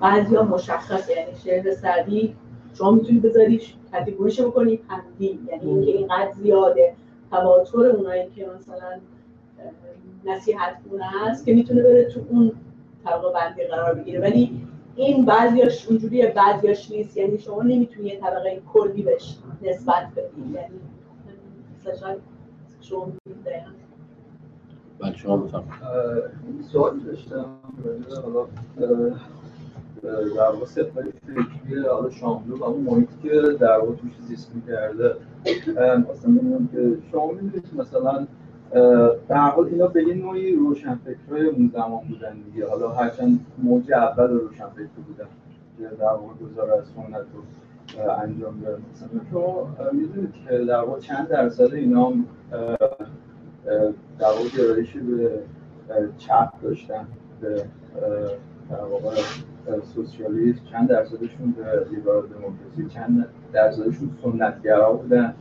[0.00, 2.36] بعضیا مشخصه یعنی شعر سعدی
[2.74, 5.38] شما می‌تونی بذاریش کتگوریش بکنی پندی.
[5.48, 6.94] یعنی اینکه اینقدر زیاده.
[7.30, 9.00] تواتر اونایی که مثلا
[10.24, 12.52] نصیحت گونه هست که می‌تونه بره تو اون
[13.04, 14.20] طبقه بندی قرار بگیره.
[14.20, 14.60] ولی
[14.96, 17.16] این بعضیاش اونجوریه بعضیاش نیست.
[17.16, 20.54] یعنی شما نمی‌تونی یه طبقه کلی بهش نسبت بدی.
[20.54, 20.80] یعنی
[21.86, 22.16] مثلا
[22.80, 23.12] شما.
[25.02, 25.74] بله شما بفرمایید.
[26.72, 27.44] سوال داشتم
[30.02, 35.16] در واقع سفر فکری حالا شاملو و اون محیطی که در واقع توش زیست می‌کرده.
[36.10, 38.26] اصلا ببینم که شما می‌دونید مثلا
[39.30, 42.68] هر حال اینا به یه نوعی روشنفکرای اون زمان بودن دیگه.
[42.68, 45.28] حالا هرچند موج اول روشنفکر بودن
[45.78, 51.00] که در واقع گذار از سنت رو انجام دادن مثلا شما می‌دونید که در واقع
[51.00, 52.12] چند درصد اینا
[53.64, 57.06] در واقع گرایشی به چپ داشتن
[57.40, 57.64] به
[58.70, 59.08] در واقع
[59.68, 65.34] اه، سوسیالیسم چند درصدشون به لیبرال دموکراسی چند درصدشون سنتگرا بودن.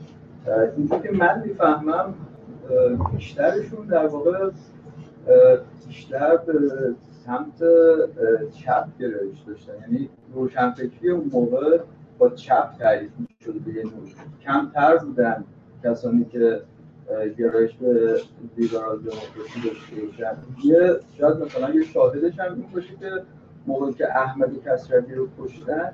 [0.48, 2.14] اه، اینجور که من می‌فهمم
[3.12, 4.50] بیشترشون در واقع
[5.88, 6.54] بیشتر به
[7.26, 7.64] سمت
[8.52, 9.74] چپ گرایش داشتن.
[9.82, 11.80] یعنی روشنفکری اون موقع
[12.18, 13.84] با چپ تعریف می‌شد به یه
[14.42, 15.44] کمتر بودن
[15.84, 16.62] کسانی که
[17.38, 18.22] گرایش به
[18.58, 20.38] لیبرال دموکراسی داشته باشن.
[20.64, 23.12] یه شاید مثلا یه شاهدش هم این باشه که
[23.68, 25.94] موقعی که احمد کسروی رو کشتن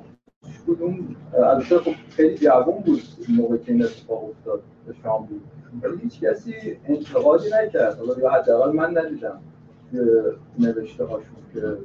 [0.67, 5.41] کدوم البته خب خیلی جوان بود موقعی که این اتفاق افتاد به شام بود.
[5.81, 6.53] ولی هیچ کسی
[6.85, 7.97] انتقادی نکرد.
[7.97, 9.41] حالا یا حداقل من ندیدم
[9.91, 10.23] که
[10.59, 11.77] نوشته هاشون که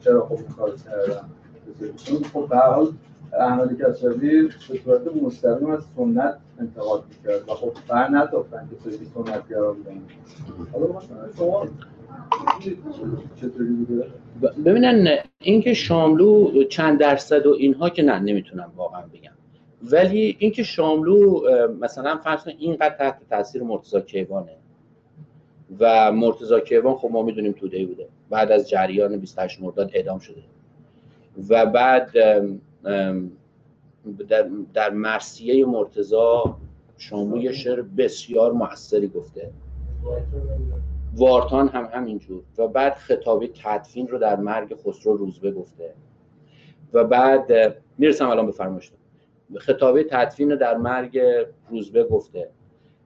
[0.00, 0.72] چرا خب این کار
[1.96, 2.92] چون خب به حال
[3.32, 9.06] احمد کسروی به صورت مستقیم از سنت انتقاد می‌کرد و خب بر نتافتن که خیلی
[9.14, 10.00] سنتگرا بودن.
[10.72, 11.00] حالا
[11.36, 11.68] شما
[13.40, 13.86] چطوری
[14.64, 19.32] ببینن اینکه شاملو چند درصد و اینها که نه نمی‌تونم واقعا بگم.
[19.82, 21.40] ولی اینکه شاملو
[21.80, 24.52] مثلا فرض کن اینقدر تحت تاثیر مرتضی کیوانه.
[25.80, 28.06] و مرتضی کیوان خب ما می‌دونیم توده بوده.
[28.30, 30.42] بعد از جریان 28 مرداد اعدام شده.
[31.48, 32.10] و بعد
[34.28, 36.16] در, در مرسیه مرتضی
[36.96, 39.50] شاملو یه شعر بسیار موثری گفته.
[41.14, 42.42] وارتان هم همینجور.
[42.58, 45.94] و بعد خطابه تدفین رو در مرگ خسرو روزبه گفته.
[46.92, 48.98] و بعد می‌رسم الان به فرمایشتون.
[49.58, 51.20] خطابه تدفین رو در مرگ
[51.70, 52.48] روزبه گفته.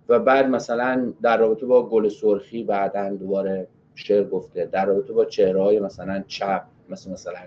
[0.08, 4.66] و بعد مثلا در رابطه با گل سرخی بعدا دوباره شعر گفته.
[4.66, 7.40] در رابطه با چهره های مثلا چپ مثل مثلا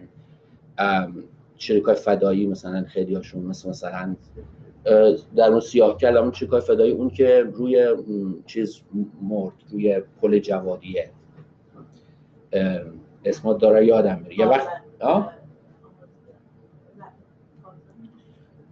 [1.57, 4.15] ام، شریکای فدایی مثلا خیلی هاشون مثل مثلا
[5.35, 7.88] در اون سیاه کل اون شریکای فدایی اون که روی
[8.45, 8.81] چیز
[9.21, 11.09] مرد روی پل جوادیه.
[13.25, 14.39] اسمها داره یادم میره.
[14.39, 14.67] یه وقت
[14.99, 15.34] آه؟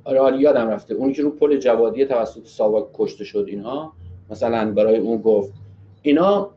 [0.04, 0.94] آره حالا یادم رفته.
[0.94, 3.94] اونی که رو پل جوادیه توسط ساواک کشته شد اینها
[4.30, 5.54] مثلا برای اون گفت.
[6.02, 6.52] اینا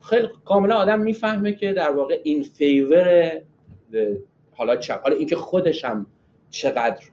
[0.00, 3.32] خیلی کاملا آدم می‌فهمه که در واقع این فیور
[4.54, 6.06] حالا چپ حالا اینکه خودش هم
[6.50, 7.04] چقدر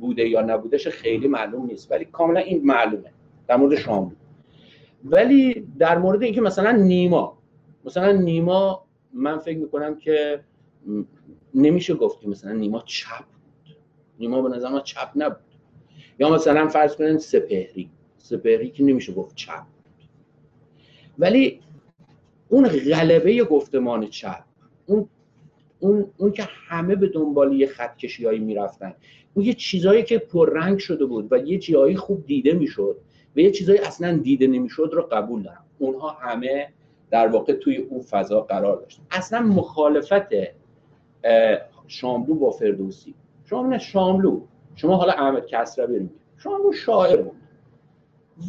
[0.00, 3.12] بوده یا نبودهش خیلی معلوم نیست ولی کاملا این معلومه
[3.46, 4.16] در مورد شاملو
[5.04, 7.38] ولی در مورد اینکه مثلا نیما
[7.84, 10.40] مثلا نیما من فکر می‌کنم که
[11.54, 13.76] نمیشه گفت مثلا نیما چپ بود.
[14.18, 15.36] نیما به نظر من چپ نبود.
[16.18, 19.62] یا مثلا فرض کنید سپهری سپهری که نمیشه گفت چپ
[21.18, 21.60] ولی
[22.48, 24.44] اون غلبه گفتمان چپ
[24.86, 25.08] اون
[25.84, 28.94] اون, اون که همه به دنبال یه خط کشیایی می‌رفتن.
[29.34, 32.96] اون یه چیزایی که پررنگ شده بود و یه جایی خوب دیده می‌شد
[33.36, 35.64] و یه چیزایی اصلا دیده نمی‌شد رو قبول دارم.
[35.78, 36.68] اونها همه
[37.10, 40.28] در واقع توی اون فضا قرار داشتن اصلا مخالفت
[41.86, 43.14] شاملو با فردوسی.
[43.44, 44.40] شما نه شاملو.
[44.74, 47.36] شما حالا احمد کسروی رو شاملو شاعر بود.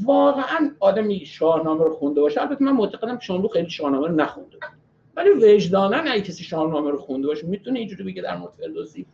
[0.05, 2.41] واقعا آدمی شاهنامه رو خونده باشه.
[2.41, 4.84] البته من معتقدم شاملو خیلی شاهنامه رو نخونده بود.
[5.15, 9.05] ولی وجدانا اگه کسی شاهنامه رو خونده باشه می‌تونه اینجوری بگه در مورد فردوسی.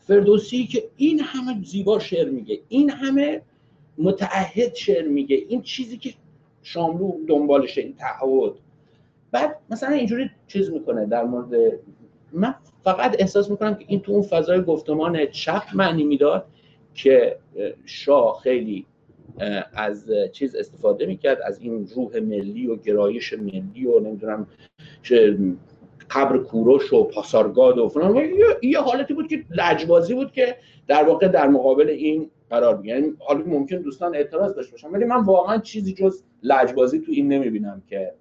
[0.00, 3.42] فردوسی که این همه زیبا شعر میگه این همه
[3.98, 6.14] متعهد شعر میگه این چیزی که
[6.62, 8.52] شاملو دنبالشه این تعهد.
[9.30, 11.78] بعد مثلا اینجوری چیز می‌کنه در مورد
[12.32, 12.54] من
[12.84, 16.46] فقط احساس می‌کنم که این تو اون فضای گفتمان چپ معنی می‌داد
[16.94, 17.38] که
[17.84, 18.86] شاه خیلی
[19.74, 24.46] از چیز استفاده می‌کرد از این روح ملی و گرایش ملی و نمی‌دونم
[26.10, 28.16] قبر کوروش و پاسارگاد و فلان.
[28.62, 30.56] یه حالتی بود که لجبازی بود که
[30.86, 35.04] در واقع در مقابل این قرار می‌گیره یعنی حالا ممکن دوستان اعتراض داشته باشن ولی
[35.04, 38.12] من واقعا چیزی جز لجبازی تو این نمی‌بینم که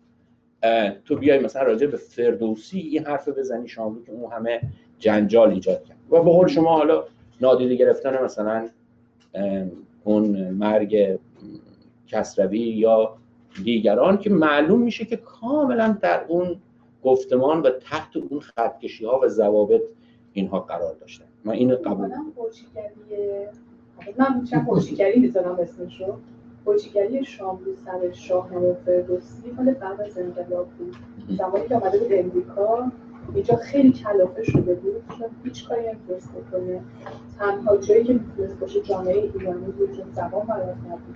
[1.05, 4.61] تو بیای مثلا راجع به فردوسی این حرف بزنی شاملو که اون همه
[4.99, 5.97] جنجال ایجاد کرد.
[6.11, 7.03] و به قول شما حالا
[7.41, 8.69] نادیده گرفتن مثلا
[10.03, 11.19] اون مرگ
[12.07, 13.17] کسروی یا
[13.63, 16.55] دیگران که معلوم میشه که کاملا در اون
[17.03, 19.81] گفتمان و تحت اون خطکشی ها و ضوابط
[20.33, 21.25] اینها قرار داشتن.
[21.45, 22.09] من اینو قبول
[24.17, 26.17] من چه هوشیگری می‌ذارم اسمشو.
[26.65, 30.95] هوشیگری شاملو سر شاهنامه فردوسی مال بعد از انقلاب بود
[31.37, 32.91] زمانی که آمده بود امریکا
[33.33, 35.03] اینجا خیلی کلافه شده بود.
[35.17, 36.81] چون هیچ کاری نمی‌تونست بکنه
[37.39, 41.15] تنها جایی که می‌تونست باشه جامعه ایرانی بود چون زبان بلد نبود.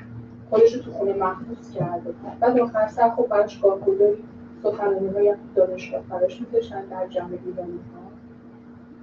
[0.50, 2.40] خودش رو تو خونه محبوس کرده بود.
[2.40, 4.24] بعد آخر سر خب براش کارگزاری
[4.64, 8.02] سخنرانی های دانشگاه براش میذاشتن در جمع ایرانی ها.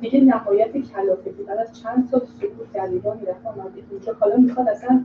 [0.00, 3.46] دیگه نهایت کلافگی بعد از چند سال سکوت در ایران می‌رفت.
[3.46, 5.04] آمده اینجا حالا می‌خواد اصلا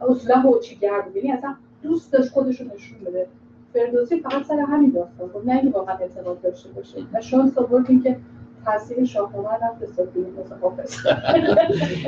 [0.00, 3.26] اصولا هوچیگر بود یعنی اصلا دوست داشت خودش رو نشون بده.
[3.74, 6.98] فردوسی فقط سر همین داستان بود نه اینکه واقعا اعتقاد داشته باشه.
[7.12, 8.16] و شانس آورد اینکه
[8.64, 10.96] تاثیر شاهنامه رفت به سفیر مثل حافظ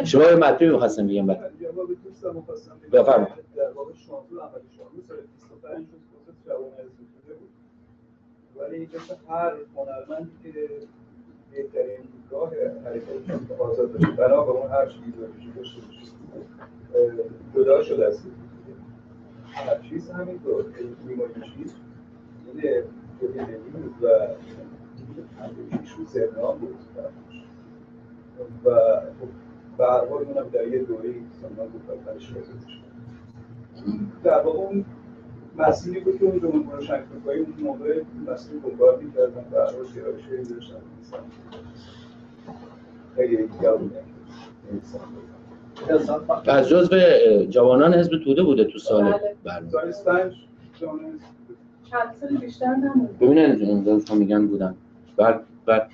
[0.05, 1.27] شما به مطلبی می‌خواستم بگم
[2.93, 3.33] بفرمایید.
[3.57, 7.51] در واقع اول شاملو سال 25 روز خصوص جوان بوده بود.
[8.57, 10.53] ولی مثل هر هنرمندی که
[11.51, 11.99] بهترین
[12.31, 12.51] راه
[12.85, 15.81] حرکت آزاد باشه بنا به اون هر چیزی داشته باشه
[17.55, 18.27] جدا شده است
[19.89, 20.65] چیز همینطور
[21.07, 21.75] نیمای چیز؟
[22.55, 24.09] این بود و
[25.79, 26.77] پیش رو زندان بود
[28.65, 29.01] و
[29.79, 32.33] به هر حال اونم در یه دوره سامان بود آخرش
[34.25, 34.85] در واقع اون
[35.57, 40.55] مسیری بود که اون جمهور روشنفکرهای اون موقع مسیر گمراه می‌کردن و هر حال گرایشی
[40.55, 40.81] داشتن
[43.17, 43.37] خیلی
[43.77, 45.36] بودن
[46.47, 46.97] از جزو
[47.45, 49.69] جوانان حزب توده بوده تو سال بله.
[49.69, 50.35] سال اسفنج
[51.91, 54.75] چند سال بیشتر نموند ببینن میگن بودن.
[55.17, 55.91] بعد بعد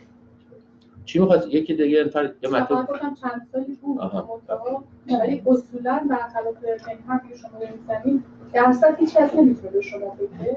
[1.05, 3.99] چی می‌خواد یکی دیگه نفر یه مطلب گفتم چند سالی بود.
[3.99, 4.41] آها.
[4.49, 4.85] منتها
[5.23, 6.57] ولی اصولا برخلاف
[7.07, 10.57] حرفی که شما می‌زنید درصد هیچ کس نمی‌تونه به شما بگه.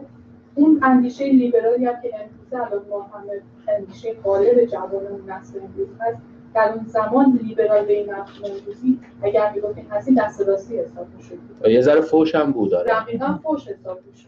[0.56, 6.18] اون اندیشه لیبرالی هم که امروزه الان ما همه اندیشه غالب جوانان نسل امروز هست
[6.56, 11.38] در اون زمان لیبرال به این مفهوم امروزی اگر می‌گفتیم هستیم دست راستی حساب می‌شد.
[11.62, 14.28] و یه ذره فوش هم بود داره دقیقا فوش حساب می‌شد.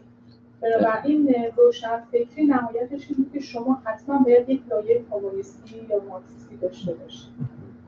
[0.60, 6.56] بنابراین روشن فکری نهایتش این بود که شما حتما باید یک لایه کمونیستی یا مارکسیستی
[6.56, 7.30] داشته باشید.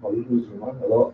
[0.03, 1.11] حالا لزوما حالا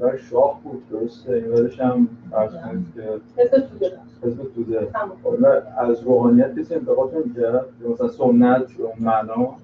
[0.00, 3.98] اونور شاه بود درسته؟ این ورش هم فرض کنید که حزب توده.
[4.22, 4.88] حزب توده.
[5.24, 9.56] حالا از روحانیت کسی انتقاد نمی‌کرد؟ یا مثلا سنت به اون معنا؟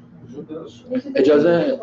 [1.15, 1.81] اجازه-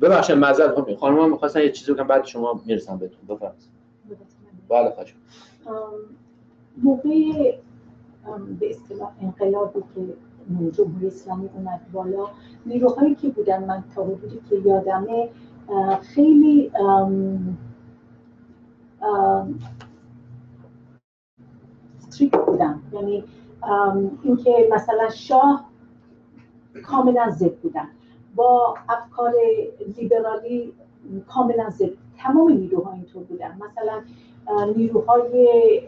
[0.00, 3.36] ببخشید معذرت خواهیم خانم هم می‌خواستن یه چیزی بگم بعد شما می‌رسم بهتون.
[3.36, 3.68] بفرمایید.
[4.68, 5.14] بله خواهش
[6.82, 7.10] موقع
[8.26, 10.00] ام، به اصطلاح انقلابی که
[10.70, 12.28] جمهوری اسلامی اومد بالا
[12.66, 15.28] نیروهایی که بودن من تا حدودی که یادمه
[16.02, 16.72] خیلی
[21.98, 22.82] ستریکت بودن.
[22.92, 23.24] یعنی
[23.62, 25.67] ام، اینکه مثلا شاه
[26.82, 27.88] کاملا ضد بودن.
[28.36, 29.32] با افکار
[29.96, 30.72] لیبرالی
[31.28, 31.90] کاملا ضد.
[32.18, 33.58] تمام نیروها اینطور بودن.
[33.60, 34.00] مثلا
[34.76, 35.80] نیروهای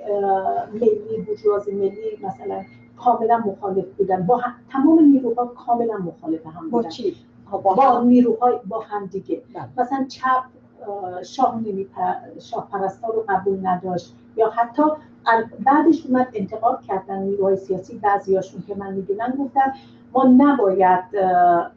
[0.74, 2.64] ملی بورژوازی ملی مثلا
[2.96, 4.26] کاملا مخالف بودن.
[4.26, 6.88] با هم- تمام نیروها کاملا مخالف هم با بودن.
[6.88, 7.16] چی؟
[7.64, 9.42] با نیروهای با هم دیگه.
[9.78, 10.42] مثلا چپ
[10.88, 11.86] اه، شاه نمی
[12.40, 14.14] شاه پرستار رو قبول نداشت.
[14.36, 14.82] یا حتی
[15.64, 17.98] بعدش اومد انتقاد کردن نیروهای سیاسی.
[17.98, 19.72] بعضیاشون که من می‌دونم گفتن
[20.12, 21.04] ما نباید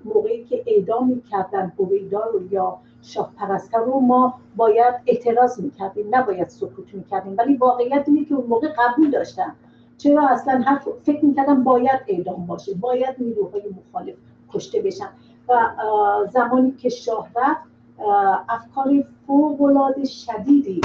[0.06, 6.50] موقعی که اعدام می‌کردن هویدا رو یا شاه پرستر رو ما باید اعتراض می‌کردیم نباید
[6.50, 7.36] سکوت می‌کردیم.
[7.38, 9.56] ولی واقعیت اینه که اون موقع قبول داشتن.
[9.98, 14.16] چرا اصلا حرف فکر می‌کردم باید اعدام باشه باید نیروهای مخالف
[14.54, 15.10] کشته بشن.
[15.50, 15.54] و
[16.34, 17.62] زمانی که شاه رفت
[18.50, 20.82] افکار فوق‌العاده شدیدی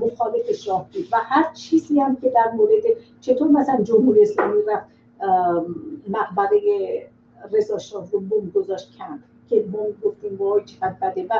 [0.00, 1.08] مخالف شاه بود.
[1.12, 2.82] و هر چیزی هم که در مورد
[3.20, 4.95] چطور مثلا جمهوری اسلامی رفت
[6.08, 6.60] مقبره
[7.52, 9.18] رضا شاه رو بمب گذاشت کم
[9.48, 11.26] که بمب گفتیم وای چقدر بده.
[11.30, 11.34] و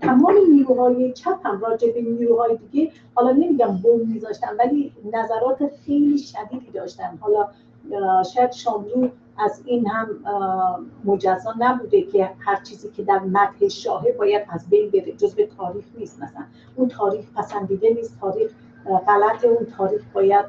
[0.00, 6.18] تمام نیروهای چپ هم راجع به نیروهای دیگه حالا نمیگم بمب میذاشتن ولی نظرات خیلی
[6.18, 7.18] شدیدی داشتن.
[7.20, 7.48] حالا
[8.22, 10.08] شاید شاملو از این هم
[11.04, 15.12] مجزا نبوده که هر چیزی که در متن شاهه باید از بین بره.
[15.12, 16.44] جزء تاریخ نیست مثلا.
[16.76, 18.50] اون تاریخ پسندیده نیست تاریخ
[19.06, 20.46] غلط اون تاریخ باید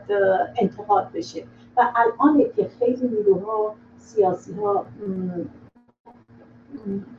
[0.58, 1.44] انتقاد بشه.
[1.80, 4.86] و الان که خیلی نیروها سیاسی ها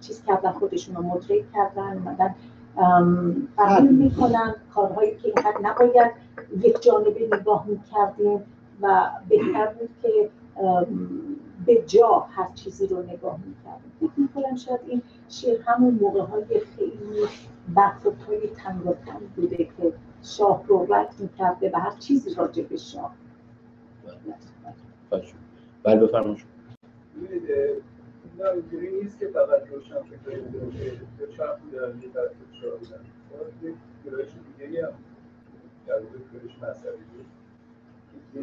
[0.00, 2.34] چیز کردن خودشون رو مدرک کردن اومدن
[2.76, 6.12] ام، قبول می‌کنن کارهایی که اینقدر نباید
[6.60, 8.42] یک جانبه نگاه می‌کردیم
[8.80, 10.30] و بهتر بود که
[11.66, 13.92] به جا هر چیزی رو نگاه می‌کردیم.
[14.00, 17.26] فکر می‌کنم شاید این شعر همون موقع های خیلی
[17.74, 19.92] برخورد های تنگ و تنگ بوده که
[20.22, 23.14] شاه رو رد می‌کرده و هر چیزی راجع به شاه.
[25.10, 25.34] باشه.
[25.82, 26.44] بله بفرمایید.
[28.38, 29.94] نه اینجوری نیست که فقط روشن
[31.60, 32.08] بودن یه
[34.42, 34.80] دیگه
[35.86, 37.26] در واقع گرایش مذهبی بود.
[38.34, 38.42] یه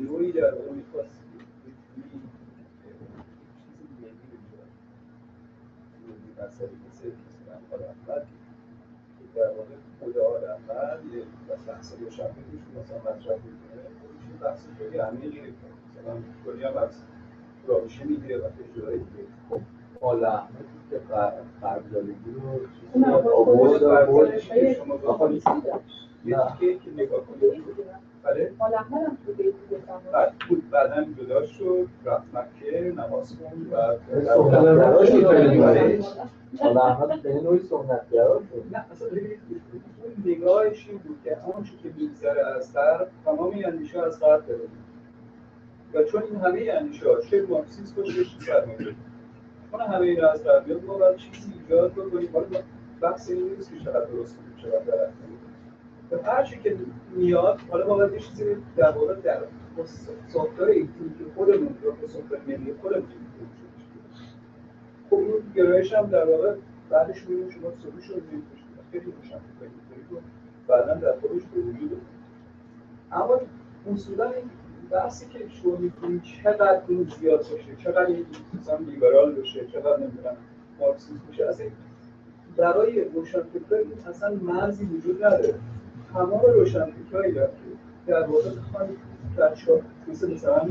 [11.68, 13.84] بحث روشن فکرشون مثلا مطرح می‌کنه.
[14.02, 15.41] خودش یه بحث خیلی عمیقی
[16.07, 16.89] مثلا هم از
[17.67, 19.59] راوشه می‌گیره و اجرای دیگه خب
[20.01, 20.99] آل احمد که
[21.61, 22.41] قربزالگی رو
[22.93, 24.39] اون آورد آورد
[24.73, 25.43] شما بخونید.
[26.25, 27.63] یه تیکه که نگاه کنید.
[28.23, 28.51] بله.
[28.61, 29.53] احمد هم تو بیت.
[30.13, 35.99] بعد بود بعدا جدا شد رفت مکه نماز خوند و سنتگرا شد خیلی بله.
[36.61, 41.89] آل احمد به نوعی سنتگرا شد نه اصلا اون نگاهش این بود که آنچه که
[41.97, 44.61] میگذره از غرب تمام اندیشه از غرب داره
[45.93, 48.95] و چون این همه اندیشه ها چه مارکسیسم باشه چه سرمایه‌داری
[49.72, 52.30] چون همه این از غرب بیاد ما باید چیزی ایجاد بکنیم.
[52.34, 52.45] حالا
[53.01, 56.77] بحث این نیست که چقدر درست بود چقدر غلط بود هر چی که
[57.15, 59.43] میاد حالا ما باید یه چیزی در واقع در
[60.27, 63.07] ساختار ایتونیک خودمون یا ساختار ملی خودمون
[65.09, 66.55] خب این گرایش هم در واقع
[66.89, 68.43] بعدش می‌بینیم شما سلوش رو می‌بینید.
[68.91, 70.22] خیلی روشن فکر
[70.68, 72.01] بعدا در خودش به وجود.
[73.11, 73.39] اما
[73.93, 74.31] اصولا
[74.91, 78.26] بحثی که شما می‌کنید چقدر این زیاد باشه؟ چقدر این
[78.59, 80.38] مثلا لیبرال باشه؟ چقدر نمی‌دونم
[80.80, 81.65] مارکسیست باشه؟ اصلا
[82.57, 85.53] برای روشنفکران این اصلا مرزی وجود نداره.
[86.14, 87.49] تمام روشنفکرهایی که
[88.07, 88.89] در واقع بخوان
[89.38, 89.53] در
[90.07, 90.68] مثل مثلا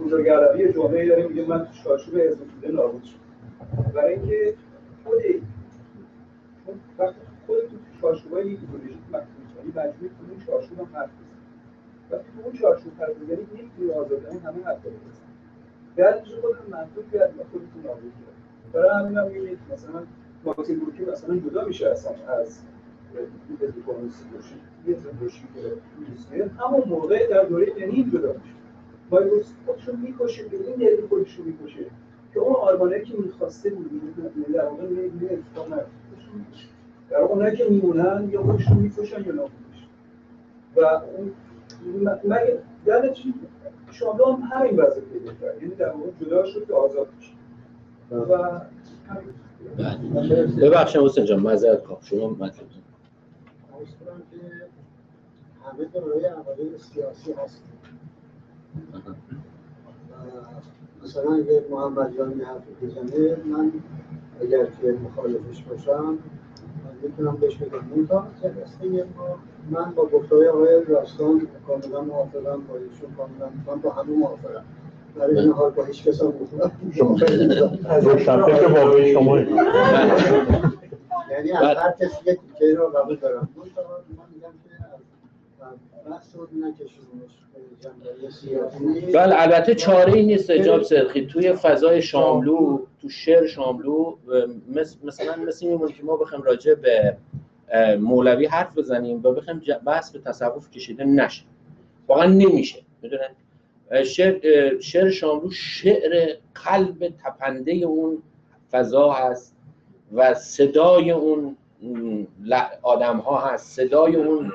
[0.00, 3.18] بزرگعربی جامعه داره میگه من تو چارچوب حزب توده نابود شد
[3.94, 4.54] برای اینکه
[5.04, 5.22] خود
[6.98, 7.16] وقتی
[7.46, 9.26] خود تو چارچوبای یک ایدئولوژی مکتوب
[9.56, 10.86] کنی مجبوری تو اون چارچوب هم
[12.14, 12.92] وقتی اون چارچوب
[13.22, 15.34] بزنی یک دور آزادانه همه حرف رو بزنی
[15.96, 20.02] بعدش خودتون محدود کردیم و خودتون نابود کردیم برای همین هم می‌بینید مثلا
[20.44, 22.58] مارتین لوتر مثلا جدا میشه اصلا از
[23.86, 25.42] کمونیست روشن یه روشن
[26.30, 28.54] که همون موقع در دوره لنین جدا میشه.
[29.10, 31.84] مایروس خودشو می‌کشه به این دلیل خودشو می‌کشه.
[32.34, 34.14] که اون آلمانایی که می‌خواسته بود
[34.54, 35.68] در واقع نمی‌دونه اتفاق.
[37.10, 39.52] در اونایی که میمونن یا خودشون می‌کشن یا نابود
[40.76, 41.32] و اون
[42.24, 43.34] مگه در چی
[43.90, 45.62] شاملو هم همین وضع پیدا کرد.
[45.62, 47.32] یعنی در واقع جدا شد که آزاد بشه.
[48.10, 48.60] و
[49.78, 50.46] بله.
[50.46, 52.66] ببخشید حسین جان معذرت کام شما مطلب
[55.64, 57.78] همه دارای عقاید سیاسی هستیم
[58.92, 58.98] و
[61.04, 63.72] مثلا اگه محمد جان یه حرفی بزنه من
[64.40, 66.18] اگر که مخالفش باشم
[67.04, 69.38] می‌تونم بهش بگم منتها جلسه ما
[69.70, 74.64] من با گفتهای آقای راستان کاملا موافقم با ایشون کاملا من با همه موافقم
[75.16, 76.32] برای این حال با هیچ کس هم
[76.92, 77.16] شما
[78.00, 79.38] روشنفکر واقعی شما
[81.30, 83.82] یعنی از هر کسی یک تیکه رو قبول دارم منتها
[84.16, 85.00] من میگم که از
[85.60, 85.63] بحث رو نکشونش به جنبه سیاسی
[89.14, 94.16] بله البته چاره ای نیست جناب سرخی توی فضای شاملو تو شعر شاملو
[94.68, 97.16] مثل مثلا مثل میمونه که ما بخوایم راجع به
[97.98, 101.42] مولوی حرف بزنیم و بخوایم بحث به تصوف کشیده نشه.
[102.08, 102.82] واقعا نمیشه.
[103.02, 103.28] می‌دونن
[104.04, 108.22] شعر, شعر شاملو شعر قلب تپنده اون
[108.70, 109.56] فضا هست
[110.14, 111.56] و صدای اون
[112.82, 113.76] آدم ها هست.
[113.76, 114.52] صدای اون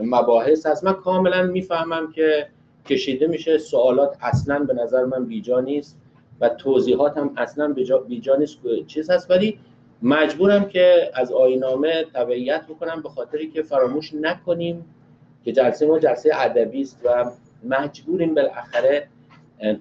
[0.00, 0.84] مباحث هست.
[0.84, 2.48] من کاملا می‌فهمم که
[2.86, 5.98] کشیده میشه سوالات اصلا به نظر من بیجا نیست
[6.40, 7.72] و توضیحات هم اصلا
[8.06, 8.58] بیجا, نیست.
[8.86, 9.58] چیز هست ولی
[10.02, 14.84] مجبورم که از آینامه تبعیت بکنم به خاطری که فراموش نکنیم
[15.44, 17.30] که جلسه ما جلسه ادبی است و
[17.64, 19.08] مجبوریم بالاخره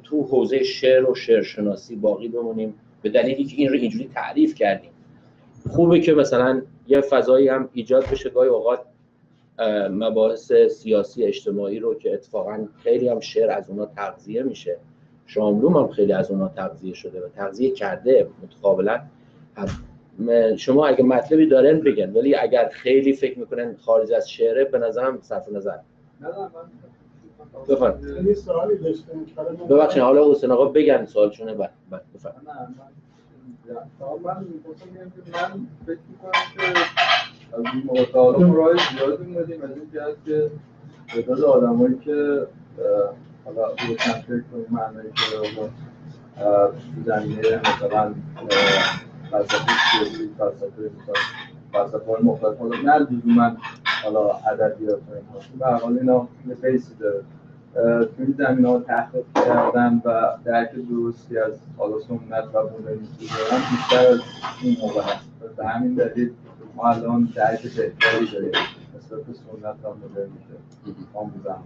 [0.04, 2.74] تو حوزه شعر و شعرشناسی باقی بمونیم.
[3.02, 4.92] به دلیلی که این رو اینجوری تعریف کردیم.
[5.70, 8.30] خوبه که مثلا یه فضایی هم ایجاد بشه.
[8.30, 8.80] گاهی اوقات
[9.90, 14.78] مباحث سیاسی اجتماعی رو که اتفاقا خیلی هم شعر از اونا تغذیه میشه.
[15.26, 19.00] شاملوم هم خیلی از اونا تغذیه شده و تغذیه کرده متقابلا.
[20.58, 25.20] شما اگه مطلبی دارن بگن ولی اگر خیلی فکر می‌کنن خارج از شعره به نظرم
[25.22, 25.78] صرف نظر.
[27.70, 28.34] بفرمایید.
[28.34, 31.72] سوالی داشتم حالا من- ببخشید حالا حسین آقا بگن سوالشونه بعد.
[32.16, 32.48] بفرمایید.
[32.48, 32.74] من
[33.68, 33.74] که
[34.24, 37.94] من فکر می‌کنم که از این ما
[38.54, 40.52] راه زیادی اومدیم از این جهت که
[41.08, 42.48] تعداد آدمایی که
[43.46, 45.70] حالا روشن فکر کنیم معنای که
[47.06, 48.14] زمینه مثلا
[49.32, 50.92] فلسفه سیاسی فلسفه
[51.72, 53.58] فلسفه های مختلف حالا نه لزوما
[54.04, 57.22] حالا ادبیات و اینها به حال اینا یه بیسی داره.
[58.06, 62.98] تو این زمینه ها تحقیق کردن و درک درستی از حالا سنت و دارن
[63.72, 64.20] بیشتر از
[64.64, 65.56] اون موقع هست.
[65.58, 66.32] به همین دلیل
[66.76, 68.52] ما الان درک بهتری داریم.
[68.98, 70.56] نسبت به سنت و مدرنیته
[71.14, 71.64] آموزن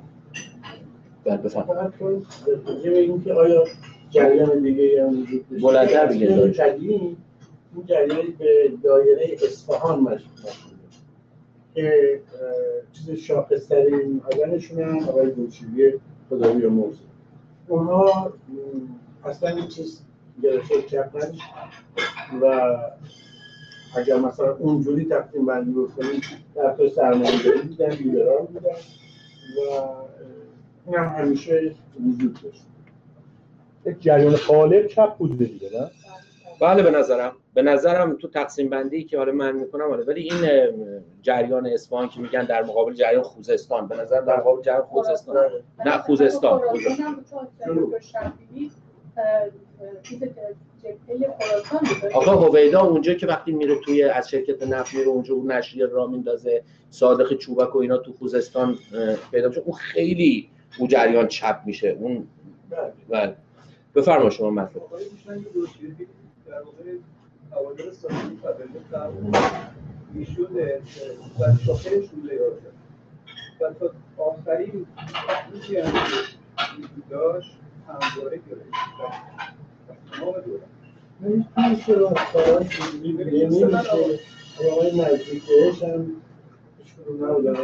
[1.25, 3.63] راجع به اینکه آیا
[4.09, 6.59] جریان دیگه هم وجود بلندتر بگید.
[6.59, 7.17] قدیم
[7.75, 10.51] این جریان به دایره اصفهان شده
[11.75, 12.21] که
[12.93, 15.93] چیز شاخصترین آدمشون هم آقای بوچیوی
[16.29, 16.99] خدایی و موزه
[17.67, 18.33] اونها
[19.23, 20.01] اصلا این چیز
[20.43, 21.31] گرفته کردن
[22.41, 22.75] و
[23.95, 26.21] اگر مثلا اونجوری تقسیم بندی بکنیم
[26.55, 28.69] در تو سرمایه داری بودن لیبرال بودن
[29.57, 29.83] و
[30.85, 31.75] این هم همیشه
[32.07, 32.65] وجود داشت.
[33.85, 35.91] یک جریان غالب چپ بوده دیگه نه؟
[36.61, 37.31] بله به نظرم.
[37.53, 40.69] به نظرم تو تقسیم بندی که حالا من می‌کنم آره ولی این
[41.21, 45.35] جریان اصفهان که میگن در مقابل جریان خوزستان به نظر در مقابل جریان خوزستان.
[45.85, 46.61] نه خوزستان.
[46.69, 48.33] خوزستان.
[52.13, 56.07] آقا هویدا اونجا که وقتی میره توی از شرکت نفت میره اونجا اون نشریه را
[56.07, 58.77] میندازه صادق چوبک و اینا تو خوزستان
[59.31, 60.49] پیدا میشه اون خیلی
[60.79, 61.87] اون جریان چپ میشه.
[61.87, 62.27] اون
[63.09, 63.35] بله.
[63.95, 64.81] بفرما شما مطلب.
[66.47, 66.97] در واقع
[67.55, 69.09] اوایل سالهای تولد در
[70.15, 70.45] ایشون
[71.39, 72.61] و شاخه شوله یاد
[73.61, 73.91] و تا
[74.23, 74.85] آخرین
[75.51, 77.51] روزی هم که وجود داشت
[77.87, 78.69] همواره گرفت.
[78.99, 79.58] و
[80.11, 80.61] تمام دوران
[83.21, 83.65] نمیشه
[84.71, 86.11] آقای نزدیک بهش هم
[86.79, 87.55] ایشون نبودن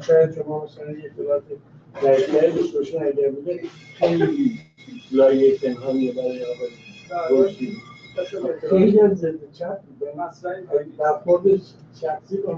[0.00, 1.42] شاید شما مثلا یه اطلاعات
[2.56, 3.60] داشته باشین اگر بوده
[3.94, 4.58] خیلی
[5.12, 6.70] لایه پنهانیه برای آقای
[7.44, 7.76] رشدی
[8.70, 10.54] خیلی هم ضد چپ بوده مثلا
[10.98, 11.60] در خود
[12.00, 12.52] شخصی با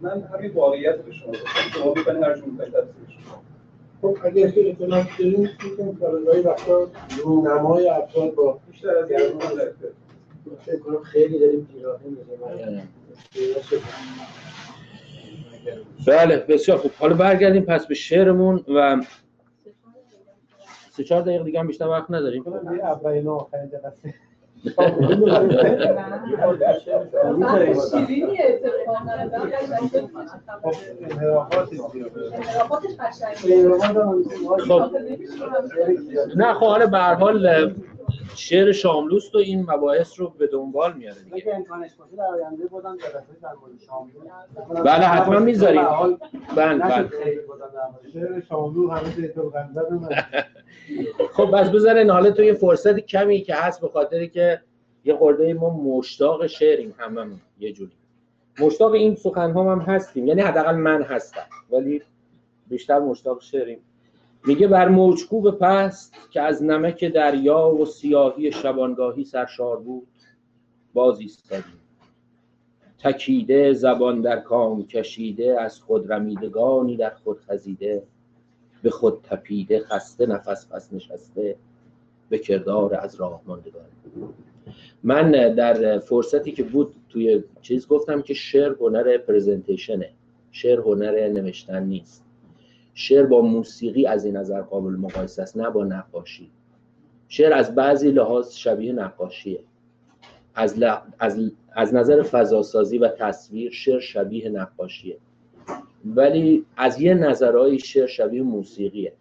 [0.00, 1.94] من همین واقعیت به شما گفتم شما
[2.26, 3.47] هر می‌خواید تفسیرش کنید.
[4.02, 6.88] خب اگر که اطلاعات داریم می‌تونیم کارگاهی وقتا
[7.24, 9.08] رونمای افراد با بیشتر از.
[10.66, 12.88] فکر کنم خیلی داریم پیراهن می‌زنیم.
[16.06, 16.90] بله بسیار خوب.
[16.98, 19.02] حالا برگردیم پس به شعرمون و
[20.90, 22.44] سه چهار دقیقه دیگه هم بیشتر وقت نداریم.
[22.72, 24.14] یه اولین و آخرین جلسه
[36.36, 37.74] نه خب حالا به هر حال
[38.36, 41.36] شعر شاملوست و این مباحث رو به دنبال میاره دیگه.
[41.36, 45.82] اگه امکانش باشه در آینده بودم جلسه در مورد شاملو بله حتما می‌ذاریم.
[46.56, 47.08] بله بله.
[47.08, 49.00] خیلی بودم در مورد شعر شاملو من
[51.36, 54.60] خب بس بذارین حالا تو یه فرصت کمی که هست به خاطری که
[55.04, 57.92] یه خورده ما مشتاق شعریم هممون یه جوری
[58.60, 62.02] مشتاق این سخن هم, هم هستیم یعنی حداقل من هستم ولی
[62.68, 63.78] بیشتر مشتاق شعریم.
[64.48, 70.08] میگه بر موجکوب پست که از نمک دریا و سیاهی شبانگاهی سرشار بود
[70.94, 71.80] باز ایستادیم.
[72.98, 78.02] تکیده زبان در کام کشیده از خود رمیدگانی در خود خزیده.
[78.82, 81.56] به خود تپیده خسته نفس پس نشسته.
[82.28, 83.86] به کردار از راه ماندگان
[85.02, 90.10] من در فرصتی که بود توی چیز گفتم که شعر هنر پرزنتیشنه
[90.52, 92.27] شعر هنر نوشتن نیست.
[92.98, 96.50] شعر با موسیقی از این نظر قابل مقایسه است نه با نقاشی.
[97.28, 99.60] شعر از بعضی لحاظ شبیه نقاشیه.
[100.54, 100.96] از, ل...
[101.18, 101.50] از...
[101.72, 105.18] از نظر فضاسازی و تصویر شعر شبیه نقاشیه.
[106.04, 109.12] ولی از یه نظرهای شعر شبیه موسیقیه.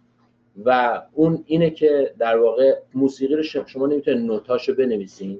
[0.65, 5.39] و اون اینه که در واقع موسیقی رو شما نمی‌تونید نوتاشو بنویسین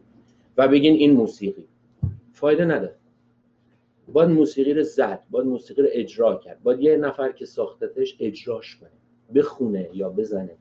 [0.58, 1.64] و بگین این موسیقی.
[2.34, 2.96] فایده نداره.
[4.14, 6.64] باید موسیقی رو زد باید موسیقی رو اجرا کرد.
[6.64, 8.90] باید یه نفر که ساختتش اجراش کنه
[9.36, 10.56] بخونه یا بزنه.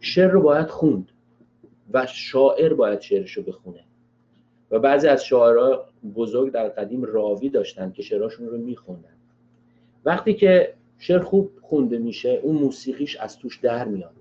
[0.00, 1.08] شعر رو باید خوند
[1.92, 3.84] و شاعر باید شعرش رو بخونه.
[4.70, 5.84] و بعضی از شاعرها
[6.14, 9.16] بزرگ در قدیم راوی داشتن که شعراشون رو میخوندن.
[10.04, 14.12] وقتی که شعر خوب خونده میشه اون موسیقیش از توش در میاد.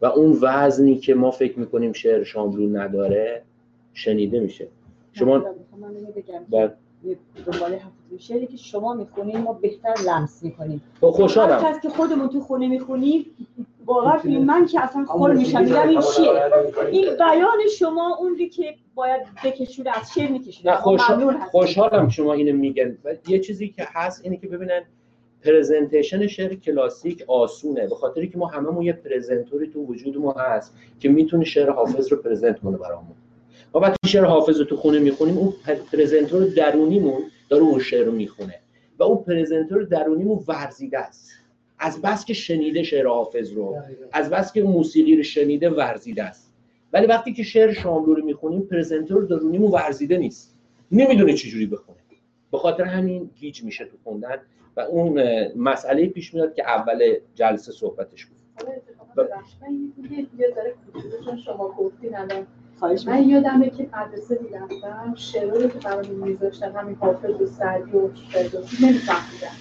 [0.00, 3.42] و اون وزنی که ما فکر می‌کنیم شعر شاملو نداره
[3.92, 4.68] شنیده میشه.
[5.12, 5.54] شما.
[7.46, 7.78] دنبال
[8.18, 10.82] شعری که شما می‌خونید ما بهتر لمس می‌کنیم.
[11.00, 11.64] خب، خوشحالم.
[11.64, 13.26] هر کس که خودمون تو خونه می‌خونیم
[13.86, 16.30] باور کنید من که اصلا خور میشم میگم این چیه
[16.90, 21.38] این بیان شما اون که باید بکشوده از شعر میکشوده نه خوشحال...
[21.38, 22.98] خوشحالم شما اینو میگن.
[23.28, 24.82] یه چیزی که هست اینه که ببینن
[25.44, 27.86] پرزنتیشن شعر کلاسیک آسونه.
[27.86, 32.12] به خاطری که ما هممون یه پرزنتوری تو وجود ما هست که می‌تونه شعر حافظ
[32.12, 33.14] رو پرزنت کنه برامون.
[33.74, 35.52] ما وقتی شعر حافظ رو تو خونه می‌خونیم اون
[35.92, 38.54] پرزنتور درونیمون داره اون شعر رو می‌خونه
[38.98, 41.30] و اون پرزنتور درونیمون ورزیده است.
[41.78, 43.76] از بس که شنیده شعر حافظ رو
[44.12, 46.52] از بس که موسیقی رو شنیده ورزیده است.
[46.92, 50.56] ولی وقتی که شعر شاملو رو می‌خونیم پرزنتور درونیمون ورزیده نیست.
[50.92, 51.98] نمی‌دونه چجوری بخونه.
[52.52, 54.36] به خاطر همین گیج میشه تو خوندن
[54.76, 55.22] و اون
[55.56, 58.38] مسئله پیش میاد که اول جلسه صحبتش بود.
[61.44, 62.16] شما گفتین
[62.82, 68.86] من یادمه که مدرسه می‌رفتم شعرهایی که برامون میذاشتن همین حافظ و سعدی و فردوسی
[68.86, 69.56] نمیفهمیدم.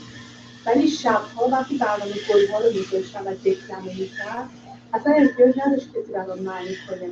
[0.66, 4.50] ولی شبها وقتی برنامه گلها رو میذاشتم و دکلمه می‌کرد
[4.94, 7.10] اصلا احتیاج نداشت کسی برام معنی کنه.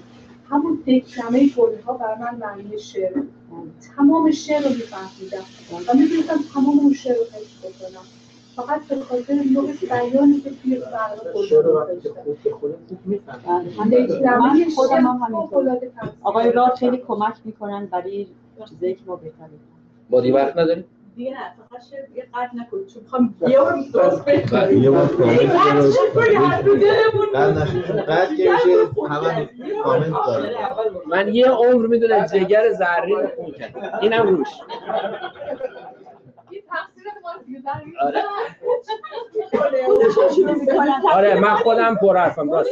[0.50, 3.24] همون دکلمه گلها بر من معنی شعر
[3.96, 5.46] تمام شعر رو میفهمیدم.
[5.88, 8.21] و می‌تونستم تمام اون شعر رو حفظ بکنم.
[8.56, 11.32] فقط به خاطر نوع بیانی که توی برنامه
[14.40, 15.50] من خودم هم
[16.24, 18.28] آقای راد خیلی کمک می‌کنن برای
[18.70, 19.46] چیزایی که ما بهتر
[20.10, 21.38] با وقت نداریم؟ دیگه نه
[21.70, 21.84] فقط
[22.16, 22.88] یه نکنید.
[22.88, 25.06] چون می‌خوام یه بار درست بکنید یه بار
[28.08, 28.70] قطع که میشه
[29.10, 29.50] همه
[29.84, 30.56] کامنت داره
[31.08, 34.48] من یه عمر می‌دونم جگر زرین رو خون کرد اینم روش.
[41.14, 41.40] آره.
[41.40, 42.52] من خودم پر حرفم.
[42.52, 42.70] راست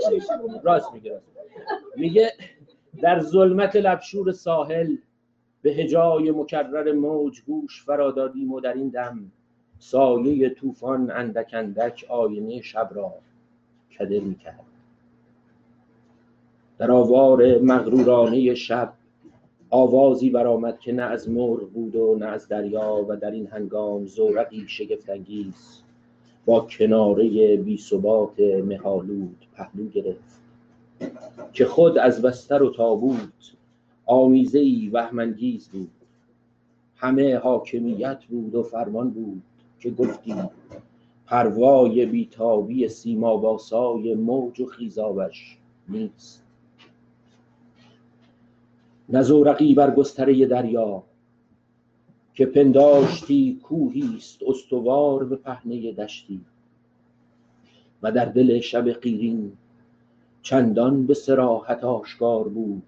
[0.63, 1.21] راست میگه
[1.95, 2.33] میگه
[3.01, 4.95] در ظلمت لبشور ساحل
[5.61, 9.31] به هجای مکرر موج گوش فرادادیم و در این دم
[9.79, 13.13] سایه طوفان اندک اندک آینه شب را
[13.99, 14.65] کده می‌کرد.
[16.77, 18.93] در آوار مغرورانه شب
[19.69, 24.05] آوازی برآمد که نه از مرغ بود و نه از دریا و در این هنگام
[24.05, 25.81] زورقی شگفتانگیز
[26.45, 30.39] با کناره بی ثبات مهالود پهلو گرفت
[31.53, 33.53] که خود از بستر و تابوت
[34.05, 35.91] آمیزه ای وهمانگیز بود.
[36.95, 39.41] همه حاکمیت بود و فرمان بود
[39.79, 40.35] که گفتی
[41.25, 45.57] پروای بیتابی سیما باسای موج و خیزابش
[45.89, 46.43] نیست.
[49.09, 51.03] نزورقی بر گستره دریا
[52.33, 56.41] که پنداشتی کوهی است استوار به پهنه دشتی.
[58.03, 59.51] و در دل شب قیرین
[60.41, 62.83] چندان به سراحت آشکار بود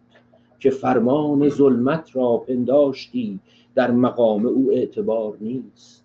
[0.60, 3.40] که فرمان ظلمت را پنداشتی
[3.76, 6.04] در مقام او اعتبار نیست.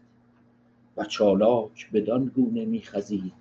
[0.97, 3.32] و چالاک بدان گونه میخزید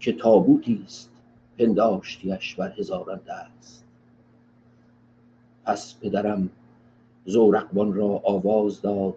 [0.00, 1.10] که تابوتی است
[1.58, 3.79] پنداشتیش بر هزاران دست.
[5.70, 6.50] پس پدرم
[7.24, 9.14] زورقبان را آواز داد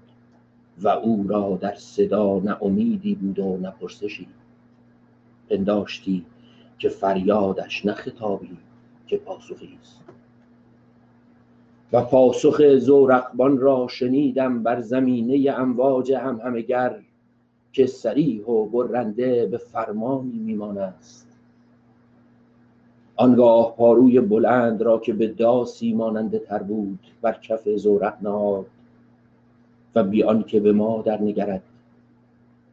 [0.82, 4.28] و او را در صدا نه امیدی بود و نه پرسشی.
[5.50, 6.26] پنداشتی
[6.80, 8.58] که فریادش نه خطابی
[9.08, 10.00] که پاسخی است.
[11.94, 17.00] و پاسخ زورقبان را شنیدم بر زمینه امواج هم همگر
[17.72, 21.33] که سریح و برنده به فرمانی میمان است
[23.16, 28.66] آنگاه پاروی بلند را که به داسی ماننده تر بود بر کف زورق نهاد
[29.96, 31.64] و بیان که به ما در نگرد.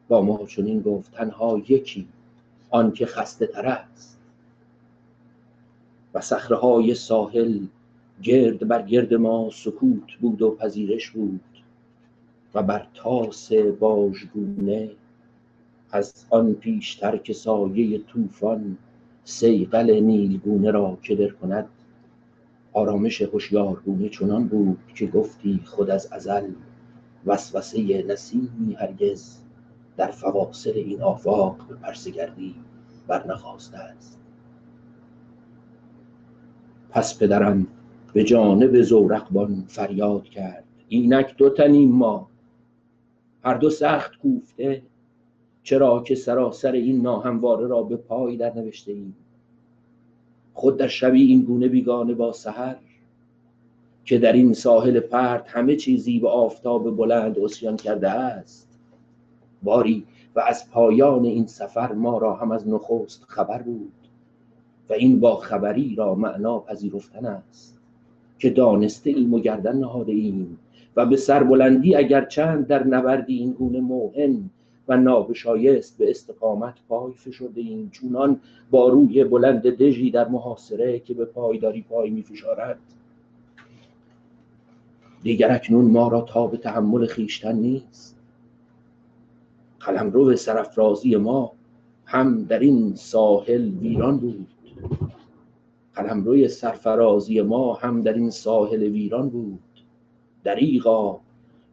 [0.09, 2.09] با ما چنین گفت تنها یکی
[2.71, 4.19] آن که خسته تر است.
[6.15, 7.59] و صخره ساحل
[8.23, 11.41] گرد بر گرد ما سکوت بود و پذیرش بود
[12.55, 14.91] و بر تاس باژگونه
[15.91, 18.77] از آن پیشتر که سایه طوفان
[19.31, 21.69] سیقل نیلگونه را کدر کند
[22.73, 26.51] آرامش هوشیارگونه چنان بود که گفتی خود از ازل
[27.27, 29.39] وسوسه نسیمی هرگز
[29.97, 32.55] در فواصل این آفاق به پرسگردی
[33.09, 34.19] برنخواسته است.
[36.91, 37.67] پس پدرم
[38.13, 42.31] به جانب زورقبان فریاد کرد اینک دو تنیم ما
[43.45, 44.83] هر دو سخت کوفته
[45.71, 49.17] چرا که سراسر این ناهمواره را به پای در نوشته ایم؟
[50.55, 52.77] خود در شبی این گونه بیگانه با سحر
[54.05, 58.69] که در این ساحل پرت همه چیزی به آفتاب بلند اسیان کرده است.
[59.63, 63.93] باری و از پایان این سفر ما را هم از نخست خبر بود
[64.89, 67.81] و این با خبری را معنا پذیرفتن است
[68.39, 70.59] که دانسته ایم و گردن نهاده ایم
[70.97, 74.51] و به سربلندی اگر چند در نبردی این گونه موهن
[74.91, 78.41] و نابشایست به استقامت پای فشرده ایم چونان
[78.71, 82.79] با روی بلند دژی در محاصره که به پایداری پای می فشارد
[85.23, 88.17] دیگر اکنون ما را تا به تحمل خیشتن نیست.
[89.81, 91.53] قلمرو سرافرازی ما
[92.05, 94.49] هم در این ساحل ویران بود.
[95.95, 99.61] قلمروی سرفرازی ما هم در این ساحل ویران بود.
[100.45, 101.21] دریغا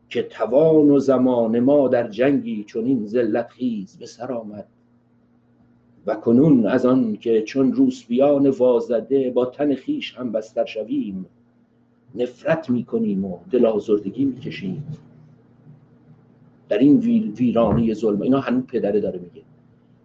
[0.09, 4.67] که توان و زمان ما در جنگی چنین ذلت خیز به سر آمد.
[6.05, 11.25] و کنون از آن که چون روسبیان وازده با تن خیش هم بستر شویم
[12.15, 14.83] نفرت می‌کنیم و دل آزردگی می‌کشیم.
[16.69, 16.97] در این
[17.31, 19.41] ویرانه ظلم اینا هنوز پدره داره میگه.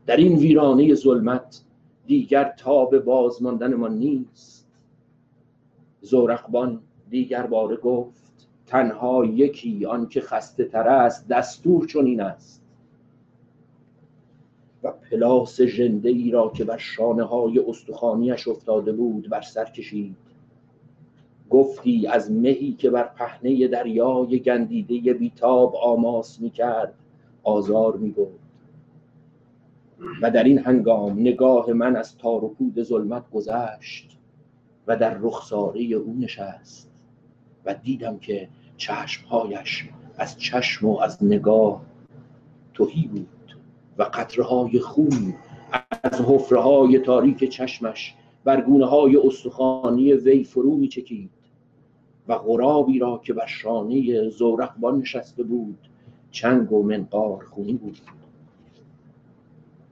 [0.07, 1.63] در این ویرانه ظلمت
[2.07, 4.69] دیگر تاب بازماندن ما نیست.
[6.01, 6.81] زورقبان
[7.11, 8.22] دیگر باره گفت
[8.73, 12.63] تنها یکی آن که خسته تر است دستور چنین است.
[14.83, 20.17] و پلاس ژنده ای را که بر شانه های استخانیش افتاده بود بر سر کشید.
[21.51, 26.95] گفتی از مهی که بر پهنه دریای گندیده بیتاب آماس می کرد
[27.43, 28.41] آزار می بود
[30.23, 34.19] و در این هنگام نگاه من از تار و پود ظلمت گذشت
[34.87, 36.91] و در رخساره او نشست
[37.65, 38.49] و دیدم که
[38.83, 41.83] چشمهایش از چشم و از نگاه
[42.75, 43.57] توهی بود
[43.99, 45.35] و قطره های خون
[46.03, 48.15] از حفره های تاریک چشمش
[48.45, 51.31] بر گونه های استخوانی وی فرو می چکید
[52.29, 55.79] و غرابی را که بر شانه زورقبان نشسته بود
[56.31, 57.99] چنگ و منقار خونی بود.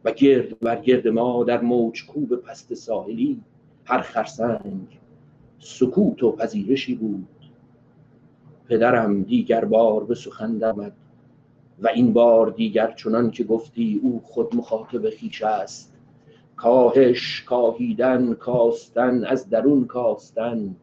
[0.05, 3.41] و گرد بر گرد ما در موج کوب پست ساحلی
[3.85, 4.99] هر خرسنگ
[5.59, 7.40] سکوت و پذیرشی بود.
[8.71, 10.93] پدرم دیگر بار به سخن درمد
[11.83, 15.93] و این بار دیگر چنان که گفتی او خود مخاطب خیش است.
[16.57, 20.77] کاهش کاهیدن کاستن از درون کاستن.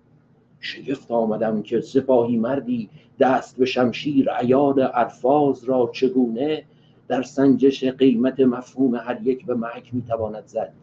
[0.59, 2.89] شگفت آمدم که سپاهی مردی
[3.19, 6.64] دست به شمشیر عیار الفاظ را چگونه
[7.07, 10.73] در سنجش قیمت مفهوم هر یک به محک می‌تواند زد.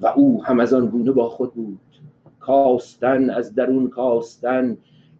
[0.00, 1.78] و او هم از آن گونه با خود بود.
[2.40, 4.76] کاستن از درون کاستن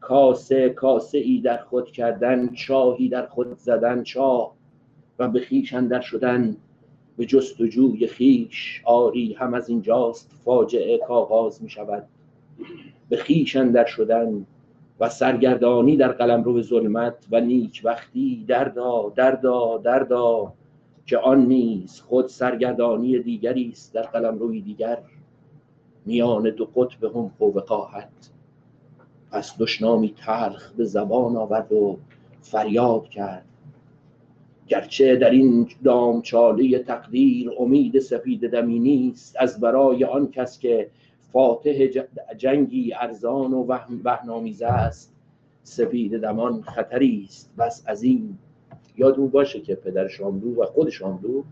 [0.08, 4.54] کاسه کاسه ای در خود کردن چاهی در خود زدن چاه
[5.18, 6.56] و به خیش اندر شدن
[7.16, 12.06] به جستجوی خیش آری هم از اینجاست فاجعه کاغاز می شود
[13.08, 14.46] به خیش اندر شدن
[15.00, 20.52] و سرگردانی در قلمرو ظلمت و نیک وقتی دردا دردا دردا
[21.06, 24.98] که آن نیز خود سرگردانی دیگری است در قلمروی دیگر.
[26.06, 28.37] میان دو قطب هم و وقاحت
[29.30, 31.98] پس دشنامی تلخ به زبان آورد و
[32.40, 33.44] فریاد کرد.
[34.66, 40.90] گرچه در این دامچاله تقدیر امید سپید دمی نیست از برای آن کس که
[41.32, 41.88] فاتح
[42.36, 43.66] جنگی ارزان و
[44.04, 45.14] وهنامیزه است
[45.62, 47.50] سپید دمان خطری است.
[47.58, 48.38] بس از این
[48.96, 51.42] یاد او باشه که پدر شاملو و خود شاملو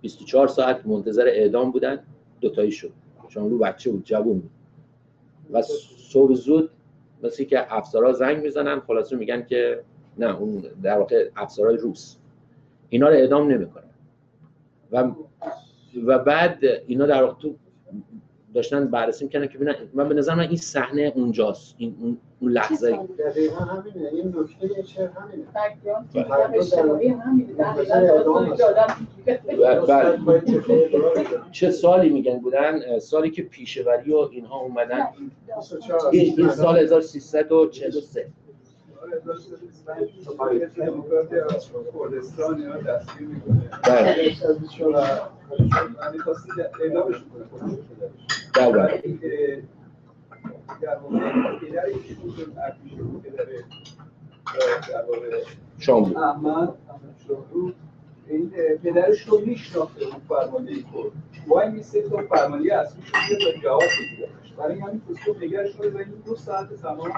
[0.00, 1.98] 24 ساعت منتظر اعدام بودن.
[2.40, 2.92] دوتایی شد.
[3.28, 4.50] شاملو بچه بود جوون بود.
[5.52, 5.62] و
[5.98, 6.70] صبح زود
[7.22, 9.82] مثل که افسرها زنگ می‌زنن خلاصه میگن که
[10.18, 12.16] نه اون در واقع افسرهای روس.
[12.88, 13.84] اینا رو اعدام نمی‌کنن.
[14.92, 15.12] و
[16.06, 17.54] و بعد اینا در واقع تو
[18.54, 21.74] داشتن بررسی می‌کردن که ببینن من به نظر من این صحنه اونجاست.
[21.78, 22.98] این اون لحظه.
[23.18, 24.08] دقیقا همینه.
[24.12, 25.44] این نکته شعر همینه.
[29.86, 30.16] بله.
[30.16, 30.40] بله.
[31.52, 35.08] چه سالی میگن؟ بودن سالی که پیشوری و اینها اومدن.
[36.12, 38.26] این, سال 1343
[42.00, 43.70] کردستان اینا دستگیر می‌کنه
[48.54, 49.62] بله.
[50.80, 52.58] در واقع پدر ایشون بود.
[52.58, 53.44] ارتش بود پدر
[54.88, 55.44] در واقع
[55.78, 56.74] شاملو احمد
[57.28, 57.72] شاملو
[58.28, 58.50] این
[58.82, 61.12] پدرش رو میشناخته بود فرمانده کرد
[61.48, 64.28] وای میسته تا فرمانده اصلیش رو بیاد و جواب بگیره
[64.58, 67.12] برای همین فسکوپ نگرش شده و این دو ساعت تمام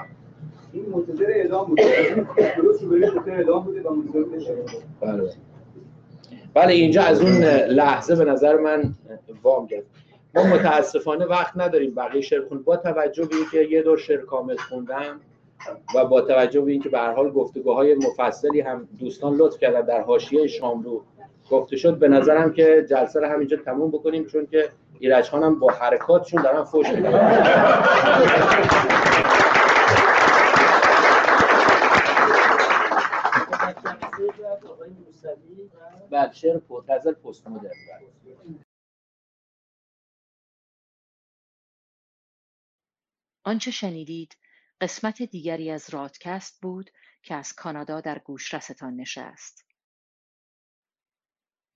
[0.73, 2.25] این منتظر اعدام بوده.
[2.57, 4.55] درست رو منتظر اعدام بوده و منتظر بشه.
[5.01, 5.33] بله.
[6.53, 8.95] بله اینجا از اون لحظه به نظر من
[9.43, 9.87] وام گرفت.
[10.35, 11.95] ما متاسفانه وقت نداریم.
[11.95, 15.19] بقیه شعر با توجه به اینکه یه دور شعر کامل خوندم
[15.95, 20.01] و با توجه به اینکه به هر حال گفتگوهای مفصلی هم دوستان لطف کردن در
[20.01, 21.01] حاشیه شاملو
[21.51, 25.71] گفته شد به نظرم که جلسه رو همینجا تموم بکنیم چون که ایرج هم با
[25.71, 27.11] حرکاتشون دارن فوش میدن.
[36.11, 37.71] بعد شعر معتزل پست مدرن.
[43.43, 44.37] آنچه شنیدید
[44.81, 46.89] قسمت دیگری از رادکست بود
[47.23, 49.65] که از کانادا در گوشرستان نشست.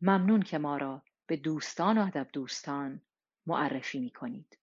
[0.01, 3.01] ممنون که ما را به دوستان و ادب دوستان
[3.45, 4.57] معرفی می کنید.